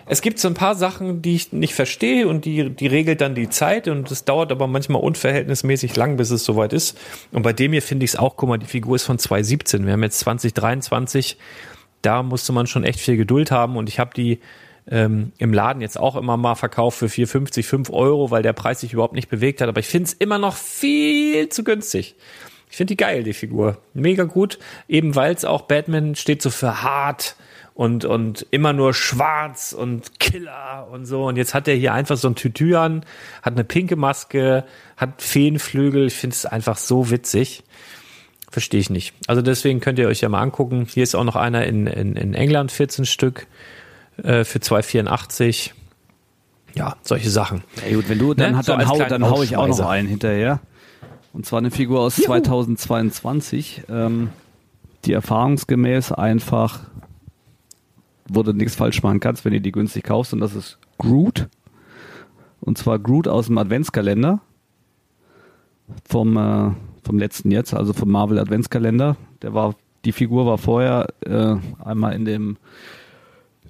Es 0.06 0.20
gibt 0.20 0.38
so 0.38 0.48
ein 0.48 0.54
paar 0.54 0.74
Sachen, 0.74 1.22
die 1.22 1.34
ich 1.34 1.52
nicht 1.52 1.74
verstehe 1.74 2.28
und 2.28 2.44
die, 2.44 2.68
die 2.68 2.86
regelt 2.86 3.20
dann 3.20 3.34
die 3.34 3.48
Zeit 3.48 3.88
und 3.88 4.10
es 4.10 4.24
dauert 4.24 4.52
aber 4.52 4.66
manchmal 4.66 5.02
unverhältnismäßig 5.02 5.96
lang, 5.96 6.16
bis 6.16 6.30
es 6.30 6.44
soweit 6.44 6.72
ist. 6.72 6.98
Und 7.32 7.42
bei 7.42 7.52
dem 7.52 7.72
hier 7.72 7.82
finde 7.82 8.04
ich 8.04 8.12
es 8.12 8.16
auch, 8.16 8.36
guck 8.36 8.48
mal, 8.48 8.58
die 8.58 8.66
Figur 8.66 8.96
ist 8.96 9.04
von 9.04 9.18
2017. 9.18 9.86
Wir 9.86 9.94
haben 9.94 10.02
jetzt 10.02 10.20
2023. 10.20 11.38
Da 12.02 12.22
musste 12.22 12.52
man 12.52 12.66
schon 12.66 12.84
echt 12.84 13.00
viel 13.00 13.16
Geduld 13.16 13.50
haben 13.50 13.76
und 13.76 13.88
ich 13.88 13.98
habe 13.98 14.10
die 14.14 14.40
ähm, 14.90 15.32
im 15.38 15.54
Laden 15.54 15.80
jetzt 15.80 15.98
auch 15.98 16.16
immer 16.16 16.36
mal 16.36 16.54
verkauft 16.54 16.98
für 16.98 17.06
4,50, 17.06 17.62
5 17.62 17.90
Euro, 17.90 18.30
weil 18.30 18.42
der 18.42 18.52
Preis 18.52 18.80
sich 18.80 18.92
überhaupt 18.92 19.14
nicht 19.14 19.30
bewegt 19.30 19.62
hat. 19.62 19.68
Aber 19.68 19.80
ich 19.80 19.86
finde 19.86 20.08
es 20.08 20.12
immer 20.12 20.36
noch 20.38 20.56
viel 20.56 21.48
zu 21.48 21.64
günstig. 21.64 22.16
Ich 22.70 22.76
finde 22.76 22.92
die 22.92 22.96
geil, 22.98 23.22
die 23.22 23.32
Figur. 23.32 23.78
Mega 23.94 24.24
gut. 24.24 24.58
Eben 24.88 25.14
weil 25.14 25.32
es 25.32 25.44
auch 25.46 25.62
Batman 25.62 26.14
steht 26.14 26.42
so 26.42 26.50
für 26.50 26.82
hart 26.82 27.36
und, 27.74 28.04
und 28.04 28.46
immer 28.50 28.72
nur 28.72 28.94
schwarz 28.94 29.72
und 29.72 30.20
Killer 30.20 30.88
und 30.90 31.06
so. 31.06 31.26
Und 31.26 31.36
jetzt 31.36 31.54
hat 31.54 31.66
er 31.66 31.74
hier 31.74 31.92
einfach 31.92 32.16
so 32.16 32.28
ein 32.28 32.36
Tütü 32.36 32.76
an, 32.76 33.04
hat 33.42 33.54
eine 33.54 33.64
pinke 33.64 33.96
Maske, 33.96 34.64
hat 34.96 35.20
Feenflügel. 35.20 36.06
Ich 36.06 36.14
finde 36.14 36.34
es 36.34 36.46
einfach 36.46 36.76
so 36.76 37.10
witzig. 37.10 37.64
Verstehe 38.50 38.78
ich 38.78 38.90
nicht. 38.90 39.14
Also 39.26 39.42
deswegen 39.42 39.80
könnt 39.80 39.98
ihr 39.98 40.06
euch 40.06 40.20
ja 40.20 40.28
mal 40.28 40.40
angucken. 40.40 40.86
Hier 40.88 41.02
ist 41.02 41.16
auch 41.16 41.24
noch 41.24 41.34
einer 41.34 41.66
in, 41.66 41.88
in, 41.88 42.14
in 42.14 42.34
England, 42.34 42.70
14 42.70 43.04
Stück 43.04 43.48
äh, 44.22 44.44
für 44.44 44.60
2,84. 44.60 45.72
Ja, 46.76 46.96
solche 47.02 47.30
Sachen. 47.30 47.64
Ja 47.88 47.96
gut, 47.96 48.08
wenn 48.08 48.18
du, 48.18 48.34
dann, 48.34 48.52
Ne? 48.52 48.58
hat, 48.58 48.66
So 48.66 48.76
dann, 48.76 48.88
hau, 48.88 48.98
dann 48.98 49.28
hau 49.28 49.42
ich 49.42 49.56
auch 49.56 49.66
noch 49.66 49.80
einen 49.80 50.08
hinterher. 50.08 50.60
Und 51.32 51.46
zwar 51.46 51.58
eine 51.58 51.72
Figur 51.72 52.00
aus 52.00 52.14
2022, 52.14 53.82
ähm, 53.88 54.30
die 55.04 55.12
erfahrungsgemäß 55.12 56.12
einfach, 56.12 56.80
wo 58.28 58.42
du 58.42 58.52
nichts 58.52 58.74
falsch 58.74 59.02
machen 59.02 59.20
kannst, 59.20 59.44
wenn 59.44 59.52
du 59.52 59.60
die 59.60 59.72
günstig 59.72 60.04
kaufst. 60.04 60.32
Und 60.32 60.40
das 60.40 60.54
ist 60.54 60.78
Groot. 60.98 61.48
Und 62.60 62.78
zwar 62.78 62.98
Groot 62.98 63.28
aus 63.28 63.46
dem 63.46 63.58
Adventskalender. 63.58 64.40
Vom, 66.08 66.36
äh, 66.36 66.70
vom 67.02 67.18
letzten 67.18 67.50
jetzt, 67.50 67.74
also 67.74 67.92
vom 67.92 68.10
Marvel 68.10 68.38
Adventskalender. 68.38 69.16
Der 69.42 69.52
war, 69.52 69.74
die 70.06 70.12
Figur 70.12 70.46
war 70.46 70.56
vorher 70.58 71.08
äh, 71.20 71.56
einmal 71.84 72.14
in 72.14 72.24
dem 72.24 72.56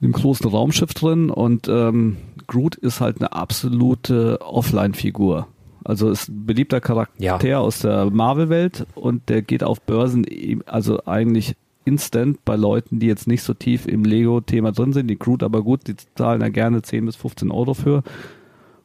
in 0.01 0.09
dem 0.11 0.13
großen 0.13 0.49
Raumschiff 0.51 0.93
drin 0.93 1.31
und 1.31 1.69
ähm, 1.69 2.17
Groot 2.49 2.75
ist 2.75 3.01
halt 3.01 3.21
eine 3.21 3.33
absolute 3.33 4.41
Offline-Figur. 4.43 5.47
Also 5.85 6.11
ist 6.11 6.29
ein 6.29 6.47
beliebter 6.47 6.81
Charakter 6.81 7.47
Ja. 7.49 7.59
aus 7.61 7.79
der 7.81 8.11
Marvel-Welt 8.11 8.87
und 8.97 9.29
der 9.29 9.43
geht 9.43 9.63
auf 9.63 9.81
Börsen, 9.81 10.27
also 10.67 11.05
eigentlich 11.07 11.55
instant 11.85 12.45
bei 12.45 12.57
Leuten, 12.57 12.99
die 12.99 13.07
jetzt 13.07 13.27
nicht 13.27 13.43
so 13.43 13.55
tief 13.55 13.87
im 13.87 14.05
Lego-Thema 14.05 14.73
drin 14.73 14.93
sind. 14.93 15.09
Die 15.09 15.19
Groot 15.19 15.43
aber 15.43 15.63
gut, 15.63 15.87
die 15.87 15.95
zahlen 16.15 16.41
da 16.41 16.49
gerne 16.49 16.83
10 16.83 17.07
bis 17.07 17.17
15 17.17 17.51
Euro 17.51 17.75
für. 17.75 18.03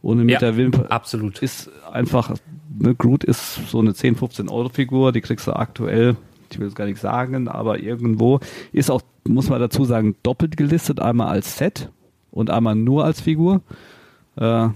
Ohne 0.02 0.24
mit 0.24 0.34
Ja, 0.34 0.40
der 0.40 0.56
Wimper. 0.58 0.92
absolut. 0.92 1.42
Ist 1.42 1.70
einfach, 1.92 2.36
ne, 2.78 2.96
Groot 2.96 3.24
ist 3.24 3.70
so 3.70 3.80
eine 3.80 3.94
10, 3.94 4.16
15 4.16 4.50
Euro 4.50 4.70
Figur, 4.70 5.12
die 5.12 5.22
kriegst 5.22 5.48
du 5.48 5.54
aktuell, 5.54 6.16
ich 6.52 6.60
will 6.60 6.68
es 6.68 6.76
gar 6.76 6.86
nicht 6.86 7.00
sagen, 7.02 7.48
aber 7.48 7.80
irgendwo 7.80 8.40
ist 8.72 8.90
auch, 8.90 9.02
muss 9.28 9.50
man 9.50 9.60
dazu 9.60 9.84
sagen, 9.86 10.16
doppelt 10.24 10.56
gelistet, 10.58 11.00
einmal 11.02 11.28
als 11.28 11.58
Set 11.58 11.90
und 12.32 12.50
einmal 12.50 12.76
nur 12.76 13.04
als 13.06 13.22
Figur. 13.22 13.62
Äh, 14.38 14.70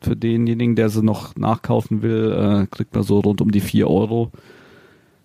für 0.00 0.16
denjenigen, 0.16 0.74
der 0.76 0.88
sie 0.90 1.02
noch 1.02 1.34
nachkaufen 1.36 2.02
will, 2.02 2.32
äh, 2.32 2.66
kriegt 2.74 2.94
man 2.94 3.04
so 3.04 3.20
rund 3.20 3.40
um 3.40 3.50
die 3.50 3.60
4 3.60 3.88
Euro. 3.88 4.30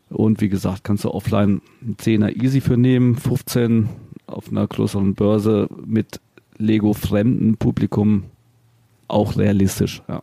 Und 0.09 0.41
wie 0.41 0.49
gesagt, 0.49 0.83
kannst 0.83 1.03
du 1.03 1.11
offline 1.11 1.61
einen 1.81 1.97
10er 1.97 2.43
easy 2.43 2.61
für 2.61 2.77
nehmen, 2.77 3.15
15 3.15 3.89
auf 4.27 4.49
einer 4.49 4.67
größeren 4.67 5.15
Börse 5.15 5.67
mit 5.85 6.19
Lego-fremden 6.57 7.57
Publikum 7.57 8.25
auch 9.07 9.37
realistisch, 9.37 10.01
ja. 10.07 10.21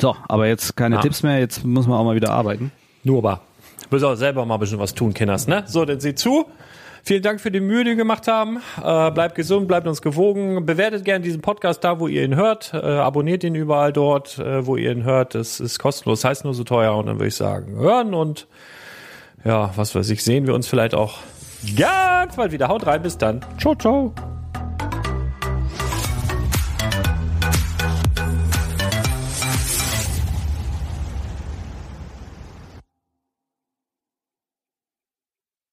So, 0.00 0.16
aber 0.28 0.46
jetzt 0.48 0.76
keine 0.76 0.96
Ja. 0.96 1.00
Tipps 1.00 1.22
mehr, 1.22 1.38
jetzt 1.38 1.64
muss 1.64 1.86
man 1.86 1.98
auch 1.98 2.04
mal 2.04 2.16
wieder 2.16 2.32
arbeiten. 2.32 2.72
Nur 3.04 3.18
aber. 3.18 3.40
Du 3.82 3.86
musst 3.90 4.04
auch 4.04 4.14
selber 4.16 4.44
mal 4.44 4.54
ein 4.54 4.60
bisschen 4.60 4.78
was 4.78 4.94
tun, 4.94 5.14
Kinders, 5.14 5.46
ne? 5.46 5.64
So, 5.66 5.84
dann 5.84 6.00
seht 6.00 6.18
zu. 6.18 6.46
Vielen 7.06 7.22
Dank 7.22 7.38
für 7.40 7.50
die 7.50 7.60
Mühe, 7.60 7.84
die 7.84 7.90
wir 7.90 7.96
gemacht 7.96 8.28
haben. 8.28 8.62
Äh, 8.82 9.10
bleibt 9.10 9.34
gesund, 9.34 9.68
bleibt 9.68 9.86
uns 9.86 10.00
gewogen. 10.00 10.64
Bewertet 10.64 11.04
gerne 11.04 11.22
diesen 11.22 11.42
Podcast 11.42 11.84
da, 11.84 12.00
wo 12.00 12.08
ihr 12.08 12.24
ihn 12.24 12.34
hört. 12.34 12.72
Äh, 12.72 12.78
abonniert 12.78 13.44
ihn 13.44 13.54
überall 13.54 13.92
dort, 13.92 14.38
äh, 14.38 14.66
wo 14.66 14.76
ihr 14.76 14.90
ihn 14.90 15.04
hört. 15.04 15.34
Das 15.34 15.60
ist 15.60 15.78
kostenlos, 15.78 16.24
heißt 16.24 16.44
nur 16.44 16.54
so 16.54 16.64
teuer. 16.64 16.96
Und 16.96 17.06
dann 17.06 17.16
würde 17.16 17.28
ich 17.28 17.36
sagen, 17.36 17.76
hören 17.76 18.14
und 18.14 18.46
ja, 19.44 19.70
was 19.76 19.94
weiß 19.94 20.08
ich, 20.08 20.24
sehen 20.24 20.46
wir 20.46 20.54
uns 20.54 20.66
vielleicht 20.66 20.94
auch 20.94 21.18
ganz 21.76 22.36
bald 22.36 22.52
wieder. 22.52 22.68
Haut 22.68 22.86
rein, 22.86 23.02
bis 23.02 23.18
dann. 23.18 23.44
Ciao, 23.58 23.74
ciao. 23.74 24.14